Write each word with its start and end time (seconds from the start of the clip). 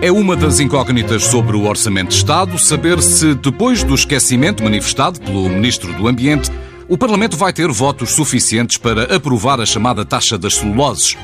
É 0.00 0.12
uma 0.12 0.36
das 0.36 0.60
incógnitas 0.60 1.24
sobre 1.24 1.56
o 1.56 1.64
Orçamento 1.64 2.10
de 2.10 2.14
Estado 2.14 2.56
saber 2.60 3.02
se, 3.02 3.34
depois 3.34 3.82
do 3.82 3.92
esquecimento 3.92 4.62
manifestado 4.62 5.20
pelo 5.20 5.48
Ministro 5.48 5.92
do 5.94 6.06
Ambiente, 6.06 6.52
o 6.88 6.96
Parlamento 6.96 7.36
vai 7.36 7.52
ter 7.52 7.68
votos 7.68 8.10
suficientes 8.10 8.78
para 8.78 9.16
aprovar 9.16 9.60
a 9.60 9.66
chamada 9.66 10.04
taxa 10.04 10.38
das 10.38 10.54
celuloses 10.54 11.16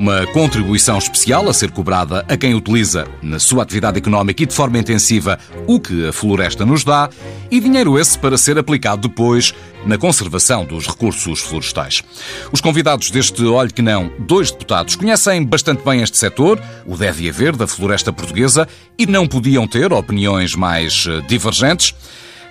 uma 0.00 0.26
contribuição 0.28 0.96
especial 0.96 1.46
a 1.46 1.52
ser 1.52 1.70
cobrada 1.72 2.24
a 2.26 2.34
quem 2.34 2.54
utiliza 2.54 3.06
na 3.20 3.38
sua 3.38 3.62
atividade 3.62 3.98
económica 3.98 4.42
e 4.42 4.46
de 4.46 4.54
forma 4.54 4.78
intensiva 4.78 5.38
o 5.66 5.78
que 5.78 6.08
a 6.08 6.12
floresta 6.12 6.64
nos 6.64 6.82
dá, 6.82 7.10
e 7.50 7.60
dinheiro 7.60 7.98
esse 7.98 8.18
para 8.18 8.38
ser 8.38 8.58
aplicado 8.58 9.08
depois 9.08 9.54
na 9.84 9.98
conservação 9.98 10.64
dos 10.64 10.86
recursos 10.86 11.40
florestais. 11.40 12.02
Os 12.50 12.62
convidados 12.62 13.10
deste 13.10 13.44
Olho 13.44 13.74
que 13.74 13.82
Não, 13.82 14.10
dois 14.20 14.50
deputados, 14.50 14.96
conhecem 14.96 15.44
bastante 15.44 15.84
bem 15.84 16.00
este 16.00 16.16
setor, 16.16 16.58
o 16.86 16.96
deve 16.96 17.28
haver 17.28 17.54
da 17.54 17.66
floresta 17.66 18.10
portuguesa, 18.10 18.66
e 18.98 19.04
não 19.04 19.28
podiam 19.28 19.68
ter 19.68 19.92
opiniões 19.92 20.54
mais 20.54 21.04
eh, 21.06 21.20
divergentes. 21.28 21.94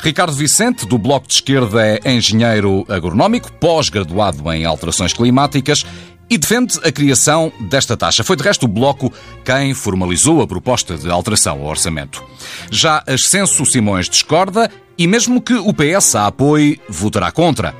Ricardo 0.01 0.33
Vicente, 0.33 0.85
do 0.85 0.97
Bloco 0.99 1.27
de 1.27 1.33
Esquerda, 1.33 1.99
é 2.03 2.13
engenheiro 2.13 2.85
agronómico, 2.87 3.51
pós-graduado 3.53 4.49
em 4.53 4.65
alterações 4.65 5.13
climáticas 5.13 5.83
e 6.29 6.37
defende 6.37 6.79
a 6.83 6.91
criação 6.91 7.51
desta 7.59 7.97
taxa. 7.97 8.23
Foi 8.23 8.35
de 8.35 8.43
resto 8.43 8.63
o 8.63 8.67
Bloco 8.67 9.11
quem 9.43 9.73
formalizou 9.73 10.41
a 10.41 10.47
proposta 10.47 10.97
de 10.97 11.09
alteração 11.09 11.61
ao 11.61 11.67
orçamento. 11.67 12.23
Já 12.69 13.03
Ascenso 13.07 13.65
Simões 13.65 14.09
discorda 14.09 14.69
e, 14.97 15.07
mesmo 15.07 15.41
que 15.41 15.53
o 15.53 15.73
PS 15.73 16.15
a 16.15 16.27
apoie, 16.27 16.79
votará 16.89 17.31
contra. 17.31 17.73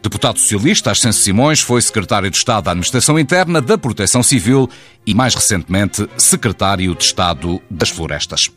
Deputado 0.00 0.38
socialista, 0.38 0.92
Ascenso 0.92 1.20
Simões 1.20 1.60
foi 1.60 1.82
secretário 1.82 2.30
de 2.30 2.36
Estado 2.36 2.64
da 2.64 2.70
Administração 2.70 3.18
Interna, 3.18 3.60
da 3.60 3.76
Proteção 3.76 4.22
Civil 4.22 4.70
e, 5.04 5.12
mais 5.12 5.34
recentemente, 5.34 6.08
secretário 6.16 6.94
de 6.94 7.02
Estado 7.02 7.60
das 7.68 7.88
Florestas. 7.88 8.48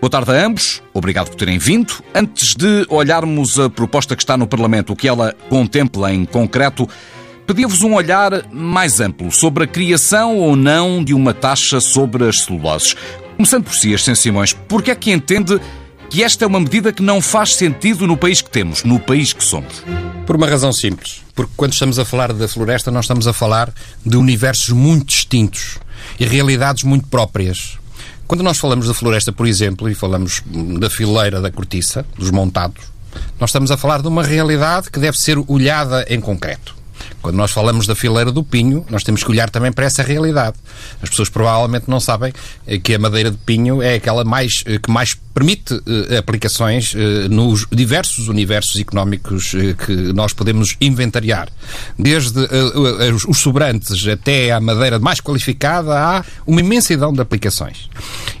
Boa 0.00 0.10
tarde 0.10 0.30
a 0.30 0.46
ambos, 0.46 0.80
obrigado 0.94 1.28
por 1.28 1.34
terem 1.34 1.58
vindo. 1.58 1.92
Antes 2.14 2.54
de 2.54 2.86
olharmos 2.88 3.58
a 3.58 3.68
proposta 3.68 4.14
que 4.14 4.22
está 4.22 4.36
no 4.36 4.46
Parlamento, 4.46 4.92
o 4.92 4.96
que 4.96 5.08
ela 5.08 5.34
contempla 5.48 6.12
em 6.12 6.24
concreto, 6.24 6.88
pedia-vos 7.46 7.82
um 7.82 7.94
olhar 7.94 8.44
mais 8.52 9.00
amplo 9.00 9.30
sobre 9.30 9.64
a 9.64 9.66
criação 9.66 10.36
ou 10.38 10.56
não 10.56 11.02
de 11.02 11.14
uma 11.14 11.32
taxa 11.32 11.80
sobre 11.80 12.28
as 12.28 12.40
celuloses. 12.40 12.96
Começando 13.36 13.64
por 13.64 13.74
si, 13.74 13.94
Ascenso 13.94 14.22
Simões, 14.22 14.52
porque 14.52 14.90
é 14.90 14.94
que 14.94 15.12
entende 15.12 15.60
que 16.10 16.22
esta 16.22 16.44
é 16.44 16.48
uma 16.48 16.58
medida 16.58 16.92
que 16.92 17.02
não 17.02 17.20
faz 17.20 17.54
sentido 17.54 18.06
no 18.06 18.16
país 18.16 18.42
que 18.42 18.50
temos, 18.50 18.82
no 18.82 18.98
país 18.98 19.32
que 19.32 19.44
somos? 19.44 19.82
Por 20.26 20.34
uma 20.34 20.46
razão 20.46 20.72
simples. 20.72 21.22
Porque 21.34 21.52
quando 21.56 21.72
estamos 21.72 21.98
a 21.98 22.04
falar 22.04 22.32
da 22.32 22.48
floresta, 22.48 22.90
nós 22.90 23.04
estamos 23.04 23.28
a 23.28 23.32
falar 23.32 23.72
de 24.04 24.16
universos 24.16 24.70
muito 24.70 25.06
distintos 25.06 25.78
e 26.18 26.24
realidades 26.24 26.82
muito 26.82 27.06
próprias. 27.06 27.78
Quando 28.26 28.42
nós 28.42 28.58
falamos 28.58 28.88
da 28.88 28.94
floresta, 28.94 29.32
por 29.32 29.46
exemplo, 29.46 29.88
e 29.88 29.94
falamos 29.94 30.42
da 30.80 30.90
fileira 30.90 31.40
da 31.40 31.50
cortiça, 31.50 32.04
dos 32.18 32.30
montados, 32.30 32.82
nós 33.38 33.50
estamos 33.50 33.70
a 33.70 33.76
falar 33.76 34.02
de 34.02 34.08
uma 34.08 34.24
realidade 34.24 34.90
que 34.90 34.98
deve 34.98 35.18
ser 35.18 35.38
olhada 35.46 36.04
em 36.08 36.20
concreto. 36.20 36.74
Quando 37.26 37.38
nós 37.38 37.50
falamos 37.50 37.88
da 37.88 37.96
fileira 37.96 38.30
do 38.30 38.44
pinho, 38.44 38.86
nós 38.88 39.02
temos 39.02 39.24
que 39.24 39.30
olhar 39.32 39.50
também 39.50 39.72
para 39.72 39.84
essa 39.84 40.00
realidade. 40.00 40.56
As 41.02 41.10
pessoas 41.10 41.28
provavelmente 41.28 41.86
não 41.88 41.98
sabem 41.98 42.32
eh, 42.68 42.78
que 42.78 42.94
a 42.94 43.00
madeira 43.00 43.32
de 43.32 43.36
pinho 43.38 43.82
é 43.82 43.96
aquela 43.96 44.22
mais, 44.22 44.62
eh, 44.64 44.78
que 44.78 44.88
mais 44.88 45.16
permite 45.34 45.74
uh, 45.74 46.16
aplicações 46.18 46.94
nos 47.28 47.66
diversos 47.70 48.28
universos 48.28 48.80
económicos 48.80 49.54
que 49.84 49.92
nós 50.14 50.32
podemos 50.32 50.76
inventariar. 50.80 51.50
Desde 51.98 52.38
os 53.28 53.38
sobrantes 53.38 54.08
até 54.08 54.50
a 54.50 54.58
madeira 54.58 54.98
mais 54.98 55.20
qualificada, 55.20 55.92
há 55.92 56.24
uma 56.46 56.60
imensidão 56.60 57.12
de 57.12 57.20
aplicações. 57.20 57.90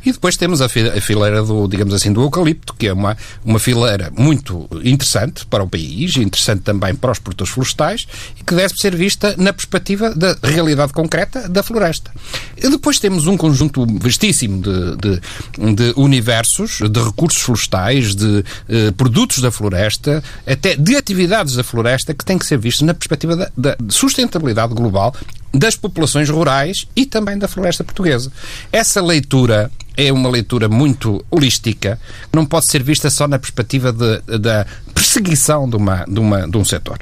E 0.06 0.10
depois 0.10 0.38
temos 0.38 0.62
a 0.62 0.70
fileira 0.70 1.42
do, 1.42 1.68
digamos 1.68 1.92
assim, 1.92 2.10
do 2.10 2.22
eucalipto, 2.22 2.72
que 2.72 2.86
é 2.86 2.94
uma, 2.94 3.14
uma 3.44 3.58
fileira 3.58 4.10
muito 4.16 4.66
interessante 4.82 5.44
para 5.44 5.62
o 5.62 5.68
país, 5.68 6.16
interessante 6.16 6.62
também 6.62 6.94
para 6.94 7.12
os 7.12 7.18
produtores 7.18 7.52
florestais, 7.52 8.06
e 8.40 8.42
que 8.42 8.54
deve 8.54 8.72
ser 8.80 8.94
vista 8.94 9.34
na 9.38 9.52
perspectiva 9.52 10.14
da 10.14 10.36
realidade 10.42 10.92
concreta 10.92 11.48
da 11.48 11.62
floresta. 11.62 12.10
E 12.56 12.68
depois 12.68 12.98
temos 12.98 13.26
um 13.26 13.36
conjunto 13.36 13.86
vastíssimo 13.98 14.60
de, 14.60 14.96
de, 14.96 15.74
de 15.74 15.92
universos 15.96 16.78
de 16.88 17.02
recursos 17.02 17.42
florestais, 17.42 18.14
de 18.14 18.44
eh, 18.68 18.90
produtos 18.92 19.40
da 19.40 19.50
floresta, 19.50 20.22
até 20.46 20.76
de 20.76 20.96
atividades 20.96 21.54
da 21.54 21.64
floresta, 21.64 22.14
que 22.14 22.24
tem 22.24 22.38
que 22.38 22.46
ser 22.46 22.58
visto 22.58 22.84
na 22.84 22.94
perspectiva 22.94 23.36
da, 23.36 23.50
da 23.56 23.76
sustentabilidade 23.88 24.74
global 24.74 25.14
das 25.52 25.74
populações 25.74 26.28
rurais 26.28 26.86
e 26.94 27.06
também 27.06 27.38
da 27.38 27.48
floresta 27.48 27.82
portuguesa. 27.82 28.30
Essa 28.70 29.00
leitura 29.00 29.70
é 29.96 30.12
uma 30.12 30.28
leitura 30.28 30.68
muito 30.68 31.24
holística, 31.30 31.98
não 32.32 32.44
pode 32.44 32.66
ser 32.66 32.82
vista 32.82 33.08
só 33.08 33.26
na 33.26 33.38
perspectiva 33.38 33.92
da 33.92 34.66
perseguição 34.94 35.68
de, 35.68 35.76
uma, 35.76 36.04
de, 36.04 36.20
uma, 36.20 36.46
de 36.46 36.56
um 36.58 36.64
setor. 36.64 36.98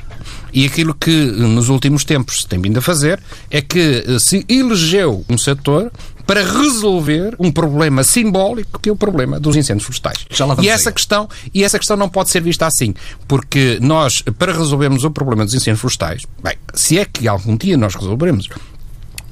E 0.54 0.64
aquilo 0.64 0.94
que 0.94 1.10
nos 1.10 1.68
últimos 1.68 2.04
tempos 2.04 2.42
se 2.42 2.46
tem 2.46 2.60
vindo 2.60 2.78
a 2.78 2.82
fazer 2.82 3.20
é 3.50 3.60
que 3.60 4.04
eh, 4.06 4.18
se 4.20 4.46
elegeu 4.48 5.24
um 5.28 5.36
setor 5.36 5.90
para 6.24 6.42
resolver 6.42 7.34
um 7.38 7.50
problema 7.50 8.02
simbólico 8.02 8.78
que 8.80 8.88
é 8.88 8.92
o 8.92 8.96
problema 8.96 9.38
dos 9.38 9.56
incêndios 9.56 9.84
florestais. 9.84 10.24
e 10.62 10.68
essa 10.68 10.90
aí. 10.90 10.94
questão 10.94 11.28
e 11.52 11.64
essa 11.64 11.78
questão 11.78 11.96
não 11.96 12.08
pode 12.08 12.30
ser 12.30 12.40
vista 12.40 12.66
assim, 12.66 12.94
porque 13.26 13.78
nós 13.82 14.22
para 14.38 14.52
resolvermos 14.52 15.04
o 15.04 15.10
problema 15.10 15.44
dos 15.44 15.54
incêndios 15.54 15.80
florestais, 15.80 16.22
bem, 16.42 16.56
se 16.72 16.98
é 16.98 17.04
que 17.04 17.28
algum 17.28 17.56
dia 17.56 17.76
nós 17.76 17.94
resolveremos 17.94 18.48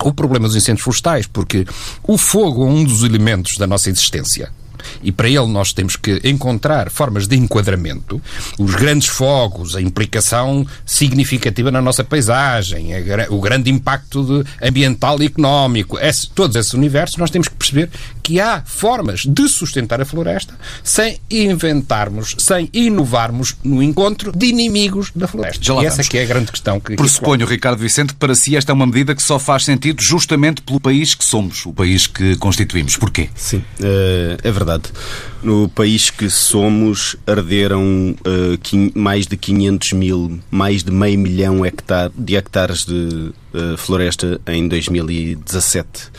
o 0.02 0.12
problema 0.12 0.48
dos 0.48 0.56
incêndios 0.56 0.82
florestais, 0.82 1.26
porque 1.26 1.64
o 2.02 2.18
fogo 2.18 2.66
é 2.66 2.70
um 2.70 2.84
dos 2.84 3.04
elementos 3.04 3.56
da 3.56 3.66
nossa 3.66 3.88
existência. 3.88 4.50
E 5.02 5.12
para 5.12 5.28
ele 5.28 5.46
nós 5.46 5.72
temos 5.72 5.96
que 5.96 6.20
encontrar 6.24 6.90
formas 6.90 7.26
de 7.26 7.36
enquadramento. 7.36 8.20
Os 8.58 8.74
grandes 8.74 9.08
fogos, 9.08 9.76
a 9.76 9.80
implicação 9.80 10.66
significativa 10.84 11.70
na 11.70 11.80
nossa 11.82 12.04
paisagem, 12.04 12.88
o 13.30 13.40
grande 13.40 13.70
impacto 13.70 14.44
ambiental 14.60 15.20
e 15.22 15.26
económico, 15.26 15.98
esse, 15.98 16.28
todos 16.30 16.56
esses 16.56 16.72
universos, 16.72 17.16
nós 17.16 17.30
temos 17.30 17.48
que 17.48 17.54
perceber 17.54 17.90
que 18.22 18.40
há 18.40 18.62
formas 18.64 19.24
de 19.26 19.48
sustentar 19.48 20.00
a 20.00 20.04
floresta 20.04 20.54
sem 20.82 21.18
inventarmos, 21.30 22.36
sem 22.38 22.68
inovarmos 22.72 23.56
no 23.62 23.82
encontro 23.82 24.32
de 24.32 24.46
inimigos 24.46 25.10
da 25.14 25.26
floresta. 25.26 25.72
e 25.72 25.86
essa 25.86 26.02
que 26.02 26.18
é 26.18 26.22
a 26.22 26.26
grande 26.26 26.50
questão. 26.50 26.80
Que, 26.80 26.96
Pressuponho, 26.96 27.46
Ricardo 27.46 27.78
Vicente, 27.78 28.14
para 28.14 28.34
si 28.34 28.56
esta 28.56 28.72
é 28.72 28.74
uma 28.74 28.86
medida 28.86 29.14
que 29.14 29.22
só 29.22 29.38
faz 29.38 29.64
sentido 29.64 30.02
justamente 30.02 30.62
pelo 30.62 30.80
país 30.80 31.14
que 31.14 31.24
somos, 31.24 31.66
o 31.66 31.72
país 31.72 32.06
que 32.06 32.36
constituímos. 32.36 32.96
Porquê? 32.96 33.28
Sim, 33.34 33.64
eh, 33.80 34.36
é 34.42 34.50
verdade 34.50 34.71
verdade. 34.72 34.90
No 35.42 35.68
país 35.68 36.10
que 36.10 36.30
somos, 36.30 37.16
arderam 37.26 38.14
uh, 38.20 38.98
mais 38.98 39.26
de 39.26 39.36
500 39.36 39.92
mil, 39.92 40.40
mais 40.50 40.82
de 40.82 40.90
meio 40.90 41.18
milhão 41.18 41.66
hectare, 41.66 42.12
de 42.16 42.36
hectares 42.36 42.84
de 42.84 43.32
uh, 43.54 43.76
floresta 43.76 44.40
em 44.46 44.68
2017. 44.68 46.10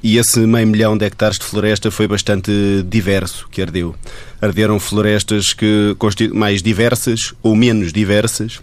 E 0.00 0.16
esse 0.16 0.38
meio 0.40 0.66
milhão 0.66 0.96
de 0.96 1.04
hectares 1.04 1.38
de 1.38 1.44
floresta 1.44 1.90
foi 1.90 2.06
bastante 2.06 2.52
diverso 2.88 3.48
que 3.50 3.60
ardeu. 3.60 3.96
Arderam 4.40 4.78
florestas 4.78 5.52
que 5.52 5.96
mais 6.32 6.62
diversas 6.62 7.34
ou 7.42 7.56
menos 7.56 7.92
diversas, 7.92 8.60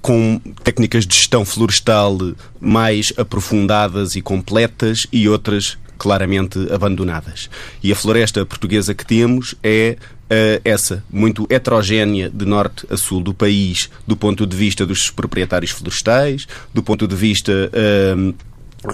com 0.00 0.40
técnicas 0.62 1.06
de 1.06 1.14
gestão 1.14 1.44
florestal 1.44 2.18
mais 2.58 3.12
aprofundadas 3.16 4.16
e 4.16 4.22
completas 4.22 5.06
e 5.12 5.28
outras 5.28 5.76
claramente 5.98 6.58
abandonadas. 6.72 7.48
E 7.82 7.92
a 7.92 7.96
floresta 7.96 8.44
portuguesa 8.44 8.94
que 8.94 9.06
temos 9.06 9.54
é 9.62 9.96
uh, 10.24 10.60
essa, 10.64 11.04
muito 11.10 11.46
heterogénea 11.50 12.30
de 12.30 12.44
norte 12.44 12.86
a 12.90 12.96
sul 12.96 13.20
do 13.20 13.34
país, 13.34 13.90
do 14.06 14.16
ponto 14.16 14.46
de 14.46 14.56
vista 14.56 14.84
dos 14.86 15.10
proprietários 15.10 15.70
florestais, 15.70 16.46
do 16.72 16.82
ponto 16.82 17.06
de 17.06 17.16
vista. 17.16 17.52
Uh, 17.72 18.34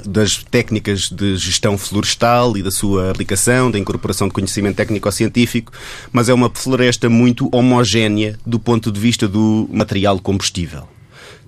das 0.05 0.37
técnicas 0.37 1.09
de 1.11 1.37
gestão 1.37 1.77
florestal 1.77 2.57
e 2.57 2.63
da 2.63 2.71
sua 2.71 3.11
aplicação, 3.11 3.73
da 3.73 3.77
incorporação 3.77 4.29
de 4.29 4.35
conhecimento 4.35 4.77
técnico-científico, 4.77 5.73
mas 6.13 6.29
é 6.29 6.33
uma 6.33 6.49
floresta 6.49 7.09
muito 7.09 7.49
homogénea 7.53 8.39
do 8.47 8.61
ponto 8.61 8.93
de 8.93 9.01
vista 9.01 9.27
do 9.27 9.69
material 9.73 10.21
combustível 10.21 10.87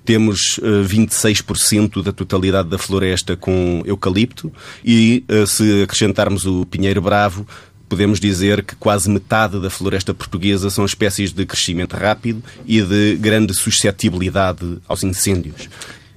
temos 0.05 0.59
uh, 0.59 0.83
eh, 0.83 0.85
26% 0.85 2.03
da 2.03 2.13
totalidade 2.13 2.69
da 2.69 2.79
floresta 2.79 3.37
com 3.37 3.83
eucalipto 3.85 4.53
e, 4.85 5.25
uh, 5.29 5.47
se 5.47 5.83
acrescentarmos 5.83 6.47
o 6.47 6.67
pinheiro 6.67 7.01
bravo, 7.01 7.47
podemos 7.89 8.19
dizer 8.19 8.65
que 8.65 8.75
quase 8.75 9.11
metade 9.11 9.61
da 9.61 9.69
floresta 9.69 10.15
portuguesa 10.15 10.71
são 10.71 10.85
espécies 10.85 11.31
de 11.31 11.45
crescimento 11.45 11.95
rápido 11.95 12.43
e 12.67 12.81
de 12.81 13.17
grande 13.17 13.55
suscetibilidade 13.55 14.79
aos 14.89 15.03
incêndios. 15.03 15.69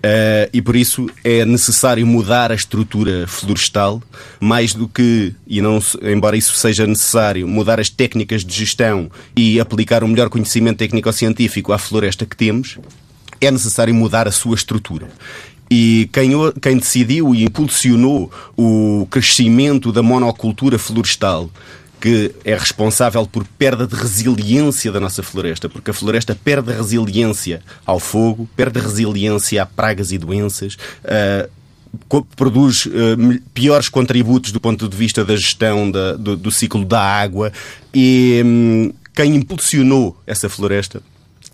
Uh, 0.05 0.47
e 0.53 0.61
por 0.61 0.75
isso 0.75 1.09
é 1.23 1.43
necessário 1.43 2.05
mudar 2.05 2.51
a 2.51 2.55
estrutura 2.55 3.25
florestal, 3.27 4.03
mais 4.39 4.73
do 4.73 4.87
que, 4.87 5.33
e 5.47 5.61
não, 5.61 5.79
embora 6.03 6.37
isso 6.37 6.55
seja 6.55 6.85
necessário, 6.85 7.47
mudar 7.47 7.79
as 7.79 7.89
técnicas 7.89 8.45
de 8.45 8.53
gestão 8.53 9.09
e 9.35 9.59
aplicar 9.59 10.03
o 10.03 10.07
melhor 10.07 10.29
conhecimento 10.29 10.77
técnico-científico 10.77 11.73
à 11.73 11.79
floresta 11.79 12.23
que 12.23 12.37
temos, 12.37 12.77
é 13.39 13.51
necessário 13.51 13.93
mudar 13.93 14.27
a 14.27 14.31
sua 14.31 14.55
estrutura. 14.55 15.07
E 15.69 16.09
quem, 16.13 16.31
quem 16.61 16.77
decidiu 16.77 17.33
e 17.33 17.43
impulsionou 17.43 18.31
o 18.55 19.07
crescimento 19.09 19.91
da 19.91 20.03
monocultura 20.03 20.77
florestal 20.77 21.49
que 21.99 22.35
é 22.43 22.55
responsável 22.55 23.25
por 23.25 23.47
perda 23.57 23.87
de 23.87 23.95
resiliência 23.95 24.91
da 24.91 24.99
nossa 24.99 25.23
floresta, 25.23 25.67
porque 25.67 25.89
a 25.89 25.93
floresta 25.93 26.35
perde 26.35 26.71
resiliência 26.71 27.63
ao 27.83 27.99
fogo, 27.99 28.47
perde 28.55 28.79
resiliência 28.79 29.63
a 29.63 29.65
pragas 29.65 30.11
e 30.11 30.17
doenças, 30.19 30.77
uh, 31.03 31.49
produz 32.35 32.85
uh, 32.85 32.91
piores 33.55 33.89
contributos 33.89 34.51
do 34.51 34.59
ponto 34.59 34.87
de 34.87 34.95
vista 34.95 35.25
da 35.25 35.35
gestão 35.35 35.89
da, 35.89 36.13
do, 36.13 36.37
do, 36.37 36.51
ciclo 36.51 36.85
da 36.85 37.01
água 37.01 37.51
e 37.91 38.41
um, 38.45 38.93
quem 39.13 39.35
impulsionou 39.35 40.15
essa 40.27 40.47
floresta 40.47 41.01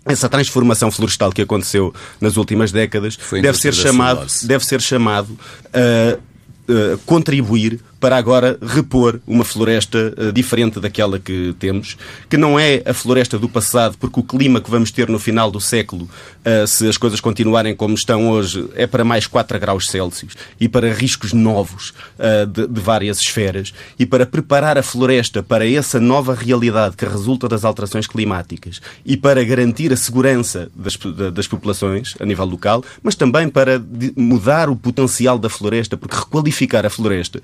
essa 0.04 0.28
transformação 0.28 0.90
florestal 0.90 1.32
que 1.32 1.42
aconteceu 1.42 1.94
nas 2.20 2.36
últimas 2.36 2.72
décadas 2.72 3.16
deve 3.40 3.58
ser, 3.58 3.72
chamado, 3.72 4.26
deve 4.42 4.64
ser 4.64 4.80
chamado 4.80 5.38
a 5.72 6.18
uh, 6.18 6.98
contribuir 7.06 7.80
para 8.02 8.16
agora 8.16 8.58
repor 8.60 9.20
uma 9.24 9.44
floresta 9.44 10.12
uh, 10.18 10.32
diferente 10.32 10.80
daquela 10.80 11.20
que 11.20 11.54
temos, 11.56 11.96
que 12.28 12.36
não 12.36 12.58
é 12.58 12.82
a 12.84 12.92
floresta 12.92 13.38
do 13.38 13.48
passado, 13.48 13.96
porque 13.96 14.18
o 14.18 14.24
clima 14.24 14.60
que 14.60 14.68
vamos 14.68 14.90
ter 14.90 15.08
no 15.08 15.20
final 15.20 15.52
do 15.52 15.60
século, 15.60 16.10
uh, 16.44 16.66
se 16.66 16.88
as 16.88 16.96
coisas 16.96 17.20
continuarem 17.20 17.76
como 17.76 17.94
estão 17.94 18.28
hoje, 18.28 18.68
é 18.74 18.88
para 18.88 19.04
mais 19.04 19.28
4 19.28 19.56
graus 19.60 19.86
Celsius 19.86 20.34
e 20.58 20.68
para 20.68 20.92
riscos 20.92 21.32
novos 21.32 21.94
uh, 22.18 22.44
de, 22.44 22.80
várias 22.80 23.20
esferas. 23.20 23.72
E 23.96 24.04
para 24.04 24.26
preparar 24.26 24.76
a 24.76 24.82
floresta 24.82 25.40
para 25.40 25.64
essa 25.64 26.00
nova 26.00 26.34
realidade 26.34 26.96
que 26.96 27.06
resulta 27.06 27.46
das 27.46 27.64
alterações 27.64 28.08
climáticas 28.08 28.80
e 29.06 29.16
para 29.16 29.44
garantir 29.44 29.92
a 29.92 29.96
segurança 29.96 30.68
das, 30.74 30.98
das 31.32 31.46
populações 31.46 32.16
a 32.18 32.26
nível 32.26 32.46
local, 32.46 32.82
mas 33.00 33.14
também 33.14 33.48
para 33.48 33.80
mudar 34.16 34.68
o 34.68 34.74
potencial 34.74 35.38
da 35.38 35.48
floresta, 35.48 35.96
porque 35.96 36.16
requalificar 36.16 36.84
a 36.84 36.90
floresta, 36.90 37.40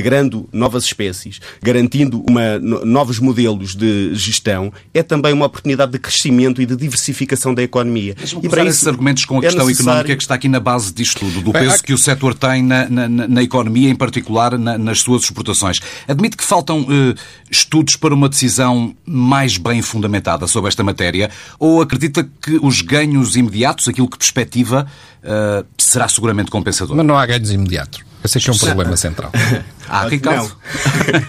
integrando 0.00 0.48
novas 0.52 0.84
espécies, 0.84 1.40
garantindo 1.62 2.24
uma, 2.28 2.58
novos 2.58 3.18
modelos 3.18 3.74
de 3.76 4.14
gestão, 4.14 4.72
é 4.94 5.02
também 5.02 5.32
uma 5.32 5.46
oportunidade 5.46 5.92
de 5.92 5.98
crescimento 5.98 6.62
e 6.62 6.66
de 6.66 6.74
diversificação 6.74 7.54
da 7.54 7.62
economia. 7.62 8.16
E 8.42 8.48
para 8.48 8.64
esses 8.64 8.86
argumentos 8.86 9.24
com 9.26 9.36
a 9.36 9.38
é 9.38 9.42
questão 9.42 9.66
necessário... 9.66 9.90
económica 9.90 10.16
que 10.16 10.22
está 10.22 10.34
aqui 10.34 10.48
na 10.48 10.58
base 10.58 10.92
disto 10.92 11.20
tudo, 11.20 11.42
do 11.42 11.52
peso 11.52 11.82
que 11.82 11.92
o 11.92 11.98
setor 11.98 12.34
tem 12.34 12.62
na, 12.62 12.88
na, 12.88 13.08
na 13.08 13.42
economia, 13.42 13.90
em 13.90 13.94
particular 13.94 14.58
na, 14.58 14.78
nas 14.78 15.00
suas 15.00 15.22
exportações. 15.22 15.80
Admite 16.08 16.36
que 16.36 16.44
faltam 16.44 16.80
uh, 16.82 17.14
estudos 17.50 17.96
para 17.96 18.14
uma 18.14 18.28
decisão 18.28 18.94
mais 19.04 19.58
bem 19.58 19.82
fundamentada 19.82 20.46
sobre 20.46 20.68
esta 20.68 20.82
matéria 20.82 21.30
ou 21.58 21.82
acredita 21.82 22.26
que 22.42 22.58
os 22.62 22.80
ganhos 22.80 23.36
imediatos, 23.36 23.86
aquilo 23.86 24.08
que 24.08 24.16
perspectiva, 24.16 24.86
uh, 25.22 25.66
será 25.76 26.08
seguramente 26.08 26.50
compensador? 26.50 26.96
Mas 26.96 27.04
não 27.04 27.18
há 27.18 27.26
ganhos 27.26 27.50
imediatos. 27.50 28.09
Esse 28.24 28.38
é 28.38 28.50
é 28.50 28.52
um 28.52 28.58
problema 28.58 28.96
central. 28.96 29.32
Ah, 29.92 30.06
Ricardo. 30.06 30.56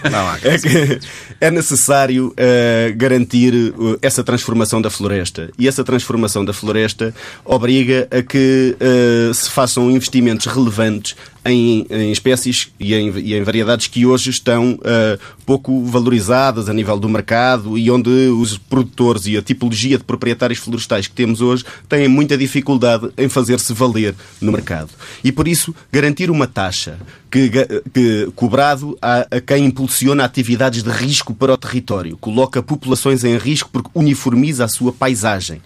Não. 0.04 0.06
não 0.08 0.28
há 0.28 0.38
é, 0.44 0.56
que 0.56 1.00
é 1.40 1.50
necessário 1.50 2.28
uh, 2.28 2.96
garantir 2.96 3.52
uh, 3.52 3.98
essa 4.00 4.22
transformação 4.22 4.80
da 4.80 4.88
floresta. 4.88 5.50
E 5.58 5.66
essa 5.66 5.82
transformação 5.82 6.44
da 6.44 6.52
floresta 6.52 7.12
obriga 7.44 8.06
a 8.08 8.22
que 8.22 8.76
uh, 8.80 9.34
se 9.34 9.50
façam 9.50 9.90
investimentos 9.90 10.46
relevantes 10.46 11.16
em, 11.44 11.86
em 11.90 12.12
espécies 12.12 12.72
e 12.78 12.94
em, 12.94 13.10
e 13.18 13.34
em, 13.34 13.42
variedades 13.42 13.88
que 13.88 14.06
hoje 14.06 14.30
estão 14.30 14.74
uh, 14.74 15.18
pouco 15.44 15.84
valorizadas 15.84 16.68
a 16.68 16.72
nível 16.72 16.98
do 16.98 17.08
mercado 17.08 17.76
e 17.76 17.90
onde 17.90 18.10
os 18.10 18.56
produtores 18.56 19.26
e 19.26 19.36
a 19.36 19.42
tipologia 19.42 19.98
de 19.98 20.04
proprietários 20.04 20.60
florestais 20.60 21.06
que 21.06 21.14
temos 21.14 21.40
hoje 21.40 21.64
têm 21.88 22.06
muita 22.06 22.36
dificuldade 22.36 23.10
em 23.18 23.28
fazer-se 23.28 23.72
valer 23.72 24.14
no 24.40 24.52
mercado. 24.52 24.90
E 25.24 25.32
por 25.32 25.48
isso, 25.48 25.74
garantir 25.90 26.30
uma 26.30 26.46
taxa 26.46 26.98
que, 27.30 27.50
que 27.92 28.30
cobrado 28.36 28.96
a, 29.00 29.26
a 29.30 29.40
quem 29.40 29.64
impulsiona 29.64 30.24
atividades 30.24 30.82
de 30.82 30.90
risco 30.90 31.34
para 31.34 31.52
o 31.52 31.56
território, 31.56 32.16
coloca 32.18 32.62
populações 32.62 33.24
em 33.24 33.36
risco 33.36 33.68
porque 33.72 33.90
uniformiza 33.94 34.64
a 34.64 34.68
sua 34.68 34.92
paisagem. 34.92 35.60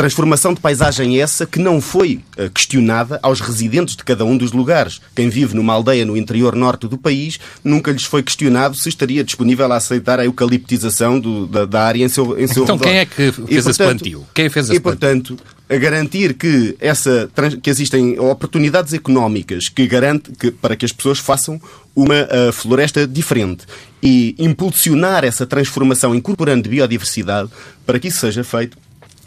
Transformação 0.00 0.54
de 0.54 0.60
paisagem 0.62 1.20
essa 1.20 1.44
que 1.44 1.58
não 1.58 1.78
foi 1.78 2.20
eh, 2.38 2.48
questionada 2.48 3.20
aos 3.22 3.38
residentes 3.38 3.94
de 3.94 4.02
cada 4.02 4.24
um 4.24 4.34
dos 4.34 4.50
lugares. 4.50 4.98
Quem 5.14 5.28
vive 5.28 5.54
numa 5.54 5.74
aldeia 5.74 6.06
no 6.06 6.16
interior 6.16 6.56
norte 6.56 6.88
do 6.88 6.96
país 6.96 7.38
nunca 7.62 7.92
lhes 7.92 8.04
foi 8.04 8.22
questionado 8.22 8.74
se 8.74 8.88
estaria 8.88 9.22
disponível 9.22 9.70
a 9.70 9.76
aceitar 9.76 10.18
a 10.18 10.24
eucaliptização 10.24 11.20
do, 11.20 11.46
da, 11.46 11.66
da, 11.66 11.82
área 11.82 12.02
em 12.02 12.08
seu, 12.08 12.40
em 12.40 12.46
seu 12.46 12.62
então, 12.62 12.76
redor. 12.76 12.88
quem 12.88 12.96
é 12.96 13.04
que 13.04 13.14
fez 13.14 13.36
e, 13.46 13.54
esse 13.56 13.74
plantio? 13.74 14.26
Quem 14.32 14.48
fez 14.48 14.70
esse 14.70 14.78
e, 14.78 14.80
portanto, 14.80 15.36
a 15.68 15.76
garantir 15.76 16.32
que, 16.32 16.74
essa, 16.80 17.30
que 17.62 17.68
existem 17.68 18.18
oportunidades 18.18 18.94
económicas 18.94 19.68
que 19.68 19.86
garante 19.86 20.32
que, 20.32 20.50
para 20.50 20.76
que 20.76 20.86
as 20.86 20.92
pessoas 20.92 21.18
façam 21.18 21.60
uma 21.94 22.22
uh, 22.22 22.52
floresta 22.54 23.06
diferente 23.06 23.66
e 24.02 24.34
impulsionar 24.38 25.24
essa 25.24 25.46
transformação 25.46 26.14
incorporando 26.14 26.70
biodiversidade 26.70 27.50
para 27.84 27.98
que 27.98 28.08
isso 28.08 28.20
seja 28.20 28.42
feito 28.42 28.78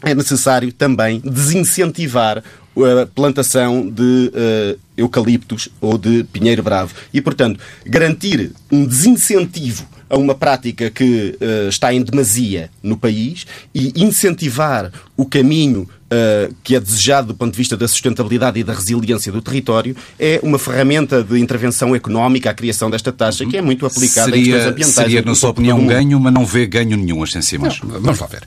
é 0.04 0.14
necessário 0.14 0.72
também 0.72 1.20
desincentivar 1.24 2.42
a 2.76 3.06
plantação 3.06 3.88
de 3.88 4.02
uh, 4.34 4.78
eucaliptos 4.96 5.68
ou 5.80 5.96
de 5.96 6.24
pinheiro 6.24 6.62
bravo. 6.62 6.94
E, 7.12 7.20
portanto, 7.20 7.60
garantir 7.86 8.52
um 8.70 8.84
desincentivo 8.84 9.86
a 10.10 10.16
uma 10.16 10.34
prática 10.34 10.90
que 10.90 11.36
uh, 11.40 11.68
está 11.68 11.94
em 11.94 12.02
demasia 12.02 12.70
no 12.82 12.96
país 12.96 13.46
e 13.74 13.92
incentivar 13.96 14.92
o 15.16 15.24
caminho 15.24 15.88
uh, 16.14 16.54
que 16.62 16.76
é 16.76 16.80
desejado 16.80 17.28
do 17.28 17.34
ponto 17.34 17.52
de 17.52 17.58
vista 17.58 17.76
da 17.76 17.86
sustentabilidade 17.88 18.58
e 18.58 18.64
da 18.64 18.72
resiliência 18.72 19.32
do 19.32 19.42
território 19.42 19.96
é 20.18 20.40
uma 20.42 20.58
ferramenta 20.58 21.22
de 21.22 21.38
intervenção 21.38 21.94
económica 21.94 22.50
à 22.50 22.54
criação 22.54 22.90
desta 22.90 23.12
taxa 23.12 23.44
que 23.46 23.56
é 23.56 23.62
muito 23.62 23.84
aplicada 23.86 24.30
seria, 24.30 24.40
em 24.40 24.44
questões 24.44 24.66
ambientais. 24.66 24.94
Seria, 24.94 25.22
na 25.22 25.34
sua 25.34 25.50
opinião, 25.50 25.78
um 25.78 25.86
ganho, 25.86 26.18
mas 26.20 26.32
não 26.32 26.46
vê 26.46 26.66
ganho 26.66 26.96
nenhum, 26.96 27.22
assim 27.22 27.42
cima. 27.42 27.68
Vamos 27.82 28.18
lá 28.18 28.26
ver. 28.26 28.42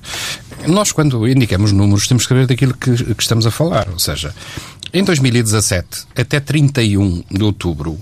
Nós, 0.68 0.92
quando 0.92 1.28
indicamos 1.28 1.72
números, 1.72 2.08
temos 2.08 2.24
que 2.24 2.30
saber 2.30 2.48
daquilo 2.48 2.74
que, 2.74 3.14
que 3.16 3.22
estamos 3.22 3.46
a 3.46 3.52
falar. 3.52 3.88
Ou 3.90 4.00
seja, 4.00 4.34
em 4.94 5.04
2017, 5.04 6.06
até 6.16 6.40
31 6.40 7.24
de 7.30 7.44
outubro, 7.44 7.98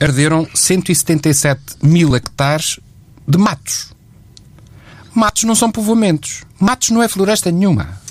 arderam 0.00 0.46
177 0.54 1.60
mil 1.82 2.14
hectares 2.16 2.80
de 3.26 3.38
matos. 3.38 3.92
Matos 5.14 5.44
não 5.44 5.54
são 5.54 5.70
povoamentos. 5.70 6.42
Matos 6.58 6.90
não 6.90 7.02
é 7.02 7.08
floresta 7.08 7.50
nenhuma. 7.50 8.03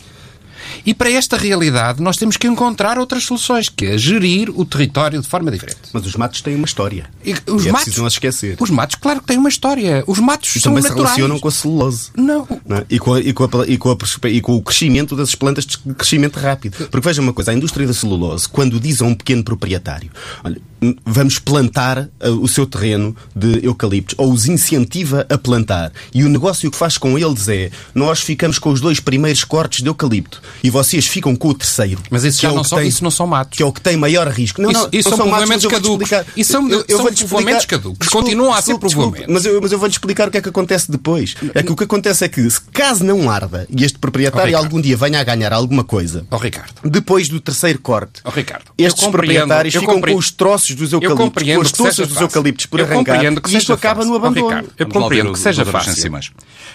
E 0.86 0.94
para 0.94 1.10
esta 1.10 1.38
realidade 1.38 2.02
nós 2.02 2.18
temos 2.18 2.38
que 2.38 2.48
encontrar 2.48 2.98
outras 2.98 3.24
soluções, 3.24 3.70
que 3.70 3.86
é 3.86 3.98
gerir 3.98 4.50
o 4.50 4.66
território 4.66 5.22
de 5.22 5.28
forma 5.28 5.50
diferente. 5.52 5.78
Mas 5.94 6.06
os 6.06 6.16
matos 6.16 6.42
têm 6.42 6.56
uma 6.56 6.66
história. 6.66 7.10
E, 7.24 7.34
os 7.50 7.66
e 7.66 7.70
é 7.70 7.72
matos, 7.72 7.86
preciso 7.86 8.02
não 8.02 8.08
esquecer. 8.08 8.58
Os 8.60 8.70
matos, 8.70 8.96
claro 8.96 9.22
que 9.22 9.28
têm 9.28 9.38
uma 9.38 9.50
história. 9.50 10.04
Os 10.08 10.20
matos 10.20 10.56
e 10.56 10.60
são 10.60 10.74
também 10.74 10.84
naturais. 10.84 11.12
se 11.12 11.16
relacionam 11.16 11.40
com 11.40 11.48
a 11.48 11.52
celulose. 11.52 12.10
Não. 12.16 12.48
não 12.66 12.78
é? 12.78 12.86
e, 12.90 13.00
com 13.00 13.14
a, 13.14 13.20
e, 13.20 13.34
com 13.34 13.44
a, 13.44 13.68
e, 13.68 13.78
com 13.78 13.92
a, 13.92 14.30
e 14.30 14.42
com 14.42 14.56
o 14.56 14.62
crescimento 14.62 15.16
das 15.16 15.36
plantas 15.36 15.66
de 15.66 15.78
crescimento 15.94 16.40
rápido. 16.40 16.90
Porque 16.90 17.08
veja 17.08 17.22
uma 17.22 17.34
coisa, 17.34 17.52
a 17.52 17.54
indústria 17.54 17.88
da 17.88 17.94
celulose, 17.94 18.48
quando 18.50 18.80
diz 18.80 19.02
a 19.02 19.06
um 19.06 19.16
pequeno 19.16 19.44
proprietário, 19.44 20.12
olha, 20.44 20.62
vamos 21.06 21.40
plantar 21.40 22.00
uh, 22.00 22.30
o 22.42 22.48
seu 22.48 22.66
terreno 22.66 23.16
de 23.36 23.66
eucaliptos, 23.66 24.16
ou 24.18 24.32
os 24.32 24.48
incentiva 24.48 25.26
a 25.30 25.38
plantar. 25.38 25.92
E 26.14 26.24
o 26.24 26.30
negócio 26.30 26.70
que 26.70 26.78
faz 26.78 26.98
com 26.98 27.18
eles 27.18 27.48
é, 27.48 27.72
nós 27.94 28.22
ficamos 28.22 28.60
com 28.60 28.70
os 28.70 28.82
dois 28.82 29.00
primeiros 29.00 29.44
cortes 29.44 29.82
de 29.82 29.90
eucalipto 29.90 30.42
e 30.64 30.70
vocês 30.70 31.08
ficam 31.08 31.36
com 31.36 31.50
o 31.50 31.54
terceiro. 31.54 32.02
Mas 32.10 32.24
isso, 32.24 32.42
já 32.42 32.50
é 32.50 32.56
não, 32.56 32.64
são, 32.64 32.78
tem, 32.78 32.88
isso 32.88 33.04
não 33.04 33.12
são 33.12 33.28
matos. 33.28 33.58
Que 33.58 33.64
é 33.64 33.66
o 33.66 33.72
que 33.72 33.82
tem 33.82 33.98
maior 33.98 34.28
risco. 34.28 34.62
Não, 34.62 34.72
isso, 34.72 34.82
não, 34.82 34.90
isso 34.92 35.10
não 35.10 35.18
são, 35.18 35.30
povoamentos 35.30 35.66
caducos. 35.66 36.10
Isso 36.36 36.52
são, 36.52 36.70
eu, 36.70 36.86
eu 36.88 36.98
são 36.98 37.14
povoamentos 37.14 37.66
caducos. 37.66 38.08
Continuam 38.10 38.54
a 38.54 38.62
ser 38.62 38.78
povoamentos. 38.78 39.28
Mas 39.28 39.46
eu, 39.46 39.62
mas 39.62 39.72
eu 39.72 39.80
vou-lhe 39.80 39.94
explicar 39.94 40.28
o 40.28 40.32
que 40.32 40.38
é 40.38 40.42
que 40.42 40.50
acontece 40.50 40.92
depois. 40.92 41.36
É 41.54 41.64
que 41.64 41.72
o 41.72 41.76
que 41.76 41.84
acontece 41.84 42.26
é 42.26 42.30
que, 42.30 42.50
se 42.50 42.62
caso 42.72 43.04
não 43.04 43.30
arda 43.30 43.68
e 43.70 43.84
este 43.84 44.00
proprietário 44.00 44.54
oh, 44.54 44.58
algum 44.58 44.82
dia 44.82 44.98
venha 44.98 45.20
a 45.20 45.24
ganhar 45.24 45.54
alguma 45.54 45.84
coisa, 45.84 46.26
oh, 46.32 46.38
Ricardo. 46.38 46.74
depois 46.84 47.30
do 47.30 47.40
terceiro 47.40 47.80
corte, 47.80 48.22
oh, 48.24 48.30
Ricardo. 48.30 48.66
estes 48.78 49.08
proprietários 49.08 49.74
ficam 49.74 50.02
com 50.02 50.16
os 50.16 50.32
troços 50.32 50.73
dos 50.76 50.94
eucaliptos, 50.94 51.44
com 51.44 51.62
as 51.62 51.72
toças 51.72 52.08
dos 52.08 52.20
eucaliptos 52.20 52.66
por 52.66 52.82
arrancar 52.82 53.24
e 53.24 53.58
isto 53.58 53.74
acaba 53.74 54.06
no 54.06 54.16
abandono. 54.16 54.48
Ricardo, 54.48 54.72
eu 54.78 54.88
compreendo 54.88 55.34
que 55.34 55.40
seja 55.40 55.66
fácil. 55.66 56.12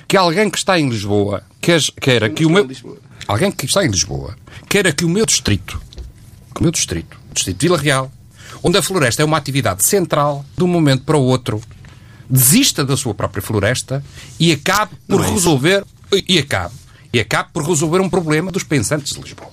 Que 0.07 0.17
alguém 0.17 0.50
que 0.50 0.59
está 0.59 0.78
em 0.78 0.88
Lisboa 0.88 1.43
queira 1.61 2.31
que 2.31 2.45
o 2.45 2.50
meu... 2.50 2.69
Alguém 3.26 3.52
que 3.52 3.67
está 3.67 3.85
em 3.85 3.90
Lisboa 3.90 4.37
queira 4.69 4.93
que 4.93 5.05
o 5.05 5.09
meu 5.09 5.26
distrito, 5.26 5.81
que 6.55 6.61
o 6.61 6.62
meu 6.62 6.73
distrito, 6.73 7.19
o 7.31 7.35
distrito 7.35 7.59
de 7.59 7.67
Vila 7.67 7.78
Real, 7.78 8.11
onde 8.62 8.78
a 8.78 8.83
floresta 8.83 9.23
é 9.23 9.25
uma 9.25 9.37
atividade 9.37 9.85
central, 9.85 10.45
de 10.57 10.64
um 10.64 10.69
momento 10.69 11.05
para 11.05 11.17
o 11.17 11.23
outro, 11.23 11.61
desista 12.28 12.85
da 12.85 12.97
sua 12.97 13.14
própria 13.14 13.43
floresta 13.43 14.02
e 14.38 14.52
acabe 14.52 14.93
por 15.07 15.25
é 15.25 15.31
resolver 15.31 15.85
e 16.26 16.38
acabe 16.38 16.75
e 17.12 17.21
acabe 17.21 17.50
por 17.52 17.64
resolver 17.64 18.00
um 18.00 18.09
problema 18.09 18.50
dos 18.50 18.62
pensantes 18.62 19.14
de 19.14 19.21
Lisboa. 19.21 19.50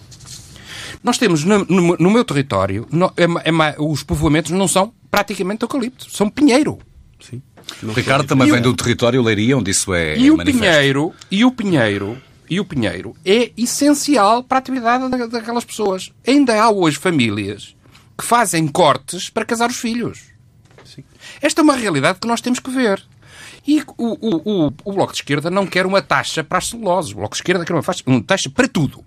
Nós 1.06 1.20
temos 1.20 1.44
no, 1.44 1.64
no, 1.66 1.96
no 1.98 2.10
meu 2.10 2.26
território, 2.26 2.88
no, 2.92 3.14
é, 3.16 3.26
é, 3.26 3.76
os 3.78 4.02
povoamentos 4.02 4.50
não 4.50 4.68
são 4.68 4.92
praticamente 5.12 5.62
eucalipto, 5.62 6.10
são 6.10 6.28
pinheiro. 6.28 6.80
Sim. 7.20 7.44
Não 7.84 7.94
Ricardo 7.94 8.26
também 8.26 8.50
vem 8.50 8.60
o... 8.60 8.64
do 8.64 8.74
território 8.74 9.22
Leiria, 9.22 9.56
onde 9.56 9.70
isso 9.70 9.94
é 9.94 10.18
e 10.18 10.32
o 10.32 10.38
pinheiro 10.44 11.14
E 11.30 11.46
o 11.46 11.52
pinheiro 11.52 12.18
e 12.50 12.60
o 12.60 12.66
pinheiro 12.66 13.16
é 13.24 13.52
essencial 13.56 14.44
para 14.44 14.58
a 14.58 14.60
atividade 14.60 15.08
daquelas 15.30 15.64
pessoas. 15.64 16.12
Ainda 16.26 16.60
há 16.60 16.72
hoje 16.72 16.98
famílias 16.98 17.76
que 18.18 18.26
fazem 18.26 18.68
cortes 18.68 19.30
para 19.30 19.46
casar 19.46 19.70
os 19.70 19.78
filhos. 19.78 20.24
Sim. 20.84 21.04
Esta 21.40 21.62
é 21.62 21.64
uma 21.64 21.76
realidade 21.76 22.18
que 22.20 22.28
nós 22.28 22.42
temos 22.42 22.60
que 22.60 22.72
ver. 22.72 23.04
E 23.68 23.80
o, 23.96 23.96
o, 23.98 24.68
o, 24.68 24.74
o 24.86 24.94
Bloco 24.94 25.14
de 25.14 25.20
Esquerda 25.20 25.52
não 25.52 25.68
quer 25.68 25.86
uma 25.86 26.02
taxa 26.02 26.44
para 26.44 26.58
as 26.58 26.68
celuloses. 26.68 27.12
O 27.12 27.16
Bloco 27.16 27.36
de 27.36 27.42
Esquerda 27.42 27.64
quer 27.64 27.74
uma 27.74 28.24
taxa 28.24 28.50
para 28.50 28.68
tudo. 28.68 29.04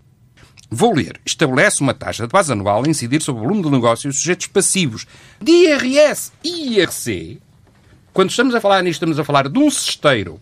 Vou 0.70 0.94
ler. 0.94 1.20
Estabelece 1.24 1.80
uma 1.80 1.94
taxa 1.94 2.26
de 2.26 2.32
base 2.32 2.52
anual 2.52 2.84
a 2.84 2.88
incidir 2.88 3.22
sobre 3.22 3.40
o 3.40 3.44
volume 3.44 3.62
de 3.62 3.70
negócios 3.70 4.18
sujeitos 4.18 4.46
passivos 4.48 5.06
de 5.40 5.50
IRS 5.50 6.32
e 6.44 6.78
IRC. 6.78 7.38
Quando 8.12 8.30
estamos 8.30 8.54
a 8.54 8.60
falar 8.60 8.82
nisto, 8.82 8.96
estamos 8.96 9.18
a 9.18 9.24
falar 9.24 9.48
de 9.48 9.58
um 9.58 9.70
cesteiro 9.70 10.40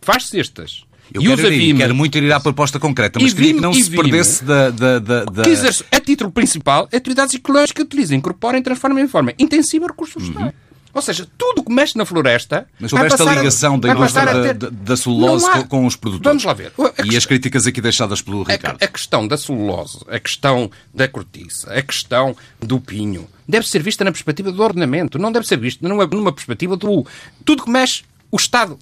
faz 0.00 0.28
cestas 0.28 0.84
eu 1.12 1.22
e 1.22 1.36
quero, 1.36 1.52
ir, 1.52 1.76
quero 1.76 1.94
muito 1.94 2.16
ir 2.18 2.32
à 2.32 2.38
proposta 2.38 2.78
concreta, 2.78 3.18
mas 3.20 3.34
queria 3.34 3.54
que 3.54 3.60
não 3.60 3.72
se 3.72 3.90
perdesse 3.90 4.44
da... 4.44 4.70
da, 4.70 4.98
da, 5.00 5.24
da... 5.24 5.42
Que 5.42 5.50
exerce, 5.50 5.84
a 5.90 5.98
título 5.98 6.30
principal, 6.30 6.88
atividades 6.94 7.34
ecológicas 7.34 7.72
que 7.72 7.82
utilizam, 7.82 8.16
incorporem, 8.16 8.62
transformem 8.62 9.04
em 9.04 9.08
forma 9.08 9.34
intensiva 9.36 9.88
recursos. 9.88 10.28
Uhum. 10.28 10.52
Ou 10.92 11.02
seja, 11.02 11.26
tudo 11.38 11.62
que 11.62 11.72
mexe 11.72 11.96
na 11.96 12.04
floresta. 12.04 12.66
Mas 12.78 12.90
sobre 12.90 13.06
esta 13.06 13.24
ligação 13.24 13.74
a, 13.74 13.78
da 13.78 13.88
indústria 13.90 14.42
ter... 14.42 14.54
da, 14.54 14.68
da, 14.70 14.96
celulose 14.96 15.46
há... 15.46 15.62
com, 15.64 15.86
os 15.86 15.96
produtores. 15.96 16.42
Vamos 16.42 16.44
lá 16.44 16.52
ver. 16.52 16.72
e 17.04 17.16
as 17.16 17.24
críticas 17.24 17.66
aqui 17.66 17.80
deixadas 17.80 18.20
pelo 18.20 18.42
Ricardo. 18.42 18.78
A, 18.80 18.84
a, 18.84 18.88
questão 18.88 19.26
da 19.26 19.36
celulose, 19.36 19.98
a 20.08 20.18
questão 20.18 20.70
da 20.92 21.06
cortiça, 21.06 21.72
a 21.72 21.82
questão 21.82 22.36
do 22.60 22.80
pinho, 22.80 23.28
deve 23.48 23.68
ser 23.68 23.82
vista 23.82 24.04
na 24.04 24.10
perspectiva 24.10 24.50
do 24.50 24.62
ordenamento, 24.62 25.18
não 25.18 25.30
deve 25.30 25.46
ser 25.46 25.58
vista 25.58 25.86
numa, 25.88 26.06
numa 26.06 26.32
perspectiva 26.32 26.76
do. 26.76 27.06
Tudo 27.44 27.64
que 27.64 27.70
mexe, 27.70 28.04
o 28.30 28.36
Estado 28.36 28.78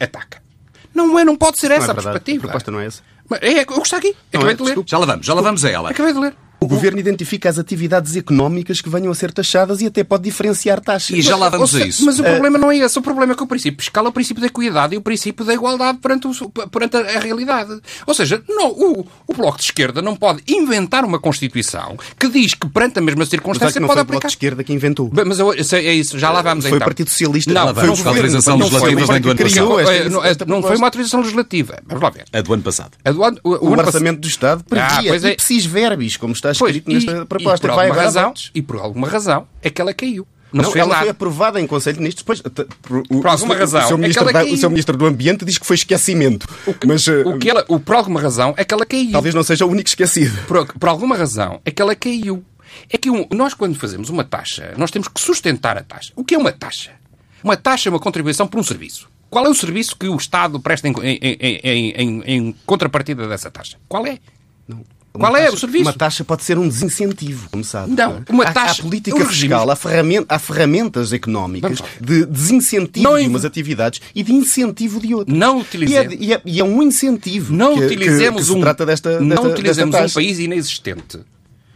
ataca. 0.00 0.42
Não 0.94 1.18
é, 1.18 1.24
não 1.24 1.36
pode 1.36 1.58
ser 1.58 1.70
essa 1.70 1.88
é 1.88 1.90
a 1.90 1.94
perspectiva. 1.94 2.38
A 2.38 2.48
proposta 2.48 2.70
não 2.70 2.80
é 2.80 2.86
essa. 2.86 3.02
É, 3.40 3.62
o 3.62 3.66
que 3.66 3.80
está 3.80 3.96
aqui. 3.96 4.14
Acabei 4.32 4.52
é, 4.52 4.54
de 4.54 4.62
ler. 4.62 4.78
Já 4.86 4.98
lá 4.98 5.06
vamos, 5.06 5.26
já 5.26 5.34
lá 5.34 5.40
vamos 5.40 5.64
a 5.64 5.70
ela. 5.70 5.90
Acabei 5.90 6.12
de 6.12 6.18
ler. 6.18 6.34
O 6.62 6.66
Governo 6.66 7.00
identifica 7.00 7.48
as 7.48 7.58
atividades 7.58 8.14
económicas 8.14 8.80
que 8.80 8.88
venham 8.88 9.10
a 9.10 9.14
ser 9.14 9.32
taxadas 9.32 9.80
e 9.80 9.86
até 9.86 10.04
pode 10.04 10.22
diferenciar 10.22 10.80
taxas. 10.80 11.16
E 11.16 11.20
já 11.20 11.36
lá 11.36 11.48
vamos 11.48 11.74
a 11.74 11.84
isso. 11.84 12.04
Mas 12.04 12.20
o 12.20 12.22
problema 12.22 12.56
não 12.56 12.70
é 12.70 12.78
esse. 12.78 12.96
O 12.98 13.02
problema 13.02 13.32
é 13.32 13.36
que 13.36 13.42
o 13.42 13.46
princípio 13.46 13.82
fiscal 13.82 14.06
é 14.06 14.08
o 14.08 14.12
princípio 14.12 14.40
da 14.40 14.46
equidade 14.46 14.94
e 14.94 14.98
o 14.98 15.00
princípio 15.00 15.44
da 15.44 15.52
igualdade 15.52 15.98
perante, 15.98 16.28
o, 16.28 16.48
perante 16.68 16.96
a, 16.96 17.18
realidade. 17.18 17.80
Ou 18.06 18.14
seja, 18.14 18.42
não, 18.48 18.68
o, 18.70 19.06
o 19.26 19.34
Bloco 19.34 19.58
de 19.58 19.64
Esquerda 19.64 20.00
não 20.00 20.14
pode 20.14 20.42
inventar 20.46 21.04
uma 21.04 21.18
Constituição 21.18 21.96
que 22.18 22.28
diz 22.28 22.54
que 22.54 22.68
perante 22.68 23.00
a 23.00 23.02
mesma 23.02 23.26
circunstância 23.26 23.80
mas 23.80 23.88
pode 23.88 24.00
aplicar... 24.00 24.18
o 24.18 24.20
Bloco 24.20 24.26
de 24.28 24.32
Esquerda 24.32 24.62
que 24.62 24.72
inventou. 24.72 25.10
Mas 25.12 25.38
eu, 25.40 25.52
é 25.52 25.92
isso, 25.92 26.16
já 26.18 26.30
lá 26.30 26.42
vamos 26.42 26.64
foi 26.64 26.70
então. 26.70 26.78
Foi 26.78 26.78
o 26.78 26.88
Partido 26.88 27.10
Socialista. 27.10 27.52
Não, 27.52 27.74
foi 27.74 27.84
a 27.84 28.08
autorização 28.08 28.56
legislativa 28.56 29.20
do 29.20 29.30
ano 29.30 29.36
passado. 29.36 30.46
Não 30.46 30.62
foi 30.62 30.76
uma 30.76 30.86
autorização 30.86 31.20
legislativa. 31.20 31.78
Vamos 31.86 32.02
lá 32.02 32.10
ver. 32.10 32.24
A 32.32 32.40
do 32.40 32.54
ano 32.54 32.62
passado. 32.62 32.92
Do 33.04 33.24
ano, 33.24 33.38
o, 33.42 33.50
o, 33.50 33.68
o 33.70 33.72
Orçamento 33.72 34.20
do 34.20 34.28
Estado 34.28 34.62
previa 34.64 35.12
ah, 35.12 35.28
é. 35.28 35.32
ipsis 35.32 35.66
verbis, 35.66 36.16
como 36.16 36.32
está 36.32 36.51
escrito 36.52 36.84
pois, 36.84 37.04
nesta 37.04 37.26
proposta 37.26 37.68
por 37.68 37.78
alguma 37.78 37.94
razão, 38.02 38.34
e 38.54 38.62
por 38.62 38.76
alguma 38.76 39.08
razão 39.08 39.46
é 39.62 39.70
que 39.70 39.80
ela 39.80 39.92
caiu. 39.92 40.26
Não, 40.52 40.64
não 40.64 40.76
ela 40.76 40.88
nada. 40.88 41.00
foi 41.00 41.08
aprovada 41.08 41.60
em 41.60 41.66
Conselho 41.66 41.94
de 41.94 42.00
Ministros 42.00 42.40
depois. 42.42 42.66
Por, 42.82 43.26
alguma 43.26 43.54
o, 43.54 43.58
razão. 43.58 43.84
O 43.84 43.88
seu, 43.88 43.98
ministro 43.98 44.28
é 44.28 44.32
da, 44.32 44.44
o 44.44 44.56
seu 44.56 44.68
Ministro 44.68 44.96
do 44.98 45.06
Ambiente 45.06 45.44
diz 45.46 45.56
que 45.56 45.64
foi 45.64 45.76
esquecimento. 45.76 46.46
O 46.66 46.74
que, 46.74 46.86
mas, 46.86 47.06
o 47.08 47.38
que 47.38 47.48
ela, 47.48 47.64
o, 47.68 47.80
por 47.80 47.96
alguma 47.96 48.20
razão 48.20 48.52
é 48.56 48.64
que 48.64 48.74
ela 48.74 48.84
caiu. 48.84 49.12
Talvez 49.12 49.34
não 49.34 49.42
seja 49.42 49.64
o 49.64 49.70
único 49.70 49.88
esquecido. 49.88 50.38
Por, 50.46 50.66
por 50.74 50.88
alguma 50.88 51.16
razão 51.16 51.60
é 51.64 51.70
que 51.70 51.80
ela 51.80 51.96
caiu. 51.96 52.44
É 52.90 52.98
que 52.98 53.10
um, 53.10 53.26
nós, 53.32 53.54
quando 53.54 53.74
fazemos 53.76 54.10
uma 54.10 54.24
taxa, 54.24 54.74
nós 54.76 54.90
temos 54.90 55.08
que 55.08 55.20
sustentar 55.20 55.78
a 55.78 55.82
taxa. 55.82 56.12
O 56.14 56.22
que 56.22 56.34
é 56.34 56.38
uma 56.38 56.52
taxa? 56.52 56.90
Uma 57.42 57.56
taxa 57.56 57.88
é 57.88 57.90
uma 57.90 57.98
contribuição 57.98 58.46
por 58.46 58.60
um 58.60 58.62
serviço. 58.62 59.08
Qual 59.30 59.46
é 59.46 59.48
o 59.48 59.54
serviço 59.54 59.96
que 59.96 60.06
o 60.08 60.16
Estado 60.16 60.60
presta 60.60 60.88
em, 60.88 60.94
em, 61.02 61.90
em, 61.90 62.22
em 62.26 62.52
contrapartida 62.66 63.26
dessa 63.26 63.50
taxa? 63.50 63.78
Qual 63.88 64.06
é? 64.06 64.18
Não. 64.68 64.84
Qual 65.12 65.36
é 65.36 65.50
o 65.50 65.56
serviço? 65.56 65.84
Uma 65.84 65.92
taxa 65.92 66.24
pode 66.24 66.42
ser 66.42 66.56
um 66.58 66.66
desincentivo, 66.66 67.48
como 67.50 67.62
sabe. 67.62 67.92
Não, 67.92 68.24
uma 68.30 68.44
taxa. 68.50 68.60
Há, 68.60 68.70
há 68.70 68.82
política 68.82 69.26
fiscal, 69.26 69.70
há, 69.70 69.76
ferramenta, 69.76 70.34
há 70.34 70.38
ferramentas 70.38 71.12
económicas 71.12 71.82
de 72.00 72.24
desincentivo 72.24 73.08
não, 73.08 73.18
de 73.18 73.26
umas 73.26 73.44
atividades 73.44 74.00
e 74.14 74.22
de 74.22 74.32
incentivo 74.32 75.00
de 75.00 75.14
outras. 75.14 75.36
Não 75.36 75.60
utilizemos. 75.60 76.14
E 76.14 76.16
é, 76.16 76.18
e 76.18 76.32
é, 76.32 76.42
e 76.44 76.60
é 76.60 76.64
um 76.64 76.82
incentivo. 76.82 77.52
Não 77.52 77.76
que, 77.76 77.84
utilizemos 77.84 78.46
que, 78.46 78.52
que 78.52 78.58
um. 78.58 78.60
trata 78.62 78.86
desta, 78.86 79.20
não 79.20 79.28
desta, 79.28 79.48
utilizemos 79.48 79.92
desta 79.92 80.18
um 80.18 80.22
país 80.22 80.38
inexistente 80.38 81.20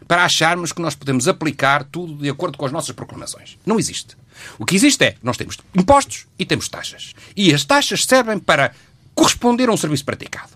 para 0.09 0.25
acharmos 0.25 0.73
que 0.73 0.81
nós 0.81 0.95
podemos 0.95 1.29
aplicar 1.29 1.85
tudo 1.85 2.15
de 2.15 2.31
acordo 2.31 2.57
com 2.57 2.65
as 2.65 2.73
nossas 2.73 2.95
proclamações. 2.95 3.59
Não 3.67 3.79
existe. 3.79 4.17
O 4.59 4.65
que 4.65 4.75
existe 4.75 5.05
é 5.05 5.15
nós 5.23 5.37
temos 5.37 5.59
impostos 5.75 6.27
e 6.39 6.47
temos 6.47 6.69
taxas. 6.69 7.13
E 7.37 7.53
as 7.53 7.65
taxas 7.65 8.05
servem 8.05 8.39
para 8.39 8.73
corresponder 9.15 9.69
a 9.69 9.73
um 9.73 9.77
serviço 9.77 10.05
praticado. 10.05 10.56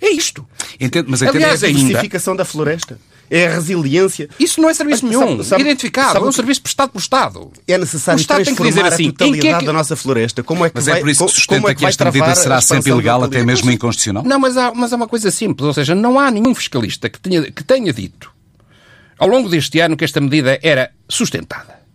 É 0.00 0.10
isto. 0.10 0.46
Entendo, 0.80 1.06
mas 1.08 1.22
entendo 1.22 1.36
Aliás, 1.36 1.62
é 1.62 1.66
a 1.66 1.72
diversificação 1.72 2.32
ainda... 2.32 2.42
da 2.42 2.44
floresta. 2.44 2.98
É 3.28 3.48
a 3.48 3.54
resiliência. 3.54 4.28
Isso 4.38 4.60
não 4.60 4.70
é 4.70 4.74
serviço 4.74 5.04
nenhum. 5.04 5.30
Sabe, 5.38 5.44
sabe, 5.44 5.62
identificado. 5.62 6.12
Sabe, 6.12 6.26
é 6.26 6.28
um 6.28 6.32
serviço 6.32 6.62
prestado 6.62 6.90
pelo 6.90 7.02
Estado. 7.02 7.50
É 7.66 7.76
necessário 7.76 8.24
transformar 8.24 8.86
assim, 8.86 9.08
a 9.08 9.12
totalidade 9.12 9.48
é 9.48 9.58
que... 9.58 9.64
da 9.64 9.72
nossa 9.72 9.96
floresta. 9.96 10.42
Como 10.44 10.64
é 10.64 10.68
que 10.70 10.76
mas 10.76 10.86
vai, 10.86 10.98
é 10.98 11.00
por 11.00 11.08
isso 11.08 11.26
que 11.26 11.32
sustenta 11.32 11.70
é 11.70 11.74
que, 11.74 11.80
que 11.80 11.86
esta 11.86 12.04
medida 12.04 12.34
será 12.36 12.60
sempre 12.60 12.92
ilegal, 12.92 13.24
até 13.24 13.42
mesmo 13.42 13.70
inconstitucional? 13.70 14.22
Não, 14.24 14.38
mas 14.38 14.56
há, 14.56 14.72
mas 14.72 14.92
há 14.92 14.96
uma 14.96 15.08
coisa 15.08 15.30
simples. 15.32 15.66
Ou 15.66 15.74
seja, 15.74 15.94
não 15.94 16.20
há 16.20 16.30
nenhum 16.30 16.54
fiscalista 16.54 17.08
que 17.08 17.18
tenha, 17.18 17.50
que 17.50 17.64
tenha 17.64 17.92
dito 17.92 18.30
ao 19.18 19.28
longo 19.28 19.48
deste 19.48 19.80
ano 19.80 19.96
que 19.96 20.04
esta 20.04 20.20
medida 20.20 20.58
era 20.62 20.92
sustentada. 21.08 21.85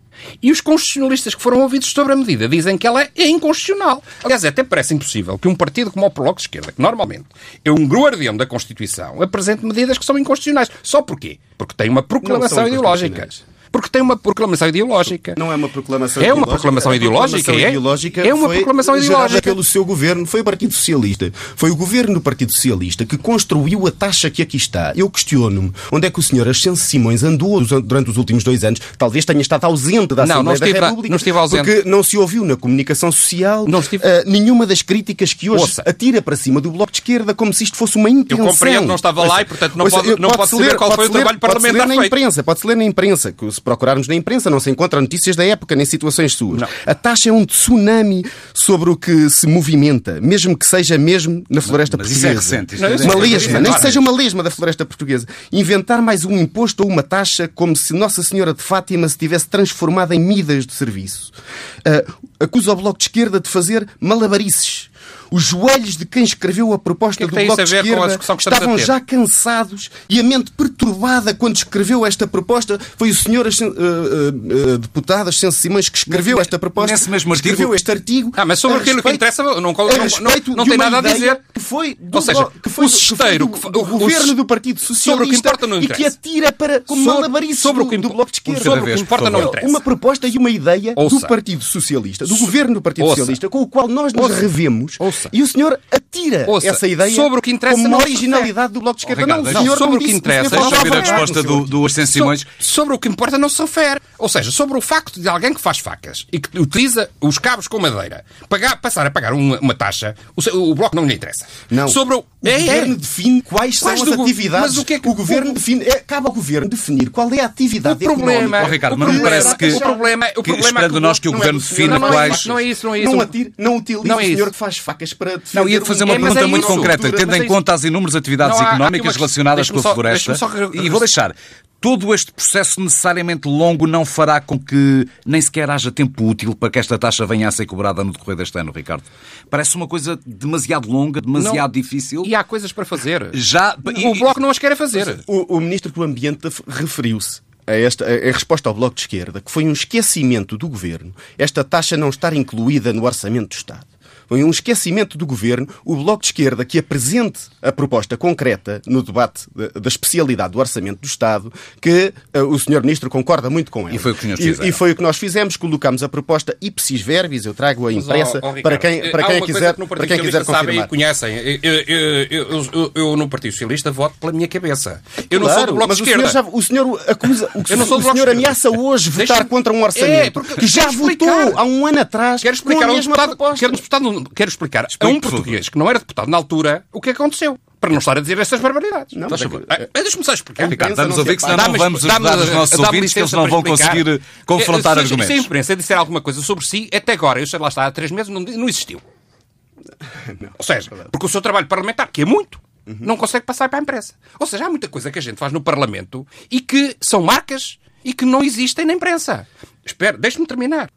E 0.41 0.51
os 0.51 0.61
constitucionalistas 0.61 1.35
que 1.35 1.41
foram 1.41 1.61
ouvidos 1.61 1.89
sobre 1.91 2.13
a 2.13 2.15
medida 2.15 2.47
dizem 2.47 2.77
que 2.77 2.87
ela 2.87 3.03
é 3.03 3.27
inconstitucional. 3.27 4.03
Aliás, 4.23 4.45
até 4.45 4.63
parece 4.63 4.93
impossível 4.93 5.37
que 5.37 5.47
um 5.47 5.55
partido 5.55 5.91
como 5.91 6.05
o 6.05 6.09
Bloco 6.09 6.35
de 6.35 6.41
Esquerda, 6.41 6.71
que 6.71 6.81
normalmente 6.81 7.25
é 7.63 7.71
um 7.71 7.85
guardião 7.87 8.35
da 8.35 8.45
Constituição, 8.45 9.21
apresente 9.21 9.65
medidas 9.65 9.97
que 9.97 10.05
são 10.05 10.17
inconstitucionais. 10.17 10.69
Só 10.83 11.01
porquê? 11.01 11.39
Porque 11.57 11.75
tem 11.75 11.89
uma 11.89 12.03
proclamação 12.03 12.67
ideológica. 12.67 13.29
Porque 13.71 13.89
tem 13.89 14.01
uma 14.01 14.17
proclamação 14.17 14.67
ideológica. 14.67 15.33
Não 15.37 15.51
é 15.51 15.55
uma 15.55 15.69
proclamação 15.69 16.21
É 16.21 16.33
uma 16.33 16.45
proclamação 16.45 16.93
ideológica, 16.93 17.51
é? 17.51 17.69
ideológica 17.69 18.21
é 18.21 18.33
uma 18.33 18.49
proclamação 18.49 18.97
ideológica. 18.97 19.41
pelo 19.41 19.63
seu 19.63 19.85
governo, 19.85 20.25
foi 20.25 20.41
o 20.41 20.43
Partido 20.43 20.73
Socialista. 20.73 21.31
Foi 21.55 21.71
o 21.71 21.75
governo 21.75 22.15
do 22.15 22.21
Partido 22.21 22.51
Socialista 22.51 23.05
que 23.05 23.17
construiu 23.17 23.87
a 23.87 23.91
taxa 23.91 24.29
que 24.29 24.41
aqui 24.41 24.57
está. 24.57 24.91
Eu 24.95 25.09
questiono-me 25.09 25.71
onde 25.91 26.07
é 26.07 26.11
que 26.11 26.19
o 26.19 26.23
senhor 26.23 26.47
Ascenso 26.47 26.83
Simões 26.83 27.23
andou 27.23 27.61
durante 27.81 28.09
os 28.09 28.17
últimos 28.17 28.43
dois 28.43 28.63
anos. 28.63 28.81
Talvez 28.97 29.23
tenha 29.23 29.41
estado 29.41 29.65
ausente 29.65 30.13
da 30.13 30.23
Assembleia 30.23 30.37
não, 30.37 30.43
não 30.43 30.53
estive, 30.53 30.73
da 30.73 30.87
República. 30.87 31.09
Não 31.09 31.17
estive 31.17 31.37
ausente. 31.37 31.63
Porque 31.63 31.89
não 31.89 32.03
se 32.03 32.17
ouviu 32.17 32.43
na 32.43 32.57
comunicação 32.57 33.11
social 33.11 33.65
não 33.67 33.79
estive... 33.79 34.03
uh, 34.05 34.29
nenhuma 34.29 34.65
das 34.65 34.81
críticas 34.81 35.33
que 35.33 35.49
hoje 35.49 35.63
Ouça. 35.63 35.83
atira 35.85 36.21
para 36.21 36.35
cima 36.35 36.59
do 36.59 36.71
Bloco 36.71 36.91
de 36.91 36.97
Esquerda 36.97 37.33
como 37.33 37.53
se 37.53 37.63
isto 37.63 37.77
fosse 37.77 37.95
uma 37.95 38.09
intenção. 38.09 38.45
Eu 38.45 38.51
compreendo, 38.51 38.87
não 38.87 38.95
estava 38.95 39.23
lá 39.23 39.41
e, 39.41 39.45
portanto, 39.45 39.75
não 39.77 39.89
pode, 39.89 40.19
não 40.19 40.29
pode, 40.29 40.49
saber 40.49 40.75
qual 40.75 40.91
foi 40.91 41.07
o 41.07 41.09
trabalho 41.09 41.39
parlamentar 41.39 41.87
feito. 41.87 42.05
Imprensa, 42.05 42.43
pode-se 42.43 42.67
ler 42.67 42.75
na 42.75 42.83
imprensa, 42.83 43.31
que 43.31 43.45
se 43.61 43.63
procurarmos 43.63 44.07
na 44.07 44.15
imprensa, 44.15 44.49
não 44.49 44.59
se 44.59 44.69
encontra 44.69 44.99
notícias 44.99 45.35
da 45.35 45.45
época, 45.45 45.75
nem 45.75 45.85
situações 45.85 46.33
suas. 46.33 46.61
Não. 46.61 46.67
A 46.85 46.95
taxa 46.95 47.29
é 47.29 47.31
um 47.31 47.45
tsunami 47.45 48.25
sobre 48.53 48.89
o 48.89 48.97
que 48.97 49.29
se 49.29 49.45
movimenta, 49.45 50.19
mesmo 50.19 50.57
que 50.57 50.65
seja 50.65 50.97
mesmo 50.97 51.43
na 51.49 51.61
floresta 51.61 51.95
mas 51.95 52.07
portuguesa. 52.07 52.33
Isso 52.33 52.55
é 52.55 52.57
recente. 52.57 52.75
Isto 52.75 52.85
é 52.85 53.05
uma 53.05 53.21
lesma, 53.21 53.59
nem 53.59 53.73
que 53.73 53.79
seja 53.79 53.99
uma 53.99 54.11
lesma 54.11 54.43
da 54.43 54.49
floresta 54.49 54.85
portuguesa. 54.85 55.27
Inventar 55.51 56.01
mais 56.01 56.25
um 56.25 56.37
imposto 56.37 56.83
ou 56.83 56.89
uma 56.89 57.03
taxa 57.03 57.47
como 57.47 57.75
se 57.75 57.93
Nossa 57.93 58.23
Senhora 58.23 58.53
de 58.53 58.63
Fátima 58.63 59.07
se 59.07 59.17
tivesse 59.17 59.47
transformado 59.47 60.13
em 60.13 60.19
midas 60.19 60.65
de 60.65 60.73
serviço. 60.73 61.31
Uh, 61.79 62.13
acusa 62.39 62.71
o 62.71 62.75
Bloco 62.75 62.97
de 62.97 63.05
Esquerda 63.05 63.39
de 63.39 63.47
fazer 63.47 63.87
malabarices 63.99 64.90
os 65.31 65.43
joelhos 65.43 65.95
de 65.95 66.05
quem 66.05 66.23
escreveu 66.23 66.73
a 66.73 66.77
proposta 66.77 67.25
que 67.25 67.31
do 67.33 67.45
Bloco 67.45 67.63
de 67.63 67.73
Esquerda 67.73 68.19
estavam 68.37 68.77
já 68.77 68.99
cansados 68.99 69.89
e 70.09 70.19
a 70.19 70.23
mente 70.23 70.51
perturbada 70.51 71.33
quando 71.33 71.55
escreveu 71.55 72.05
esta 72.05 72.27
proposta 72.27 72.77
foi 72.97 73.09
o 73.09 73.15
senhor 73.15 73.47
uh, 73.47 73.49
uh, 73.49 74.73
uh, 74.73 74.77
deputado 74.77 75.29
Ascenso 75.29 75.57
Simões 75.57 75.87
que 75.87 75.97
escreveu 75.97 76.41
esta 76.41 76.59
proposta. 76.59 76.91
Nesse 76.91 77.09
mesmo 77.09 77.31
artigo. 77.31 77.53
Escreveu 77.53 77.73
este 77.73 77.91
artigo. 77.91 78.31
Ah, 78.35 78.45
mas 78.45 78.59
sobre 78.59 78.79
aquilo 78.79 78.95
respeito, 78.97 79.09
que 79.09 79.15
interessa 79.15 79.43
não, 79.43 79.61
não, 79.61 79.73
não, 79.73 80.55
não 80.57 80.65
tem 80.65 80.77
nada 80.77 80.97
a 80.97 81.13
dizer. 81.13 81.39
Que 81.53 81.59
foi 81.61 81.95
do, 81.95 82.17
Ou 82.17 82.21
seja, 82.21 82.47
que 82.61 82.69
foi 82.69 82.85
o 82.85 82.89
cesteiro, 82.89 83.47
que 83.47 83.59
foi 83.59 83.71
do, 83.71 83.83
do 83.83 83.85
governo 83.85 84.35
do 84.35 84.45
Partido 84.45 84.79
Socialista 84.81 85.11
sobre 85.11 85.25
o 85.25 85.29
que 85.29 85.35
importa 85.35 85.67
não 85.67 85.77
interessa. 85.77 86.01
e 86.01 86.03
que 86.03 86.17
atira 86.17 86.51
para 86.51 86.81
como 86.81 87.05
malabarice 87.05 87.61
sobre 87.61 87.83
o 87.83 87.87
que 87.87 87.95
do, 87.95 88.09
do 88.09 88.13
Bloco 88.13 88.31
de 88.31 88.37
Esquerda. 88.37 88.63
Sobre 88.63 88.91
o 88.91 88.95
que 88.95 89.01
importa 89.01 89.29
não 89.29 89.43
interessa. 89.43 89.67
Uma 89.67 89.79
proposta 89.79 90.27
e 90.27 90.37
uma 90.37 90.49
ideia 90.49 90.93
do 90.93 91.21
Partido 91.21 91.63
Socialista, 91.63 92.25
do 92.25 92.35
governo 92.35 92.73
do 92.75 92.81
Partido 92.81 93.07
Socialista, 93.07 93.49
com 93.49 93.61
o 93.61 93.67
qual 93.67 93.87
nós 93.87 94.11
nos 94.11 94.31
revemos 94.35 94.97
e 95.31 95.41
o 95.41 95.47
senhor 95.47 95.79
retira 95.91 96.45
Ouça, 96.47 96.67
essa 96.69 96.87
ideia 96.87 97.13
sobre 97.13 97.39
o 97.39 97.41
que 97.41 97.51
interessa 97.51 97.77
como 97.81 97.87
uma 97.87 97.97
originalidade 97.97 98.73
do 98.73 98.79
Bloco 98.81 98.97
de 98.97 99.03
Esquerda. 99.03 99.21
Ricardo, 99.23 99.43
não, 99.51 99.61
senhor 99.61 99.77
sobre 99.77 99.95
o 99.95 99.99
que 99.99 100.05
disse- 100.05 100.17
interessa, 100.17 100.49
Deixa 100.49 100.87
eu 100.87 100.93
a 100.93 100.99
resposta 100.99 101.43
do, 101.43 101.65
do 101.65 101.85
Ascenso 101.85 102.13
Simões. 102.13 102.41
So- 102.59 102.81
sobre 102.81 102.95
o 102.95 102.99
que 102.99 103.07
importa 103.07 103.37
não 103.37 103.47
se 103.49 103.61
refere. 103.61 103.99
Ou 104.17 104.27
seja, 104.29 104.51
sobre 104.51 104.77
o 104.77 104.81
facto 104.81 105.19
de 105.19 105.27
alguém 105.27 105.53
que 105.53 105.61
faz 105.61 105.79
facas 105.79 106.25
e 106.31 106.39
que 106.39 106.59
utiliza 106.59 107.09
os 107.19 107.37
cabos 107.37 107.67
com 107.67 107.79
madeira 107.79 108.23
pagar, 108.49 108.79
passar 108.81 109.05
a 109.05 109.11
pagar 109.11 109.33
uma, 109.33 109.59
uma 109.59 109.73
taxa, 109.75 110.15
o, 110.35 110.71
o 110.71 110.75
Bloco 110.75 110.95
não 110.95 111.05
lhe 111.05 111.13
interessa. 111.13 111.45
Não. 111.69 111.87
Sobre 111.87 112.15
o, 112.15 112.19
O 112.19 112.25
é, 112.47 112.51
é. 112.53 112.59
governo 112.59 112.95
define 112.97 113.41
quais, 113.41 113.79
Quais 113.79 113.99
são 113.99 114.13
as 114.13 114.19
atividades. 114.19 114.67
mas 114.69 114.77
o 114.77 114.85
que 114.85 114.93
é 114.95 114.99
que- 114.99 115.07
o 115.09 115.13
governo 115.13 115.53
define. 115.53 115.83
É, 115.85 115.99
cabe 115.99 116.27
ao 116.27 116.33
governo 116.33 116.69
definir 116.69 117.09
qual 117.09 117.31
é 117.33 117.39
a 117.41 117.45
atividade 117.45 118.03
O 118.03 118.07
problema, 118.07 118.31
económica. 118.33 118.63
Oh, 118.63 118.71
Ricardo, 118.71 118.93
o 118.95 118.97
mas 118.99 119.07
não 119.07 119.15
me 119.15 119.21
parece 119.21 119.55
que- 119.57 119.71
o 119.71 119.79
problema, 119.79 120.25
o 120.25 120.29
que 120.29 120.51
problema 120.51 120.55
é 120.57 120.67
esperando 120.67 120.91
que 120.91 120.97
o 120.97 121.01
nós 121.01 121.19
que 121.19 121.29
o 121.29 121.31
governo 121.31 121.59
é 121.59 121.61
do 121.61 121.67
defina 121.69 121.95
é 121.95 121.99
quais. 121.99 122.35
isso, 122.35 122.47
não 122.49 122.59
é 122.59 122.63
isso, 122.63 122.85
não 122.87 122.95
é 122.95 122.99
isso. 122.99 123.11
Não, 123.11 123.21
atire, 123.21 123.53
não 123.57 123.75
utilize 123.77 124.09
é 124.11 124.15
o 124.15 124.19
senhor 124.19 124.37
isso. 124.41 124.51
que 124.51 124.57
faz 124.57 124.77
facas 124.77 125.10
para 125.13 125.37
defender 125.37 125.59
Não, 125.59 125.69
ia-te 125.69 125.87
fazer 125.87 126.03
uma 126.03 126.13
É, 126.13 126.17
pergunta 126.19 126.39
é 126.41 126.45
muito 126.45 126.63
isso. 126.65 126.75
concreta, 126.75 127.11
tendo 127.11 127.33
é 127.33 127.37
em 127.37 127.41
isso. 127.41 127.47
conta 127.47 127.73
as 127.73 127.83
inúmeras 127.83 128.15
atividades 128.15 128.57
Não, 128.57 128.63
há- 128.65 128.69
há 128.69 128.73
aqui 128.73 128.75
económicas 128.83 129.15
relacionadas 129.15 129.69
com 129.69 129.79
a 129.79 129.83
floresta. 129.93 130.33
E 130.73 130.89
vou 130.89 130.99
deixar. 130.99 131.35
Todo 131.79 132.13
este 132.13 132.31
processo 132.31 132.79
necessariamente 132.79 133.47
longo 133.47 133.87
não 133.87 134.05
fará 134.05 134.39
com 134.39 134.59
que 134.59 135.07
nem 135.25 135.41
sequer 135.41 135.67
haja 135.67 135.91
tempo 135.91 136.23
útil 136.29 136.53
para 136.55 136.69
que 136.69 136.77
esta 136.77 136.95
taxa 136.95 137.25
venha 137.25 137.47
a 137.47 137.51
ser 137.51 137.65
cobrada 137.65 138.03
no 138.03 138.11
decorrer 138.11 138.37
deste 138.37 138.55
ano, 138.59 138.71
Ricardo. 138.71 139.03
Parece 139.49 139.75
uma 139.77 139.87
coisa 139.87 140.19
demasiado 140.23 140.87
longa, 140.87 141.19
demasiado 141.19 141.73
Não. 141.75 141.81
difícil. 141.81 142.23
E 142.23 142.35
há 142.35 142.43
coisas 142.43 142.71
para 142.71 142.85
fazer. 142.85 143.29
Já. 143.33 143.75
O 144.05 144.13
Bloco 144.13 144.39
não 144.39 144.51
as 144.51 144.59
quer 144.59 144.77
fazer. 144.77 145.21
O, 145.25 145.57
o 145.57 145.59
Ministro 145.59 145.91
do 145.91 146.03
Ambiente 146.03 146.47
referiu-se 146.67 147.41
a 147.65 147.73
esta, 147.73 148.05
a- 148.05 148.27
em 148.29 148.31
resposta 148.31 148.69
ao 148.69 148.75
Bloco 148.75 148.93
de 148.95 149.01
Esquerda, 149.01 149.41
que 149.41 149.49
foi 149.51 149.63
um 149.65 149.71
esquecimento 149.71 150.59
do 150.59 150.69
Governo 150.69 151.11
esta 151.35 151.63
taxa 151.63 151.97
não 151.97 152.09
estar 152.09 152.31
incluída 152.33 152.93
no 152.93 153.05
Orçamento 153.05 153.49
do 153.49 153.53
Estado. 153.55 153.87
Foi 154.31 154.45
um 154.45 154.49
esquecimento 154.49 155.17
do 155.17 155.25
Governo 155.25 155.67
o 155.83 155.93
Bloco 155.93 156.21
de 156.21 156.27
Esquerda 156.27 156.63
que 156.63 156.79
apresente 156.79 157.41
a 157.61 157.69
proposta 157.69 158.15
concreta 158.15 158.81
no 158.87 159.03
debate 159.03 159.41
da, 159.53 159.67
da 159.77 159.89
especialidade 159.89 160.53
do 160.53 160.59
Orçamento 160.59 161.01
do 161.01 161.05
Estado, 161.05 161.51
que 161.81 162.13
eh, 162.33 162.41
o 162.41 162.57
Sr. 162.57 162.79
Ministro 162.79 163.09
concorda 163.09 163.49
muito 163.49 163.69
com 163.69 163.81
ela. 163.89 163.93
E 163.93 163.99
foi 163.99 164.13
o 164.13 164.15
que 164.15 164.27
E-. 164.27 164.69
E 164.69 164.71
foi 164.71 164.91
o 164.91 164.95
que 164.95 165.01
nós 165.03 165.17
fizemos, 165.17 165.57
colocámos 165.57 166.01
a 166.01 166.07
proposta 166.07 166.55
ipsis 166.61 167.01
verbis, 167.01 167.45
eu 167.45 167.53
trago-a 167.53 167.91
impressa 167.91 168.39
ó, 168.41 168.47
ó, 168.47 168.51
Ricardo, 168.53 168.61
para 168.63 168.77
quem, 168.77 169.11
para 169.11 169.25
há 169.25 169.27
quem 169.27 169.41
quiser, 169.43 169.73
que 169.75 169.85
para 169.85 170.07
quem 170.07 170.19
quiser 170.21 170.45
Socialista 170.45 170.45
sabem 170.53 170.79
confirmar. 170.79 170.85
e 170.85 170.89
conhecem. 170.89 171.35
Eu, 171.35 171.59
eu- 171.61 172.25
eu- 172.29 172.65
eu- 172.73 172.91
eu, 172.95 173.17
no 173.17 173.27
Partido 173.27 173.51
Socialista, 173.51 173.91
voto 173.91 174.15
pela 174.17 174.31
minha 174.31 174.47
cabeça. 174.47 175.01
Eu 175.29 175.41
não 175.41 175.47
sou 175.47 175.55
Claro, 175.55 175.71
do 175.73 175.75
Bloco 175.75 175.87
mas 175.89 175.97
de 175.97 176.03
o 176.03 176.05
senhor, 176.05 176.23
Esquerda. 176.23 176.49
já, 176.49 176.55
o 176.57 176.61
senhor 176.61 177.01
acusa, 177.05 177.49
o, 177.53 177.63
Eu 177.69 177.75
não 177.75 177.85
sou 177.85 177.97
do 177.97 177.99
o 177.99 178.03
Bloco 178.03 178.15
senhor 178.17 178.27
Esquerda. 178.29 178.31
ameaça 178.31 178.69
hoje 178.69 179.09
votar 179.09 179.43
contra 179.43 179.73
um 179.73 179.79
É, 179.79 179.83
orçamento 179.83 180.31
porque- 180.31 180.55
que 180.55 180.67
já 180.67 180.89
votou 180.89 181.27
há 181.57 181.65
um 181.65 181.85
ano 181.85 181.99
atrás 181.99 182.41
Quero 182.41 182.55
com 182.55 182.59
explicar, 182.71 182.87
a 182.87 182.91
a 182.91 182.95
mesma 182.95 183.11
deputado, 183.13 183.35
proposta. 183.37 183.59
quero, 183.59 184.20
quero 184.25 184.49
explicar 184.49 184.85
a 184.85 184.87
Explique, 184.87 185.13
um 185.15 185.19
por 185.19 185.31
português 185.31 185.69
que 185.69 185.77
não 185.77 185.89
era 185.89 185.99
deputado 185.99 186.29
na 186.29 186.37
altura 186.37 186.85
o 186.91 187.01
que 187.01 187.09
aconteceu. 187.09 187.57
Para 187.79 187.89
não 187.89 187.97
estar 187.97 188.15
a 188.17 188.21
dizer 188.21 188.37
estas 188.37 188.59
barbaridades. 188.61 189.17
Não, 189.17 189.27
mas 189.29 189.41
é 189.41 189.45
Ah, 189.67 190.01
Deixa-me 190.01 190.23
só 190.23 190.33
explicar. 190.33 190.69
Ricardo, 190.69 190.91
Ricardo, 190.91 190.95
vamos 190.97 191.15
não 191.15 191.19
ouvir 191.23 191.35
que 191.35 191.41
senão 191.41 191.57
não 191.57 191.73
vamos 191.79 192.05
ajudar 192.05 192.37
os 192.37 192.49
nossos 192.51 192.79
ouvintes, 192.79 193.13
que 193.13 193.19
eles 193.19 193.31
não 193.31 193.47
vão 193.47 193.63
conseguir 193.63 194.21
confrontar 194.45 194.97
Eh, 194.99 195.01
se- 195.01 195.07
Se 195.07 195.13
a 195.13 195.15
argumentos. 195.17 195.45
imprensa 195.45 195.75
disser 195.75 195.97
alguma 195.97 196.21
coisa 196.21 196.41
sobre 196.41 196.63
si, 196.63 196.87
até 196.93 197.13
agora, 197.13 197.39
eu 197.39 197.47
sei 197.47 197.57
lá 197.57 197.69
está 197.69 197.87
há 197.87 197.91
três 197.91 198.11
meses, 198.11 198.31
não, 198.31 198.39
não 198.41 198.69
existiu. 198.69 199.01
Ou 200.57 200.63
seja, 200.63 200.91
porque 201.11 201.25
o 201.25 201.29
seu 201.29 201.41
trabalho 201.41 201.67
parlamentar, 201.67 202.09
que 202.11 202.21
é 202.21 202.25
muito, 202.25 202.59
não 202.85 203.17
consegue 203.17 203.45
passar 203.45 203.69
para 203.69 203.79
a 203.79 203.81
imprensa. 203.81 204.13
Ou 204.39 204.45
seja, 204.45 204.65
há 204.65 204.69
muita 204.69 204.87
coisa 204.87 205.09
que 205.11 205.19
a 205.19 205.21
gente 205.21 205.37
faz 205.37 205.51
no 205.53 205.61
Parlamento 205.61 206.25
e 206.49 206.61
que 206.61 206.95
são 207.01 207.21
marcas 207.23 207.79
e 208.03 208.13
que 208.13 208.25
não 208.25 208.43
existem 208.43 208.85
na 208.85 208.93
imprensa. 208.93 209.47
Espera, 209.85 210.17
deixe-me 210.17 210.45
terminar. 210.45 210.89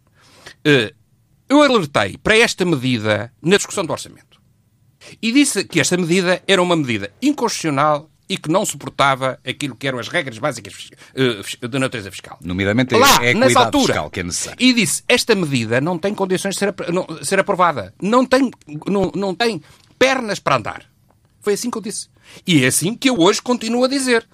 Eh, 0.64 0.92
Eu 1.48 1.62
alertei 1.62 2.16
para 2.18 2.36
esta 2.38 2.64
medida 2.64 3.32
na 3.42 3.56
discussão 3.56 3.84
do 3.84 3.92
orçamento. 3.92 4.40
E 5.20 5.30
disse 5.32 5.64
que 5.64 5.80
esta 5.80 5.96
medida 5.96 6.42
era 6.48 6.62
uma 6.62 6.74
medida 6.76 7.12
inconstitucional 7.20 8.10
e 8.26 8.38
que 8.38 8.50
não 8.50 8.64
suportava 8.64 9.38
aquilo 9.46 9.76
que 9.76 9.86
eram 9.86 9.98
as 9.98 10.08
regras 10.08 10.38
básicas 10.38 10.88
eh, 11.14 11.66
da 11.68 11.78
natureza 11.78 12.10
fiscal. 12.10 12.38
Nomeadamente, 12.40 12.94
é- 12.94 12.98
Lá, 12.98 13.22
é 13.22 13.28
a 13.28 13.30
equidade 13.32 13.56
altura. 13.58 13.86
fiscal 13.86 14.10
que 14.10 14.20
é 14.20 14.22
necessária. 14.22 14.56
E 14.58 14.72
disse, 14.72 15.02
esta 15.06 15.34
medida 15.34 15.78
não 15.80 15.98
tem 15.98 16.14
condições 16.14 16.54
de 16.54 16.58
ser, 16.60 16.74
não- 16.90 17.06
ser 17.22 17.38
aprovada. 17.38 17.92
Não 18.00 18.24
tem, 18.24 18.50
não, 18.86 19.12
não 19.14 19.34
tem 19.34 19.60
pernas 19.98 20.38
para 20.38 20.56
andar. 20.56 20.86
Foi 21.42 21.52
assim 21.52 21.70
que 21.70 21.76
eu 21.76 21.82
disse. 21.82 22.08
E 22.46 22.64
é 22.64 22.66
assim 22.68 22.94
que 22.96 23.10
eu 23.10 23.20
hoje 23.20 23.42
continuo 23.42 23.84
a 23.84 23.88
dizer. 23.88 24.26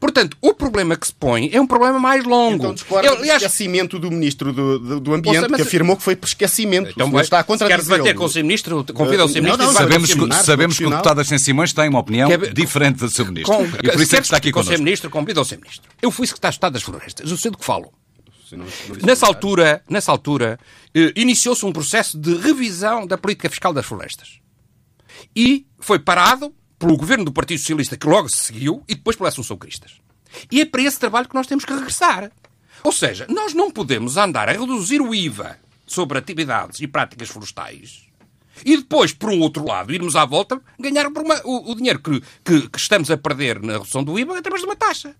Portanto, 0.00 0.36
o 0.40 0.52
problema 0.52 0.96
que 0.96 1.06
se 1.06 1.14
põe 1.14 1.50
é 1.52 1.60
um 1.60 1.66
problema 1.66 1.98
mais 1.98 2.24
longo. 2.24 2.72
Então 2.72 2.74
do 2.74 2.96
aliás, 2.96 3.42
esquecimento 3.42 3.98
do 3.98 4.10
Ministro 4.10 4.52
do, 4.52 4.78
do, 4.78 5.00
do 5.00 5.14
Ambiente, 5.14 5.48
mas- 5.48 5.56
que 5.56 5.62
afirmou 5.62 5.96
que 5.96 6.02
foi 6.02 6.16
por 6.16 6.26
esquecimento. 6.26 6.90
então, 6.90 7.06
o 7.06 7.10
senhor 7.10 7.22
está 7.22 7.38
a 7.38 7.40
se 7.40 7.46
quer 7.46 7.52
contradizer. 7.52 7.82
debater 7.84 8.14
com 8.14 8.24
o 8.24 8.28
Sr. 8.28 8.42
Ministro, 8.42 8.84
convida 8.92 9.24
o 9.24 9.28
Sr. 9.28 9.36
Não, 9.36 9.42
Ministro 9.42 9.64
não, 9.64 9.72
e 9.72 9.74
vai 9.74 9.82
Sabemos, 9.82 10.14
que, 10.14 10.44
sabemos 10.44 10.78
que 10.78 10.84
o 10.86 10.90
deputado 10.90 11.20
Ascenso 11.20 11.44
Simões 11.44 11.72
tem 11.72 11.88
uma 11.88 12.00
opinião 12.00 12.28
diferente 12.52 12.98
do 12.98 13.08
seu 13.08 13.24
ministro. 13.26 13.56
Com, 13.56 13.64
e 13.64 13.90
por 13.90 14.00
isso 14.00 14.16
é 14.16 14.18
que 14.18 14.24
está 14.24 14.36
aqui 14.36 14.52
com 14.52 14.60
o 14.60 14.64
Sr. 14.64 14.78
Ministro, 14.78 15.10
convida 15.10 15.40
o 15.40 15.44
Sr. 15.44 15.58
Ministro. 15.60 15.90
Eu 16.00 16.10
fui 16.10 16.26
secretário 16.26 16.52
de 16.52 16.56
Estado 16.56 16.72
das 16.74 16.82
Florestas, 16.82 17.30
eu 17.30 17.36
sei 17.36 17.50
do 17.50 17.58
que 17.58 17.64
falo. 17.64 17.92
Nessa 19.02 19.26
altura, 19.26 19.82
nessa 19.88 20.12
altura 20.12 20.58
eh, 20.94 21.12
iniciou-se 21.16 21.64
um 21.66 21.72
processo 21.72 22.16
de 22.16 22.36
revisão 22.36 23.04
da 23.06 23.18
política 23.18 23.50
fiscal 23.50 23.72
das 23.72 23.84
florestas. 23.84 24.38
E 25.34 25.66
foi 25.80 25.98
parado 25.98 26.54
pelo 26.78 26.96
governo 26.96 27.24
do 27.24 27.32
Partido 27.32 27.58
Socialista, 27.58 27.96
que 27.96 28.06
logo 28.06 28.28
se 28.28 28.36
seguiu, 28.38 28.82
e 28.88 28.94
depois 28.94 29.16
pela 29.16 29.28
Assunção 29.28 29.56
Cristas. 29.56 29.92
E 30.50 30.60
é 30.60 30.66
para 30.66 30.82
esse 30.82 30.98
trabalho 30.98 31.28
que 31.28 31.34
nós 31.34 31.46
temos 31.46 31.64
que 31.64 31.72
regressar. 31.72 32.30
Ou 32.84 32.92
seja, 32.92 33.26
nós 33.28 33.54
não 33.54 33.70
podemos 33.70 34.16
andar 34.16 34.48
a 34.48 34.52
reduzir 34.52 35.00
o 35.00 35.14
IVA 35.14 35.58
sobre 35.86 36.18
atividades 36.18 36.80
e 36.80 36.86
práticas 36.86 37.28
florestais 37.28 38.04
e 38.64 38.74
depois, 38.76 39.12
por 39.12 39.28
um 39.30 39.40
outro 39.40 39.66
lado, 39.66 39.92
irmos 39.92 40.16
à 40.16 40.24
volta 40.24 40.60
ganhar 40.78 41.06
uma- 41.08 41.40
o, 41.44 41.72
o 41.72 41.74
dinheiro 41.74 41.98
que, 42.00 42.20
que- 42.44 42.68
que 42.70 42.78
estamos 42.78 43.10
a 43.10 43.16
perder 43.16 43.60
na 43.62 43.74
redução 43.74 44.02
do 44.02 44.18
IVA 44.18 44.38
através 44.38 44.62
de 44.62 44.66
uma 44.66 44.74
taxa. 44.76 45.14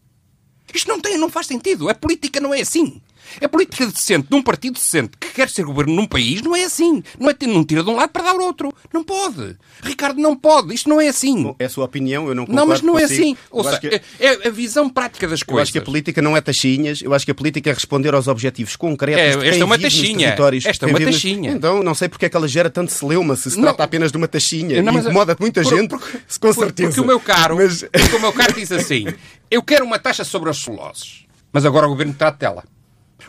Isto 0.72 0.88
não, 0.88 1.00
tem, 1.00 1.18
não 1.18 1.28
faz 1.30 1.46
sentido. 1.46 1.88
A 1.88 1.94
política 1.94 2.40
não 2.40 2.52
é 2.54 2.60
assim. 2.62 3.00
A 3.42 3.48
política 3.48 3.86
decente 3.86 4.28
de 4.28 4.34
um 4.34 4.42
partido 4.42 4.74
decente 4.74 5.10
que 5.18 5.28
quer 5.28 5.48
ser 5.48 5.64
governo 5.64 5.94
num 5.94 6.06
país 6.06 6.42
não 6.42 6.54
é 6.54 6.64
assim. 6.64 7.02
Não 7.18 7.28
é 7.30 7.34
ter, 7.34 7.46
não 7.46 7.64
tira 7.64 7.82
de 7.82 7.90
um 7.90 7.96
lado 7.96 8.10
para 8.10 8.24
dar 8.24 8.30
ao 8.30 8.40
outro. 8.40 8.72
Não 8.92 9.02
pode. 9.04 9.56
Ricardo, 9.82 10.20
não 10.20 10.36
pode. 10.36 10.74
Isto 10.74 10.88
não 10.88 11.00
é 11.00 11.08
assim. 11.08 11.54
É 11.58 11.64
a 11.66 11.68
sua 11.70 11.84
opinião, 11.84 12.28
eu 12.28 12.34
não 12.34 12.44
concordo 12.46 12.60
não, 12.60 12.66
mas 12.66 12.82
não 12.82 12.98
é 12.98 13.04
assim. 13.04 13.36
Ou 13.50 13.62
Eu 13.62 13.68
acho 13.68 13.80
seja, 13.80 13.98
que- 13.98 14.24
é, 14.24 14.26
é 14.44 14.48
a 14.48 14.50
visão 14.50 14.88
prática 14.88 15.26
das 15.28 15.40
Eu 15.40 15.46
coisas. 15.46 15.62
acho 15.64 15.72
que 15.72 15.78
a 15.78 15.82
política 15.82 16.20
não 16.22 16.36
é 16.36 16.40
taxinhas, 16.40 17.02
eu 17.02 17.12
acho 17.14 17.24
que 17.24 17.30
a 17.30 17.34
política 17.34 17.70
é 17.70 17.72
responder 17.72 18.14
aos 18.14 18.28
objetivos 18.28 18.76
concretos. 18.76 19.42
É, 19.42 19.48
esta 19.48 19.62
é 19.62 19.64
uma 19.64 19.78
taxinha. 19.78 20.36
Esta 20.64 20.86
é 20.86 20.88
uma 20.88 20.98
nos- 20.98 21.10
taxinha. 21.10 21.50
Então, 21.52 21.82
não 21.82 21.94
sei 21.94 22.08
porque 22.08 22.26
é 22.26 22.28
que 22.28 22.36
ela 22.36 22.48
gera 22.48 22.70
tanto 22.70 22.92
celeuma 22.92 23.36
se 23.36 23.50
se 23.50 23.56
Não. 23.56 23.64
trata 23.64 23.84
apenas 23.84 24.10
de 24.10 24.16
uma 24.18 24.28
taxinha. 24.28 24.82
Não, 24.82 24.92
mas- 24.92 25.04
Incomoda 25.04 25.36
muita 25.38 25.62
por- 25.62 25.76
gente, 25.76 25.88
porque- 25.88 26.18
com 26.40 26.52
por- 26.52 26.54
certeza. 26.54 26.88
Porque 26.88 27.00
o 27.00 27.06
meu 27.06 27.20
caro, 27.20 27.56
Mas... 27.56 27.82
porque 27.82 28.16
o 28.16 28.20
meu 28.20 28.32
caro 28.32 28.52
diz 28.54 28.70
assim: 28.72 29.06
eu 29.50 29.62
quero 29.62 29.84
uma 29.84 29.98
taxa 29.98 30.24
sobre 30.24 30.50
as 30.50 30.58
celuloses, 30.58 31.24
mas 31.52 31.64
agora 31.64 31.86
o 31.86 31.90
governo 31.90 32.14
trata 32.14 32.38
dela. 32.38 32.64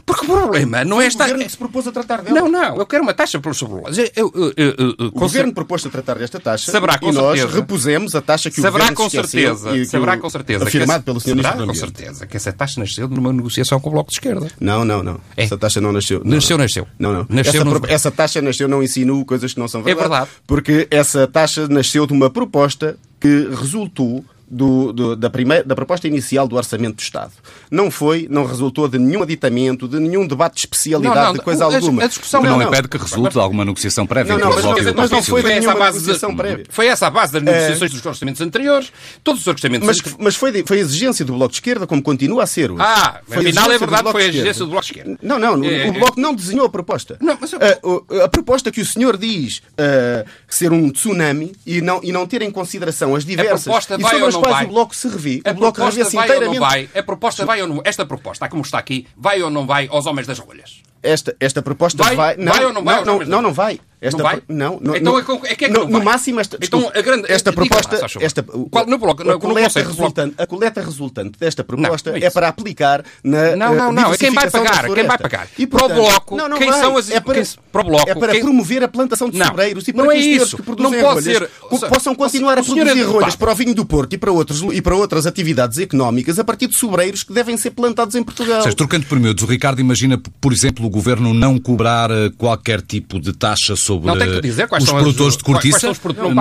Porque 0.06 0.26
o 0.26 0.30
problema 0.30 0.84
não 0.84 1.02
é 1.02 1.06
O 1.06 1.08
esta. 1.08 1.23
governo 1.23 1.43
que 1.45 1.52
se 1.52 1.58
propôs 1.58 1.88
a 1.88 1.91
tratar 1.91 2.21
dela. 2.21 2.39
Não, 2.41 2.50
não, 2.50 2.76
eu 2.78 2.86
quero 2.86 3.04
uma 3.04 3.13
taxa 3.13 3.39
pelas 3.39 3.58
celuloses. 3.58 3.97
Eu, 4.15 4.32
eu, 4.36 4.54
eu, 4.58 4.76
eu, 4.78 5.08
O 5.08 5.12
governo 5.12 5.54
propôs-se 5.54 5.88
a 5.88 5.91
tratar 5.91 6.15
desta 6.19 6.39
taxa 6.39 6.71
Saberá 6.71 7.00
com 7.00 7.10
e 7.10 7.13
nós 7.13 7.39
certeza. 7.39 7.58
repusemos 7.60 8.13
a 8.15 8.21
taxa 8.21 8.52
que 8.52 8.60
o 8.60 8.63
governo 8.63 8.93
com 8.93 9.10
certeza, 9.10 9.76
e 9.78 9.86
saberá 9.86 10.15
o- 10.15 10.19
com 10.19 10.30
certeza. 10.30 10.65
Afirmado 10.65 11.04
pelo 11.04 11.19
Sr. 11.21 11.36
Ministro 11.36 11.65
com 11.67 11.73
certeza 11.73 12.28
que 12.28 12.36
essa 12.38 12.52
taxa 12.52 12.80
nasceu 12.82 13.08
numa 13.08 13.32
negociação 13.32 13.80
com 13.80 13.89
o 13.89 13.93
Bloco 13.93 14.10
de 14.10 14.15
Esquerda. 14.17 14.47
Não, 14.60 14.84
não, 14.84 15.02
não. 15.02 15.19
É. 15.38 15.43
Essa 15.45 15.58
taxa 15.58 15.80
não 15.82 15.91
nasceu. 15.93 16.21
Não, 16.23 16.36
Nasceu, 16.36 16.58
nasceu. 16.58 16.88
Não, 17.00 17.13
não. 17.13 17.26
Nasceu 17.30 17.62
essa, 17.62 17.63
no- 17.65 17.82
essa 17.88 18.12
taxa 18.12 18.41
nasceu, 18.41 18.67
não 18.67 18.84
insinuo 18.84 19.26
coisas 19.26 19.54
que 19.54 19.60
não 19.60 19.67
são 19.67 19.82
verdade. 19.84 20.10
verdade. 20.10 20.32
Porque 20.45 20.88
essa 20.91 21.26
taxa 21.28 21.67
nasceu 21.67 22.06
de 22.06 22.13
uma 22.13 22.30
proposta 22.30 22.97
que 23.19 23.47
resultou 23.50 24.23
do- 24.49 24.93
do- 24.93 25.15
da, 25.15 25.29
primeira, 25.29 25.63
da 25.63 25.75
proposta 25.75 26.07
inicial 26.07 26.47
do 26.47 26.55
Orçamento 26.55 26.95
do 26.95 27.01
Estado. 27.01 27.31
Não 27.69 27.91
foi, 27.91 28.27
não 28.29 28.45
resultou 28.45 28.88
de 28.88 28.97
nenhum 28.97 29.21
aditamento, 29.23 29.88
de 29.88 29.99
nenhum 29.99 30.25
debate 30.25 30.53
de 30.55 30.60
especialidade, 30.62 31.15
Não, 31.15 31.25
não, 31.25 31.33
de 31.33 31.39
coisa 31.41 31.65
a- 31.65 31.75
alguma. 31.75 32.03
a 32.03 32.07
discussão 32.07 32.41
Não, 32.41 32.57
não, 32.57 32.67
impede 32.67 32.88
que 32.88 32.97
resulte 32.97 33.33
de 33.33 33.39
alguma 33.39 33.65
negociação 33.65 34.07
prévia. 34.07 34.33
Não, 34.33 34.39
não, 34.39 34.55
mas 34.55 34.63
não- 34.63 34.71
o 34.71 34.95
mas 34.97 35.12
não 35.12 35.21
foi 35.23 35.43
nenhuma 35.43 35.57
essa 35.60 35.71
a 35.71 35.75
base 35.75 35.97
negociação 35.99 36.29
de- 36.29 36.36
prévia. 36.38 36.65
Foi 36.69 36.88
essa 36.88 37.07
a 37.07 37.10
base 37.10 37.33
das 37.33 37.43
negociações 37.43 37.91
dos 37.91 38.05
orçamentos 38.05 38.41
anteriores. 38.41 38.91
Todos 39.23 39.41
os 39.41 39.47
orçamentos 39.47 39.86
Mas, 39.86 39.97
anteriores. 39.97 40.23
mas 40.23 40.36
foi, 40.36 40.63
foi 40.65 40.77
a 40.77 40.81
exigência 40.81 41.25
do 41.25 41.33
Bloco 41.33 41.51
de 41.51 41.57
Esquerda, 41.57 41.86
como 41.86 42.01
continua 42.01 42.43
a 42.43 42.47
ser 42.47 42.71
hoje. 42.71 42.81
Ah, 42.81 43.19
Foi 43.27 43.38
a 43.38 43.39
afinal 43.41 43.71
é 43.71 43.77
verdade, 43.77 44.12
foi 44.12 44.23
a 44.23 44.27
exigência 44.27 44.63
do 44.65 44.71
Bloco 44.71 44.86
de 44.86 44.91
Esquerda. 44.93 45.19
Não, 45.21 45.38
não, 45.38 45.63
É, 45.63 45.89
o 45.89 45.93
Bloco 45.93 46.19
não 46.19 46.33
desenhou 46.33 46.65
a 46.65 46.69
proposta. 46.69 47.17
Não, 47.19 47.38
mas 47.39 47.51
eu- 47.51 47.60
a, 47.60 47.88
o- 47.88 48.21
a 48.23 48.27
proposta 48.29 48.71
que 48.71 48.79
o 48.81 48.86
senhor 48.86 49.17
diz 49.17 49.62
ah, 49.77 50.25
ser 50.47 50.71
um 50.71 50.89
tsunami 50.89 51.51
e 51.65 51.81
não, 51.81 51.99
e 52.03 52.12
não 52.12 52.25
ter 52.25 52.41
em 52.41 52.51
consideração 52.51 53.15
as 53.15 53.25
diversas 53.25 53.63
proposta 53.63 53.95
e 53.95 53.97
vai 54.01 54.21
ou 54.21 54.31
não 54.31 54.37
quais 54.41 54.56
vai? 54.58 54.65
o 54.65 54.67
Bloco 54.69 54.95
se 54.95 55.08
revê, 55.08 55.41
A 55.45 55.52
o 55.52 55.54
Bloco 55.54 55.80
não 55.80 55.88
inteiramente. 56.23 56.60
vai? 56.60 56.89
A 56.95 57.04
proposta 57.04 57.45
vai 57.45 57.62
ou 57.62 57.67
não 57.67 57.82
Esta 57.84 58.06
proposta, 58.06 58.47
como 58.50 58.62
está 58.62 58.78
aqui, 58.80 59.08
vai 59.15 59.41
ou 59.41 59.50
não 59.50 59.65
vai 59.67 59.88
aos 59.91 60.06
homens 60.06 60.26
das 60.28 60.39
rolhas? 60.39 60.82
Esta, 61.04 61.36
esta 61.39 61.62
proposta 61.62 62.04
Vai- 62.04 62.15
vai. 62.15 62.36
vai 62.38 62.65
ou 62.65 62.73
não 62.73 62.84
vai 62.84 62.95
Não, 62.95 63.06
não, 63.06 63.19
da- 63.19 63.26
não 63.41 63.54
vai. 63.54 63.80
Esta, 63.99 64.17
não 64.17 64.29
vai? 64.29 64.41
Não, 64.47 64.79
não 64.79 64.95
então 64.95 65.13
no, 65.13 65.19
é, 65.19 65.23
que 65.23 65.47
é 65.47 65.55
que 65.55 65.67
no, 65.69 65.79
não 65.79 65.86
no 65.86 65.91
vai? 65.93 66.03
máximo 66.03 66.39
esta, 66.39 66.55
então, 66.62 66.91
a 66.93 67.01
grande, 67.01 67.31
esta 67.31 67.51
proposta, 67.51 67.97
lá, 67.99 68.07
esta, 68.21 68.43
Qual, 68.43 68.86
no 68.86 68.99
bloco, 68.99 69.23
a, 69.23 69.25
no, 69.25 69.39
coleta 69.39 69.81
no 69.81 69.89
resultante, 69.89 70.36
a 70.38 70.45
coleta 70.45 70.81
resultante 70.81 71.39
desta 71.39 71.63
proposta 71.63 72.12
não, 72.12 72.17
é, 72.17 72.23
é, 72.23 72.29
para 72.29 72.47
aplicar 72.47 73.03
na 73.23 73.55
Não, 73.55 73.73
não, 73.73 73.91
não, 73.91 74.13
é 74.13 74.17
quem 74.17 74.31
vai 74.31 74.51
pagar, 74.51 74.86
quem 74.93 75.03
vai 75.03 75.17
pagar. 75.17 75.47
E 75.57 75.65
para 75.65 75.86
o 75.86 75.89
bloco, 75.89 76.38
não, 76.38 76.47
não 76.47 76.60
quem 76.60 76.69
vai. 76.69 76.79
são 76.79 76.95
as 76.95 77.10
é 77.10 77.19
para, 77.19 77.33
quem, 77.33 77.43
para 77.71 77.81
o 77.81 77.86
bloco, 77.86 78.10
é 78.10 78.13
para 78.13 78.33
quem... 78.33 78.41
promover 78.41 78.83
a 78.83 78.88
plantação 78.88 79.31
de 79.31 79.39
não, 79.39 79.47
sobreiros 79.47 79.88
e 79.88 79.93
não 79.93 80.05
para 80.05 80.15
é 80.15 80.21
que 80.21 80.38
os 80.38 80.43
isso. 80.43 80.57
que 80.57 80.62
produzem 80.62 80.91
não 80.91 81.01
pode 81.01 81.23
ser, 81.23 81.49
possam 81.89 82.13
continuar 82.13 82.60
a 82.60 82.63
produzir 82.63 83.01
rolhas 83.01 83.36
para 83.36 83.51
o 83.51 83.55
vinho 83.55 83.73
do 83.73 83.83
Porto 83.83 84.13
e 84.13 84.17
para, 84.19 84.31
outros, 84.31 84.62
e 84.62 84.79
para 84.79 84.95
outras 84.95 85.25
atividades 85.25 85.79
económicas 85.79 86.38
a 86.38 86.43
partir 86.43 86.67
de 86.67 86.75
sobreiros 86.75 87.23
que 87.23 87.33
devem 87.33 87.57
ser 87.57 87.71
plantados 87.71 88.13
em 88.13 88.21
Portugal. 88.21 88.62
Seja, 88.62 88.75
trocando 88.75 89.07
por 89.07 89.19
miúdos, 89.19 89.43
o 89.43 89.47
Ricardo 89.47 89.81
imagina, 89.81 90.21
por 90.39 90.53
exemplo, 90.53 90.86
o 90.86 90.89
governo 90.89 91.33
não 91.33 91.57
cobrar 91.57 92.12
eh, 92.12 92.29
qualquer 92.38 92.81
tipo 92.81 93.19
de 93.19 93.33
taxa 93.33 93.75
sobre 93.88 94.08
não, 94.08 94.17
tem 94.17 94.30
que 94.30 94.41
dizer 94.41 94.67
quais 94.67 94.84
os 94.84 94.89
são 94.89 95.00
produtores 95.00 95.34
as, 95.34 95.38
de 95.38 95.43
cortiça, 95.43 95.91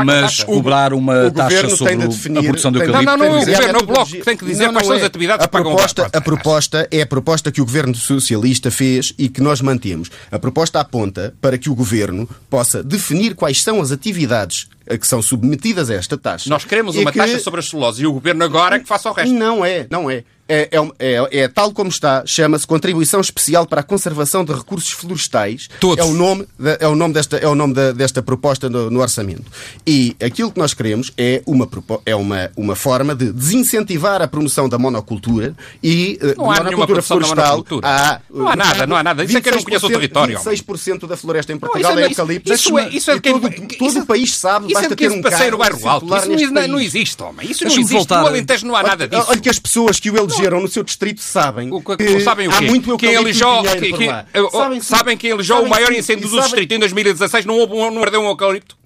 mas 0.04 0.42
cobrar 0.42 0.92
uma 0.92 1.30
taxa 1.30 1.68
sobre 1.70 1.94
a 1.94 2.42
produção 2.42 2.72
de 2.72 2.78
eucalipto. 2.80 3.04
Não, 3.04 3.16
não, 3.16 3.16
não, 3.16 3.36
o 3.36 3.44
governo, 3.44 3.78
o 3.78 3.86
bloco 3.86 4.24
tem 4.24 4.36
que 4.36 4.44
dizer 4.44 4.72
quais 4.72 4.86
são 4.86 4.96
as 4.96 5.02
atividades 5.04 5.44
a 5.44 5.48
proposta, 5.48 6.10
a 6.12 6.20
proposta 6.20 6.88
é 6.90 7.02
a 7.02 7.06
proposta 7.06 7.52
que 7.52 7.60
o 7.60 7.64
governo 7.64 7.94
socialista 7.94 8.70
fez 8.70 9.14
e 9.16 9.28
que 9.28 9.40
nós 9.40 9.60
mantemos. 9.60 10.10
A 10.30 10.38
proposta 10.38 10.80
aponta 10.80 11.34
para 11.40 11.56
que 11.56 11.70
o 11.70 11.74
governo 11.74 12.28
possa 12.50 12.82
definir 12.82 13.34
quais 13.34 13.62
são 13.62 13.80
as 13.80 13.92
atividades 13.92 14.68
a 14.88 14.96
que 14.96 15.06
são 15.06 15.20
submetidas 15.20 15.90
a 15.90 15.94
esta 15.94 16.16
taxa. 16.16 16.48
Nós 16.48 16.64
queremos 16.64 16.96
uma 16.96 17.10
que... 17.10 17.18
taxa 17.18 17.38
sobre 17.38 17.60
as 17.60 17.68
celulose 17.68 18.02
e 18.02 18.06
o 18.06 18.12
governo 18.12 18.44
agora 18.44 18.76
é 18.76 18.78
que 18.78 18.86
faça 18.86 19.10
o 19.10 19.12
resto. 19.12 19.34
Não 19.34 19.64
é, 19.64 19.86
não 19.90 20.10
é. 20.10 20.24
É, 20.48 20.68
é, 20.70 20.92
é, 20.98 21.40
é, 21.40 21.48
tal 21.48 21.72
como 21.72 21.90
está, 21.90 22.22
chama-se 22.24 22.66
Contribuição 22.66 23.20
Especial 23.20 23.66
para 23.66 23.80
a 23.80 23.84
Conservação 23.84 24.44
de 24.44 24.52
Recursos 24.52 24.90
Florestais. 24.90 25.68
Todos. 25.80 26.04
É 26.04 26.08
o 26.08 26.14
nome, 26.14 26.46
é 26.78 26.86
o 26.86 26.94
nome, 26.94 27.14
desta, 27.14 27.36
é 27.36 27.48
o 27.48 27.54
nome 27.54 27.74
da, 27.74 27.90
desta 27.90 28.22
proposta 28.22 28.70
no, 28.70 28.88
no, 28.88 29.00
orçamento. 29.00 29.44
E 29.84 30.16
aquilo 30.24 30.52
que 30.52 30.58
nós 30.58 30.72
queremos 30.72 31.12
é 31.18 31.42
uma, 31.46 31.68
é 32.04 32.14
uma, 32.14 32.50
uma 32.56 32.76
forma 32.76 33.14
de 33.14 33.32
desincentivar 33.32 34.22
a 34.22 34.28
promoção 34.28 34.68
da 34.68 34.78
monocultura 34.78 35.54
e 35.82 36.18
não 36.36 36.50
há 36.50 36.62
monocultura 36.62 37.02
florestal. 37.02 37.64
Há, 37.82 38.20
não 38.30 38.48
há 38.48 38.54
nada, 38.54 38.86
não 38.86 38.96
há 38.96 39.02
nada. 39.02 39.24
Isso 39.24 39.36
é 39.36 39.40
que 39.40 39.48
eu 39.48 39.56
não 39.56 39.62
conheço 39.64 39.86
o 39.86 39.90
território. 39.90 40.38
26% 40.38 41.08
da 41.08 41.16
floresta 41.16 41.52
em 41.52 41.58
Portugal 41.58 41.92
não, 41.92 41.98
é, 41.98 42.04
é 42.04 42.06
eucalipto. 42.08 42.52
Isso, 42.52 42.78
é, 42.78 42.88
isso 42.90 43.10
é 43.10 43.18
que 43.18 43.32
todo, 43.32 43.50
todo 43.78 44.00
o 44.00 44.06
país 44.06 44.36
sabe, 44.36 44.72
basta 44.72 44.94
ter 44.94 45.10
um 45.10 45.20
passeio 45.20 45.50
no 45.50 45.58
bairro 45.58 45.88
alto. 45.88 46.06
Isso 46.32 46.52
não, 46.52 46.68
não 46.68 46.80
existe, 46.80 47.20
homem. 47.20 47.50
Isso 47.50 47.64
não 47.64 47.72
existe. 47.72 48.10
No 48.10 48.26
Alentejo 48.26 48.66
não 48.66 48.76
há 48.76 48.82
nada 48.84 49.08
disso. 49.08 49.26
Olha 49.28 49.40
que 49.40 49.48
as 49.48 49.58
pessoas 49.58 49.98
que 49.98 50.08
o 50.08 50.16
elegeram 50.36 50.60
no 50.60 50.68
seu 50.68 50.82
distrito 50.82 51.20
sabem 51.20 51.72
o, 51.72 51.80
que, 51.80 52.20
sabem 52.20 52.48
o 52.48 52.50
quê? 52.50 52.56
há 52.56 52.62
muito 52.62 52.96
quem 52.96 53.12
elegeu, 53.12 53.62
que, 53.62 53.92
que, 53.92 54.06
sabem, 54.50 54.80
sabem 54.80 55.16
quem 55.16 55.30
elegeu 55.30 55.62
o 55.62 55.68
maior 55.68 55.92
incêndio 55.92 56.28
do 56.28 56.40
distrito 56.40 56.72
em 56.72 56.78
2016 56.78 57.44
não, 57.44 57.58
houve, 57.58 57.74
não 57.74 58.02
ardeu 58.02 58.20
um 58.20 58.26
eucalipto? 58.26 58.76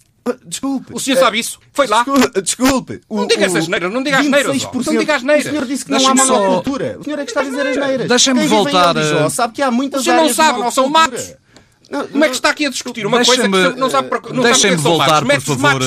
Desculpe. 0.45 0.93
O 0.93 1.01
senhor 1.01 1.17
sabe 1.17 1.39
isso? 1.39 1.59
Foi 1.73 1.87
lá? 1.87 2.05
Desculpe. 2.05 2.43
desculpe. 2.43 3.01
O, 3.09 3.17
não 3.17 3.27
diga 3.27 3.47
essas 3.47 3.67
neiras, 3.67 3.93
não 3.93 4.03
diga 4.03 4.19
as 4.19 4.27
neiras. 4.27 4.63
Não 4.65 4.99
diga 4.99 5.17
as 5.17 5.23
neiras. 5.23 5.47
O 5.47 5.49
senhor 5.49 5.67
disse 5.67 5.85
que 5.85 5.91
não 5.91 6.07
há 6.07 6.15
monocultura. 6.15 6.99
O 7.01 7.05
senhor 7.05 7.19
é 7.19 7.25
que 7.25 7.31
está 7.31 7.41
a 7.41 7.45
dizer 7.45 7.67
as 7.67 7.77
neiras. 7.77 8.09
Deixa-me 8.09 8.47
voltar. 8.47 8.97
a... 8.97 9.31
sabe 9.31 9.55
que 9.55 9.63
há 9.63 9.71
muitas 9.71 10.03
O 10.03 10.05
senhor 10.05 10.17
não 10.17 10.33
sabe 10.33 10.61
o 10.61 10.65
que 10.67 10.75
são 10.75 10.89
matos. 10.89 11.35
Não, 11.91 12.07
Como 12.07 12.25
é 12.25 12.29
que 12.29 12.37
está 12.37 12.51
aqui 12.51 12.67
a 12.67 12.71
discutir 12.71 13.05
uma 13.05 13.25
coisa 13.25 13.43
que 13.43 13.49
não 13.49 13.91
sabe 13.91 14.09
para 14.09 14.33
não 14.33 14.45
Deixem-me 14.45 14.77
voltar, 14.77 15.25
por 15.25 15.41
favor. 15.41 15.81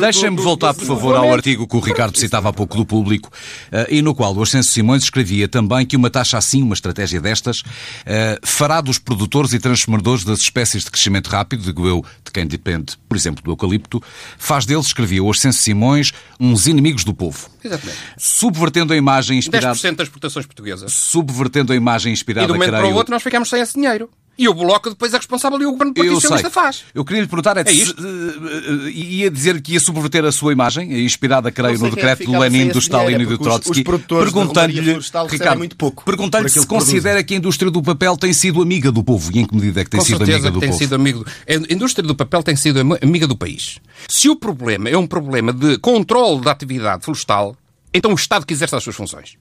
Deixem-me 0.00 0.36
voltar, 0.40 0.72
por 0.72 0.84
favor, 0.84 1.14
ao 1.14 1.30
artigo 1.32 1.68
que 1.68 1.76
o 1.76 1.80
Ricardo 1.80 2.16
citava 2.16 2.48
há 2.48 2.52
pouco 2.52 2.76
do 2.76 2.86
público 2.86 3.30
e 3.90 4.00
no 4.00 4.14
qual 4.14 4.34
o 4.34 4.42
Ascenso 4.42 4.70
Simões 4.70 5.02
escrevia 5.02 5.46
também 5.46 5.84
que 5.84 5.94
uma 5.94 6.08
taxa 6.08 6.38
assim, 6.38 6.62
uma 6.62 6.74
estratégia 6.74 7.20
destas, 7.20 7.62
fará 8.42 8.80
dos 8.80 8.98
produtores 8.98 9.52
e 9.52 9.58
transformadores 9.58 10.24
das 10.24 10.40
espécies 10.40 10.84
de 10.84 10.90
crescimento 10.90 11.28
rápido, 11.28 11.62
digo 11.64 11.86
eu, 11.86 12.02
de 12.24 12.30
quem 12.30 12.46
depende, 12.46 12.96
por 13.06 13.16
exemplo, 13.16 13.44
do 13.44 13.50
eucalipto, 13.50 14.02
faz 14.38 14.64
deles, 14.64 14.86
escrevia 14.86 15.22
o 15.22 15.30
Ascenso 15.30 15.58
Simões, 15.58 16.12
uns 16.40 16.66
inimigos 16.66 17.04
do 17.04 17.12
povo. 17.12 17.50
Exatamente. 17.62 17.98
Subvertendo 18.16 18.94
a 18.94 18.96
imagem 18.96 19.38
inspirada. 19.38 19.74
10% 19.76 19.96
das 19.96 20.06
exportações 20.06 20.46
portuguesas. 20.46 20.92
Subvertendo 20.94 21.74
a 21.74 21.76
imagem 21.76 22.10
inspirada. 22.10 22.44
E 22.44 22.48
do 22.48 22.54
momento 22.54 22.70
para 22.70 22.86
o 22.86 22.94
outro 22.94 23.12
nós 23.12 23.22
ficamos 23.22 23.50
sem 23.50 23.60
esse 23.60 23.74
dinheiro. 23.74 24.08
E 24.40 24.48
o 24.48 24.54
Bloco 24.54 24.88
depois 24.88 25.12
é 25.12 25.18
responsável 25.18 25.60
e 25.60 25.66
o 25.66 25.72
governo 25.72 25.92
Partido 25.92 26.14
Socialista 26.14 26.48
faz. 26.48 26.84
Eu 26.94 27.04
queria 27.04 27.20
lhe 27.20 27.28
perguntar, 27.28 27.58
é, 27.58 27.60
é? 27.60 27.64
Se, 27.66 27.94
ia 28.90 29.30
dizer 29.30 29.60
que 29.60 29.74
ia 29.74 29.80
subverter 29.80 30.24
a 30.24 30.32
sua 30.32 30.50
imagem, 30.50 31.04
inspirada, 31.04 31.52
creio, 31.52 31.78
no 31.78 31.90
decreto 31.90 32.24
do 32.24 32.38
Lenin, 32.38 32.68
do 32.68 32.78
Stalin 32.78 33.20
e 33.20 33.26
do 33.26 33.36
Trotsky, 33.36 33.84
perguntando-lhe, 33.84 34.98
Ricardo, 35.28 35.76
perguntando 36.06 36.48
se 36.48 36.66
considera 36.66 37.22
que 37.22 37.34
a 37.34 37.36
indústria 37.36 37.70
do 37.70 37.82
papel 37.82 38.16
tem 38.16 38.32
sido 38.32 38.62
amiga 38.62 38.90
do 38.90 39.04
povo 39.04 39.30
e 39.30 39.40
em 39.40 39.46
que 39.46 39.54
medida 39.54 39.82
é 39.82 39.84
que 39.84 39.90
tem 39.90 40.00
Com 40.00 40.06
sido 40.06 40.22
amiga 40.22 40.50
do 40.50 40.58
tem 40.58 40.70
povo. 40.70 40.78
Sido 40.78 40.94
amigo, 40.94 41.26
a 41.46 41.74
indústria 41.74 42.08
do 42.08 42.14
papel 42.14 42.42
tem 42.42 42.56
sido 42.56 42.80
amiga 42.80 43.26
do 43.26 43.36
país. 43.36 43.78
Se 44.08 44.30
o 44.30 44.36
problema 44.36 44.88
é 44.88 44.96
um 44.96 45.06
problema 45.06 45.52
de 45.52 45.76
controle 45.76 46.40
da 46.40 46.52
atividade 46.52 47.04
florestal, 47.04 47.54
então 47.92 48.10
o 48.10 48.14
Estado 48.14 48.46
que 48.46 48.54
exerce 48.54 48.74
as 48.74 48.82
suas 48.82 48.96
funções. 48.96 49.36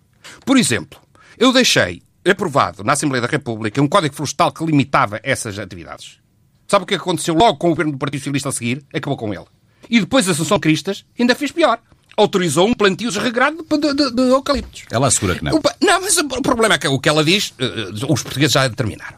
Por 0.46 0.58
exemplo, 0.58 1.00
eu 1.38 1.54
deixei 1.54 2.02
aprovado 2.28 2.84
na 2.84 2.94
Assembleia 2.94 3.22
da 3.22 3.28
República 3.28 3.82
um 3.82 3.88
código 3.88 4.16
florestal 4.16 4.52
que 4.52 4.66
limitava 4.66 5.20
essas 5.24 5.58
atividades. 5.58 6.20
Sabe 6.68 6.84
o 6.84 6.86
que 6.86 6.96
aconteceu 6.96 7.34
logo 7.34 7.58
com 7.58 7.68
o 7.68 7.70
governo 7.72 7.94
do 7.94 7.98
Partido 7.98 8.20
Socialista 8.20 8.50
a 8.50 8.52
seguir? 8.52 8.84
Acabou 8.94 9.18
com 9.18 9.34
ele. 9.34 9.46
E 9.90 10.00
depois 10.00 10.28
a 10.28 10.32
Assunção 10.32 10.60
Cristas 10.60 11.04
ainda 11.20 11.34
fez 11.34 11.52
pior. 11.52 11.80
Autorizou 12.16 12.68
um 12.68 12.74
plantio 12.74 13.10
desregrado 13.10 13.66
de, 13.68 13.94
de, 13.94 14.12
de 14.12 14.22
eucaliptos. 14.30 14.84
Ela 14.92 15.08
assegura 15.08 15.36
que 15.36 15.44
não. 15.44 15.56
O, 15.56 15.62
não, 15.82 16.02
mas 16.02 16.18
o 16.18 16.42
problema 16.42 16.76
é 16.76 16.78
que 16.78 16.88
o 16.88 17.00
que 17.00 17.10
ela 17.10 17.24
diz, 17.24 17.52
uh, 17.52 18.12
os 18.12 18.22
portugueses 18.22 18.54
já 18.54 18.68
determinaram. 18.68 19.18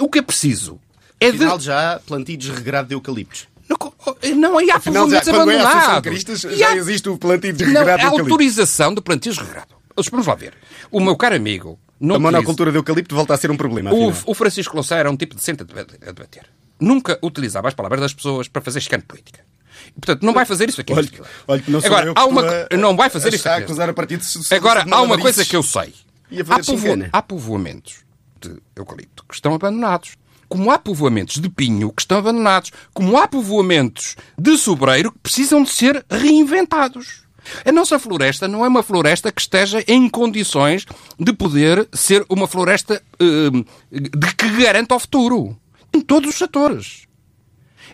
O 0.00 0.08
que 0.08 0.18
é 0.18 0.22
preciso 0.22 0.80
é 1.20 1.28
Afinal, 1.28 1.58
de... 1.58 1.64
já 1.64 2.00
plantio 2.06 2.36
desregrado 2.36 2.88
de 2.88 2.94
eucaliptos. 2.94 3.46
Não, 3.68 3.76
não 4.36 4.58
aí 4.58 4.70
há 4.70 4.80
povoamentos 4.80 5.28
abandonados. 5.28 6.44
É 6.44 6.56
já 6.56 6.74
existe 6.74 7.08
o 7.08 7.18
plantio 7.18 7.52
desregrado 7.52 7.88
não, 7.88 7.96
de 7.96 8.04
eucaliptos. 8.04 8.18
A 8.18 8.32
autorização 8.32 8.94
de 8.94 9.00
plantio 9.02 9.32
desregrado. 9.32 9.76
Vamos 10.10 10.26
lá 10.26 10.34
ver. 10.34 10.54
O 10.90 11.00
meu 11.00 11.16
caro 11.16 11.36
amigo 11.36 11.78
não 12.00 12.16
a 12.16 12.18
monocultura 12.18 12.70
de 12.70 12.78
eucalipto 12.78 13.14
volta 13.14 13.34
a 13.34 13.36
ser 13.36 13.50
um 13.50 13.56
problema. 13.56 13.92
O, 13.92 14.12
o, 14.26 14.34
Francisco 14.34 14.74
Louçã 14.74 14.96
era 14.96 15.10
um 15.10 15.16
tipo 15.16 15.34
decente 15.34 15.62
a 15.62 15.64
debater. 15.64 16.46
Nunca 16.80 17.18
utilizava 17.22 17.68
as 17.68 17.74
palavras 17.74 18.00
das 18.00 18.14
pessoas 18.14 18.46
para 18.48 18.62
fazer 18.62 18.78
escândalo 18.78 19.08
política. 19.08 19.40
Portanto, 19.94 20.24
não 20.24 20.32
vai 20.32 20.44
fazer 20.44 20.68
isso 20.68 20.80
aqui. 20.80 20.92
Olha, 20.92 21.08
olha 21.46 21.62
não 21.66 21.80
Agora, 21.84 22.12
há 22.14 22.24
uma, 22.24 22.42
não 22.78 22.96
vai 22.96 23.10
fazer 23.10 23.34
isso 23.34 23.48
aqui. 23.48 23.64
acusar 23.64 23.88
a 23.88 23.92
partido 23.92 24.22
Agora, 24.50 24.84
há 24.88 25.02
uma 25.02 25.18
coisa 25.18 25.44
que 25.44 25.56
eu 25.56 25.62
sei. 25.62 25.92
Há, 26.48 26.62
povo, 26.62 26.86
há 27.10 27.22
povoamentos 27.22 28.04
de 28.40 28.56
eucalipto 28.76 29.24
que 29.26 29.34
estão 29.34 29.54
abandonados. 29.54 30.16
Como 30.48 30.70
há 30.70 30.78
povoamentos 30.78 31.38
de 31.38 31.48
pinho 31.48 31.92
que 31.92 32.02
estão 32.02 32.18
abandonados. 32.18 32.70
Como 32.92 33.18
há 33.18 33.26
povoamentos 33.28 34.16
de 34.36 34.56
sobreiro 34.56 35.12
que 35.12 35.18
precisam 35.18 35.62
de 35.62 35.70
ser 35.70 36.04
reinventados. 36.10 37.27
A 37.64 37.72
nossa 37.72 37.98
floresta 37.98 38.48
não 38.48 38.64
é 38.64 38.68
uma 38.68 38.82
floresta 38.82 39.32
que 39.32 39.40
esteja 39.40 39.82
em 39.86 40.08
condições 40.08 40.86
de 41.18 41.32
poder 41.32 41.88
ser 41.92 42.24
uma 42.28 42.46
floresta 42.46 43.02
uh, 43.20 43.64
de 43.90 44.34
que 44.36 44.48
garanta 44.62 44.94
o 44.94 44.98
futuro. 44.98 45.56
Em 45.92 46.00
todos 46.00 46.30
os 46.30 46.36
setores. 46.36 47.06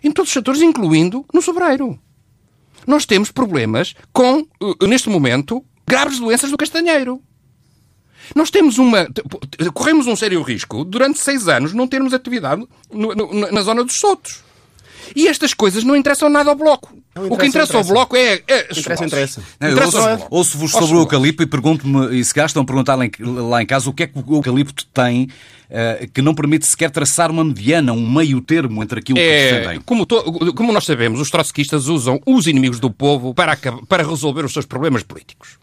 Em 0.03 0.11
todos 0.11 0.29
os 0.29 0.33
setores, 0.33 0.61
incluindo 0.61 1.25
no 1.33 1.41
sobreiro. 1.41 1.99
Nós 2.85 3.05
temos 3.05 3.31
problemas 3.31 3.95
com, 4.11 4.41
uh, 4.61 4.87
neste 4.87 5.09
momento, 5.09 5.63
graves 5.87 6.19
doenças 6.19 6.51
do 6.51 6.57
castanheiro. 6.57 7.21
Nós 8.33 8.49
temos 8.49 8.77
uma. 8.77 9.07
Corremos 9.73 10.07
um 10.07 10.15
sério 10.15 10.41
risco, 10.41 10.83
durante 10.83 11.19
seis 11.19 11.47
anos, 11.47 11.73
não 11.73 11.87
termos 11.87 12.13
atividade 12.13 12.65
no, 12.91 13.13
no, 13.13 13.51
na 13.51 13.61
zona 13.61 13.83
dos 13.83 13.99
sotos. 13.99 14.44
E 15.15 15.27
estas 15.27 15.53
coisas 15.53 15.83
não 15.83 15.95
interessam 15.95 16.29
nada 16.29 16.49
ao 16.49 16.55
Bloco. 16.55 16.93
o 17.15 17.37
que 17.37 17.45
interessa, 17.45 17.47
interessa, 17.47 17.77
ao 17.77 17.83
Bloco 17.83 18.15
é. 18.15 18.41
é 18.47 18.67
interessa, 18.77 19.05
interessa. 19.05 19.41
Não, 19.59 20.27
ouço-vos 20.29 20.73
ouço 20.73 20.85
sobre 20.85 20.97
o 20.97 21.01
eucalipto 21.01 21.43
e 21.43 21.45
pergunto-me, 21.45 22.19
e 22.19 22.23
se 22.23 22.33
gastam 22.33 22.63
a 22.63 22.65
perguntar 22.65 22.97
lá 23.19 23.61
em 23.61 23.65
casa, 23.65 23.89
o 23.89 23.93
que 23.93 24.03
é 24.03 24.07
que 24.07 24.17
o 24.17 24.35
eucalipto 24.35 24.85
tem 24.87 25.23
uh, 25.69 26.07
que 26.13 26.21
não 26.21 26.33
permite 26.33 26.65
sequer 26.65 26.91
traçar 26.91 27.31
uma 27.31 27.43
mediana, 27.43 27.93
um 27.93 28.09
meio 28.09 28.39
termo 28.41 28.81
entre 28.81 28.99
aquilo 28.99 29.19
é, 29.19 29.21
que 29.21 29.53
defendem? 29.55 29.81
Como, 29.81 30.05
to, 30.05 30.53
como 30.53 30.71
nós 30.71 30.85
sabemos, 30.85 31.19
os 31.19 31.29
trotskistas 31.29 31.87
usam 31.87 32.19
os 32.25 32.47
inimigos 32.47 32.79
do 32.79 32.89
povo 32.89 33.33
para, 33.33 33.57
para 33.87 34.07
resolver 34.07 34.45
os 34.45 34.53
seus 34.53 34.65
problemas 34.65 35.03
políticos. 35.03 35.57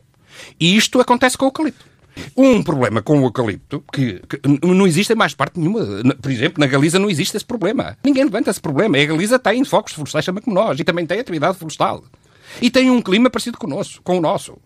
E 0.58 0.76
isto 0.76 1.00
acontece 1.00 1.36
com 1.36 1.46
o 1.46 1.48
eucalipto. 1.48 1.91
Um 2.36 2.62
problema 2.62 3.02
com 3.02 3.20
o 3.20 3.24
eucalipto, 3.24 3.82
que, 3.92 4.20
que, 4.28 4.40
não 4.62 4.86
existe 4.86 5.12
em 5.12 5.16
mais 5.16 5.34
parte 5.34 5.58
nenhuma. 5.58 5.84
Por 6.20 6.30
exemplo, 6.30 6.60
na 6.60 6.66
Galiza 6.66 6.98
não 6.98 7.10
existe 7.10 7.36
esse 7.36 7.44
problema. 7.44 7.96
Ninguém 8.04 8.24
levanta 8.24 8.50
esse 8.50 8.60
problema. 8.60 8.98
A 8.98 9.04
Galiza 9.04 9.38
tem 9.38 9.64
focos 9.64 9.92
florestais 9.92 10.24
também 10.24 10.42
como 10.42 10.54
nós. 10.54 10.78
E 10.78 10.84
também 10.84 11.06
tem 11.06 11.20
atividade 11.20 11.58
florestal. 11.58 12.04
E 12.60 12.70
tem 12.70 12.90
um 12.90 13.00
clima 13.00 13.30
parecido 13.30 13.58
com 13.58 13.66
o 13.66 13.70
nosso. 13.70 14.02
Com 14.02 14.18
o, 14.18 14.20
nosso. 14.20 14.58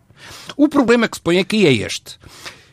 o 0.57 0.69
problema 0.69 1.09
que 1.09 1.17
se 1.17 1.23
põe 1.23 1.39
aqui 1.39 1.67
é 1.67 1.73
este. 1.73 2.19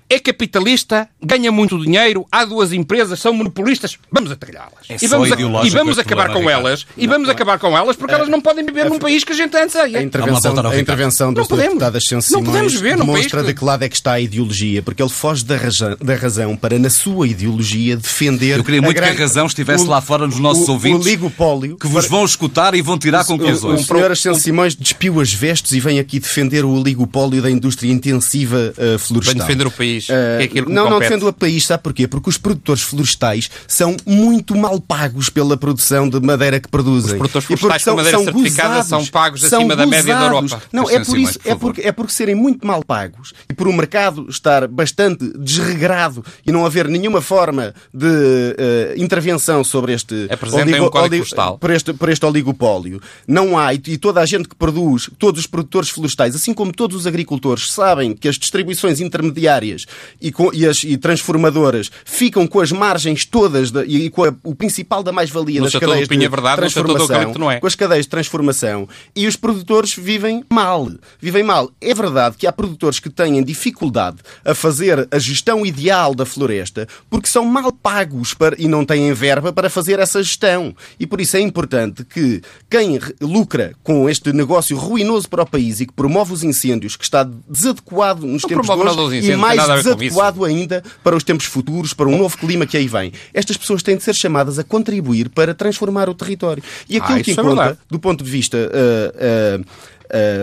É 0.09 0.19
capitalista, 0.19 1.07
ganha 1.21 1.51
muito 1.51 1.79
dinheiro, 1.83 2.25
há 2.31 2.45
duas 2.45 2.71
empresas, 2.73 3.19
são 3.19 3.33
monopolistas, 3.33 3.97
vamos 4.11 4.31
atrelhá-las. 4.31 4.73
É 4.89 4.97
e 5.01 5.07
vamos, 5.07 5.31
a, 5.31 5.35
e 5.65 5.69
vamos 5.69 5.97
acabar 5.99 6.25
problema, 6.25 6.33
com 6.33 6.39
Ricardo. 6.39 6.67
elas, 6.67 6.85
e 6.97 7.07
vamos 7.07 7.29
acabar 7.29 7.57
com 7.59 7.77
elas 7.77 7.95
porque 7.95 8.13
elas 8.13 8.27
não 8.29 8.39
podem 8.41 8.65
viver 8.65 8.89
num 8.89 8.99
país 8.99 9.23
que 9.23 9.31
a 9.31 9.35
gente 9.35 9.55
anseia. 9.57 9.99
A 9.99 10.03
intervenção, 10.03 10.53
a 10.69 10.79
intervenção 10.79 11.33
do 11.33 11.41
Não 11.41 11.57
deputado 11.57 11.95
Ascenso 11.97 12.31
Não 12.33 12.39
Simões 12.41 12.45
podemos 12.47 12.73
ver 12.81 12.97
num 12.97 13.05
demonstra 13.05 13.29
país 13.39 13.41
que- 13.47 13.53
de 13.53 13.59
que 13.59 13.65
lado 13.65 13.83
é 13.83 13.89
que 13.89 13.95
está 13.95 14.13
a 14.13 14.19
ideologia, 14.19 14.81
porque 14.83 15.01
ele 15.01 15.09
foge 15.09 15.43
da 15.45 15.57
razão, 15.57 15.97
da 16.01 16.15
razão 16.15 16.55
para, 16.55 16.77
na 16.77 16.89
sua 16.89 17.27
ideologia, 17.27 17.97
defender. 17.97 18.57
Eu 18.59 18.63
queria 18.63 18.81
muito 18.81 18.95
grande- 18.95 19.15
que 19.15 19.21
a 19.21 19.25
razão 19.25 19.45
estivesse 19.47 19.83
o- 19.85 19.87
lá 19.87 20.01
fora 20.01 20.27
nos 20.27 20.39
nossos 20.39 20.67
o, 20.67 20.71
ouvintes, 20.73 21.05
O 21.05 21.09
ligopólio. 21.09 21.77
que 21.77 21.87
vos 21.87 22.07
vão 22.07 22.23
escutar 22.25 22.75
e 22.75 22.81
vão 22.81 22.97
tirar 22.97 23.21
O, 23.23 23.25
conclusões. 23.25 23.89
o 23.89 24.15
senhor 24.15 24.35
Simões 24.35 24.75
despiu 24.75 25.19
as 25.19 25.33
vestes 25.33 25.71
e 25.71 25.79
vem 25.79 25.99
aqui 25.99 26.19
defender 26.19 26.65
o 26.65 26.69
oligopólio 26.71 27.41
da 27.41 27.49
indústria 27.49 27.91
intensiva 27.91 28.73
uh, 28.77 28.99
florestal. 28.99 29.33
Vem 29.35 29.41
defender 29.41 29.67
o 29.67 29.71
país, 29.71 29.92
Uh, 30.09 30.47
que 30.47 30.59
é 30.59 30.61
não, 30.63 30.89
não 30.89 30.99
defendo 30.99 31.27
o 31.27 31.33
país, 31.33 31.65
sabe 31.65 31.83
porquê? 31.83 32.07
Porque 32.07 32.29
os 32.29 32.37
produtores 32.37 32.83
florestais 32.83 33.49
são 33.67 33.95
muito 34.05 34.55
mal 34.55 34.79
pagos 34.79 35.29
pela 35.29 35.57
produção 35.57 36.09
de 36.09 36.19
madeira 36.19 36.59
que 36.59 36.67
produzem. 36.67 37.13
Os 37.13 37.17
produtores 37.17 37.47
florestais 37.47 37.83
com 37.83 37.95
madeira 37.95 38.19
certificada 38.19 38.83
são 38.83 39.05
pagos 39.05 39.41
são 39.41 39.59
acima 39.59 39.75
da 39.75 39.85
média 39.85 40.13
da 40.13 40.29
gozados. 40.29 40.51
Europa. 40.51 40.67
Não, 40.71 40.89
é 40.89 41.03
por 41.03 41.17
isso, 41.17 41.39
por 41.39 41.51
é 41.51 41.55
porque, 41.55 41.81
é 41.81 41.91
porque 41.91 42.13
serem 42.13 42.35
muito 42.35 42.65
mal 42.65 42.83
pagos 42.83 43.33
e 43.49 43.53
por 43.53 43.67
o 43.67 43.73
mercado 43.73 44.27
estar 44.29 44.67
bastante 44.67 45.25
desregrado 45.37 46.23
e 46.45 46.51
não 46.51 46.65
haver 46.65 46.87
nenhuma 46.87 47.21
forma 47.21 47.73
de 47.93 48.07
uh, 48.07 49.01
intervenção 49.01 49.63
sobre 49.63 49.93
este 49.93 50.27
Apresentem 50.29 50.81
um 50.81 50.89
por 51.59 51.71
este, 51.71 51.93
por 51.93 52.09
este 52.09 52.25
oligopólio. 52.25 53.01
Não 53.27 53.57
há, 53.57 53.73
e, 53.73 53.81
e 53.87 53.97
toda 53.97 54.21
a 54.21 54.25
gente 54.25 54.47
que 54.47 54.55
produz, 54.55 55.09
todos 55.17 55.41
os 55.41 55.47
produtores 55.47 55.89
florestais, 55.89 56.35
assim 56.35 56.53
como 56.53 56.71
todos 56.71 56.97
os 56.97 57.07
agricultores, 57.07 57.71
sabem 57.71 58.15
que 58.15 58.27
as 58.27 58.35
distribuições 58.35 58.99
intermediárias 58.99 59.82
e, 60.21 60.31
com- 60.31 60.51
e 60.53 60.65
as 60.65 60.83
e 60.83 60.97
transformadoras 60.97 61.91
ficam 62.05 62.45
com 62.47 62.59
as 62.59 62.71
margens 62.71 63.25
todas 63.25 63.71
da- 63.71 63.85
e, 63.85 64.09
com 64.09 64.23
a- 64.25 64.33
o 64.43 64.55
principal 64.55 65.03
da 65.03 65.11
mais-valia 65.11 65.61
das 65.61 65.73
cadeias 65.79 66.07
de 66.07 66.25
é 66.25 66.29
verdade, 66.29 66.55
transformação, 66.57 67.33
não 67.39 67.51
é. 67.51 67.59
com 67.59 67.67
as 67.67 67.75
cadeias 67.75 68.05
de 68.05 68.09
transformação, 68.09 68.87
e 69.15 69.27
os 69.27 69.35
produtores 69.35 69.93
vivem 69.95 70.43
mal. 70.49 70.89
Vivem 71.21 71.43
mal. 71.43 71.71
É 71.81 71.93
verdade 71.93 72.35
que 72.37 72.47
há 72.47 72.51
produtores 72.51 72.99
que 72.99 73.09
têm 73.09 73.43
dificuldade 73.43 74.17
a 74.45 74.53
fazer 74.55 75.07
a 75.11 75.19
gestão 75.19 75.65
ideal 75.65 76.13
da 76.15 76.25
floresta 76.25 76.87
porque 77.09 77.27
são 77.27 77.45
mal 77.45 77.71
pagos 77.71 78.33
para- 78.33 78.55
e 78.59 78.67
não 78.67 78.85
têm 78.85 79.11
verba 79.13 79.51
para 79.53 79.69
fazer 79.69 79.99
essa 79.99 80.21
gestão. 80.21 80.75
E 80.99 81.05
por 81.07 81.19
isso 81.21 81.37
é 81.37 81.39
importante 81.39 82.03
que 82.03 82.41
quem 82.69 82.99
lucra 83.21 83.73
com 83.83 84.09
este 84.09 84.31
negócio 84.33 84.77
ruinoso 84.77 85.29
para 85.29 85.43
o 85.43 85.45
país 85.45 85.79
e 85.79 85.85
que 85.85 85.93
promove 85.93 86.33
os 86.33 86.43
incêndios, 86.43 86.95
que 86.95 87.03
está 87.03 87.23
desadequado 87.47 88.25
nos 88.25 88.43
Não 88.43 88.49
tempos 88.49 88.65
de 88.67 88.71
hoje 88.71 89.27
e 89.31 89.35
mais 89.37 89.59
nada 89.77 89.81
a 89.81 89.83
ver 89.83 89.93
com 89.93 89.99
desadequado 89.99 90.45
ainda 90.45 90.83
para 91.03 91.15
os 91.15 91.23
tempos 91.23 91.45
futuros, 91.45 91.93
para 91.93 92.07
um 92.07 92.17
novo 92.17 92.37
clima 92.37 92.65
que 92.65 92.77
aí 92.77 92.87
vem. 92.87 93.11
Estas 93.33 93.57
pessoas 93.57 93.81
têm 93.83 93.97
de 93.97 94.03
ser 94.03 94.13
chamadas 94.15 94.57
a 94.59 94.63
contribuir 94.63 95.29
para 95.29 95.53
transformar 95.53 96.09
o 96.09 96.13
território. 96.13 96.63
E 96.89 96.97
aquilo 96.97 97.19
Ah, 97.19 97.23
que 97.23 97.31
é 97.31 97.35
conta, 97.35 97.47
verdade. 97.55 97.77
do 97.89 97.99
ponto 97.99 98.23
de 98.23 98.29
vista 98.29 98.57
ah, 98.57 99.59
ah, 99.59 99.65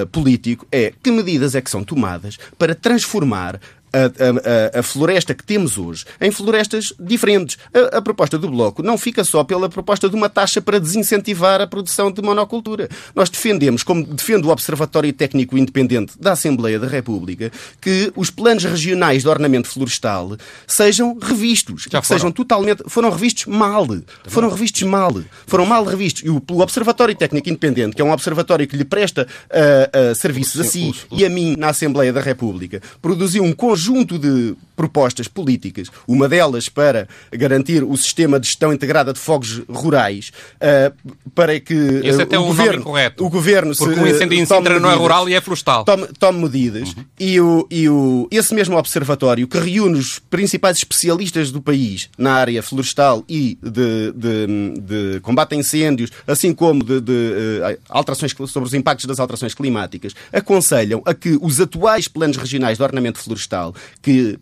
ah, 0.02 0.06
político, 0.10 0.66
é 0.72 0.92
que 1.02 1.10
medidas 1.10 1.54
é 1.54 1.60
que 1.60 1.70
são 1.70 1.82
tomadas 1.84 2.38
para 2.58 2.74
transformar 2.74 3.60
a, 3.92 4.76
a- 4.76 4.80
a- 4.80 4.82
floresta 4.82 5.34
que 5.34 5.42
temos 5.44 5.78
hoje 5.78 6.04
em 6.20 6.30
florestas 6.30 6.92
diferentes. 6.98 7.58
A, 7.92 7.98
a 7.98 8.02
proposta 8.02 8.38
do 8.38 8.48
Bloco 8.48 8.82
não 8.82 8.96
fica 8.96 9.24
só 9.24 9.42
pela 9.44 9.68
proposta 9.68 10.08
de 10.08 10.14
uma 10.14 10.28
taxa 10.28 10.60
para 10.60 10.78
desincentivar 10.78 11.60
a 11.60 11.66
produção 11.66 12.10
de 12.10 12.22
monocultura. 12.22 12.88
Nós 13.14 13.28
defendemos, 13.28 13.82
como 13.82 14.04
defende 14.04 14.46
o 14.46 14.50
Observatório 14.50 15.12
Técnico 15.12 15.58
Independente 15.58 16.12
da 16.20 16.32
Assembleia 16.32 16.78
da 16.78 16.86
República, 16.86 17.50
que 17.80 18.12
os 18.14 18.30
planos 18.30 18.64
regionais 18.64 19.22
de 19.22 19.28
ornamento 19.28 19.68
florestal 19.68 20.36
sejam 20.66 21.18
revistos. 21.20 21.88
Já 21.90 22.00
foram. 22.02 22.18
sejam 22.18 22.32
totalmente. 22.32 22.82
Foram 22.86 23.10
revistos 23.10 23.46
mal. 23.46 23.86
Foram 24.26 24.48
revistos 24.50 24.82
mal. 24.82 25.14
Foram 25.46 25.66
mal 25.66 25.84
revistos. 25.84 26.22
E 26.24 26.30
o, 26.30 26.40
o 26.50 26.60
Observatório 26.60 27.14
Técnico 27.14 27.48
Independente, 27.48 27.96
que 27.96 28.02
é 28.02 28.04
um 28.04 28.12
observatório 28.12 28.66
que 28.68 28.76
lhe 28.76 28.84
presta 28.84 29.26
ah, 29.50 30.10
ah, 30.10 30.14
serviços 30.14 30.60
a 30.60 30.64
si 30.64 30.94
e 31.10 31.24
a 31.24 31.28
mim 31.30 31.56
na 31.58 31.70
Assembleia 31.70 32.12
da 32.12 32.20
República, 32.20 32.80
produziu 33.02 33.42
um 33.42 33.52
conjunto 33.52 33.79
de 34.18 34.56
propostas 34.80 35.28
políticas, 35.28 35.88
uma 36.08 36.26
delas 36.26 36.70
para 36.70 37.06
garantir 37.30 37.84
o 37.84 37.94
sistema 37.98 38.40
de 38.40 38.46
gestão 38.46 38.72
integrada 38.72 39.12
de 39.12 39.18
fogos 39.18 39.60
rurais, 39.68 40.32
ah, 40.58 40.90
para 41.34 41.60
que 41.60 41.74
Esse 42.02 42.22
ah, 42.22 42.26
é 42.30 42.38
o 42.38 42.42
um 42.44 42.46
governo, 42.46 42.80
incorreto. 42.80 43.26
o 43.26 43.28
governo 43.28 43.76
Porque 43.76 43.94
se, 43.94 44.00
o 44.00 44.08
incêndio 44.08 44.38
em 44.38 44.46
Sintra 44.46 44.80
não 44.80 44.88
é 44.88 44.92
medidas- 44.92 44.98
rural 44.98 45.28
e 45.28 45.34
é 45.34 45.40
florestal. 45.42 45.84
tome, 45.84 46.06
tome 46.18 46.40
medidas 46.42 46.94
e, 47.18 47.38
o, 47.38 47.66
e 47.70 47.90
o, 47.90 48.26
esse 48.30 48.54
mesmo 48.54 48.74
observatório 48.78 49.46
que 49.46 49.58
reúne 49.58 49.98
os 49.98 50.18
principais 50.18 50.78
especialistas 50.78 51.50
do 51.50 51.60
país 51.60 52.08
na 52.16 52.32
área 52.32 52.62
florestal 52.62 53.22
e 53.28 53.58
de, 53.62 54.12
de, 54.12 54.80
de 54.80 55.20
combate 55.20 55.54
a 55.54 55.58
incêndios, 55.58 56.10
assim 56.26 56.54
como 56.54 56.82
de, 56.82 57.00
de, 57.02 57.12
eh, 57.12 57.78
alterações 57.90 58.32
sobre 58.48 58.66
os 58.66 58.72
impactos 58.72 59.04
das 59.04 59.20
alterações 59.20 59.52
climáticas, 59.52 60.14
aconselham 60.32 61.02
a 61.04 61.12
que 61.12 61.38
os 61.42 61.60
atuais 61.60 62.08
planos 62.08 62.36
regionais 62.38 62.78
de 62.78 62.82
ornamento 62.84 63.18
florestal, 63.18 63.74
que 64.00 64.38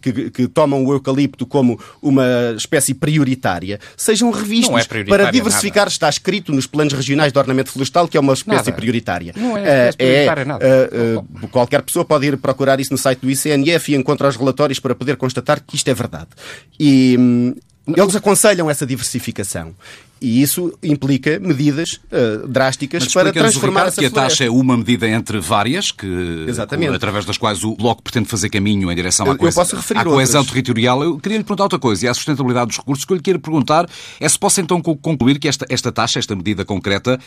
que, 0.00 0.30
que 0.30 0.48
tomam 0.48 0.84
o 0.84 0.92
eucalipto 0.92 1.46
como 1.46 1.78
uma 2.02 2.24
espécie 2.56 2.94
prioritária, 2.94 3.78
sejam 3.96 4.30
revistos 4.30 4.86
é 4.86 5.04
para 5.04 5.30
diversificar. 5.30 5.88
Está 5.88 6.08
escrito 6.08 6.52
nos 6.52 6.66
planos 6.66 6.92
regionais 6.92 7.32
de 7.32 7.38
ornamento 7.38 7.70
florestal 7.70 8.08
que 8.08 8.16
é 8.16 8.20
uma 8.20 8.32
espécie 8.32 8.56
Nada. 8.70 8.72
prioritária. 8.72 9.32
Não 9.36 9.56
é 9.56 9.60
Eh, 9.60 9.88
espécie 9.90 9.96
prioritária, 9.96 10.44
nada. 10.44 10.64
eh, 10.66 11.14
Uh, 11.14 11.48
qualquer 11.48 11.82
pessoa 11.82 12.04
pode 12.04 12.26
ir 12.26 12.36
procurar 12.38 12.78
isso 12.80 12.92
no 12.92 12.98
site 12.98 13.20
do 13.20 13.30
ICNF 13.30 13.92
e 13.92 13.94
encontrar 13.96 14.28
os 14.28 14.36
relatórios 14.36 14.78
para 14.80 14.94
poder 14.94 15.16
constatar 15.16 15.60
que 15.66 15.76
isto 15.76 15.88
é 15.88 15.94
verdade. 15.94 16.28
E 16.78 17.16
hum, 17.18 17.54
eles 17.86 18.16
aconselham 18.16 18.70
essa 18.70 18.86
diversificação. 18.86 19.74
E 20.20 20.40
isso 20.40 20.72
implica 20.82 21.38
medidas 21.38 22.00
uh, 22.10 22.48
drásticas 22.48 23.12
para 23.12 23.30
transformar 23.30 23.80
Ricardo, 23.80 23.88
essa 23.88 24.00
que 24.00 24.06
a 24.06 24.10
floresta. 24.10 24.30
taxa 24.38 24.44
é 24.44 24.50
uma 24.50 24.74
medida 24.74 25.06
entre 25.06 25.38
várias, 25.38 25.90
que, 25.90 26.46
Exatamente. 26.48 26.94
através 26.94 27.26
das 27.26 27.36
quais 27.36 27.62
o 27.62 27.74
Bloco 27.76 28.02
pretende 28.02 28.26
fazer 28.26 28.48
caminho 28.48 28.90
em 28.90 28.94
direção 28.94 29.26
à 29.26 29.30
eu 29.30 29.36
coesão, 29.36 29.62
posso 29.62 29.76
referir 29.76 29.98
à 30.00 30.04
coesão 30.04 30.40
outras. 30.40 30.46
territorial. 30.54 31.02
Eu 31.04 31.18
queria 31.18 31.36
lhe 31.36 31.44
perguntar 31.44 31.64
outra 31.64 31.78
coisa, 31.78 32.06
e 32.06 32.08
à 32.08 32.14
sustentabilidade 32.14 32.68
dos 32.68 32.78
recursos, 32.78 33.04
o 33.04 33.06
que 33.06 33.12
eu 33.12 33.16
lhe 33.16 33.22
quero 33.22 33.38
perguntar 33.38 33.86
é 34.18 34.26
se 34.26 34.38
posso 34.38 34.62
então 34.62 34.80
co- 34.80 34.96
concluir 34.96 35.38
que 35.38 35.46
esta, 35.46 35.66
esta 35.68 35.92
taxa, 35.92 36.18
esta 36.18 36.34
medida 36.34 36.64
concreta, 36.64 37.20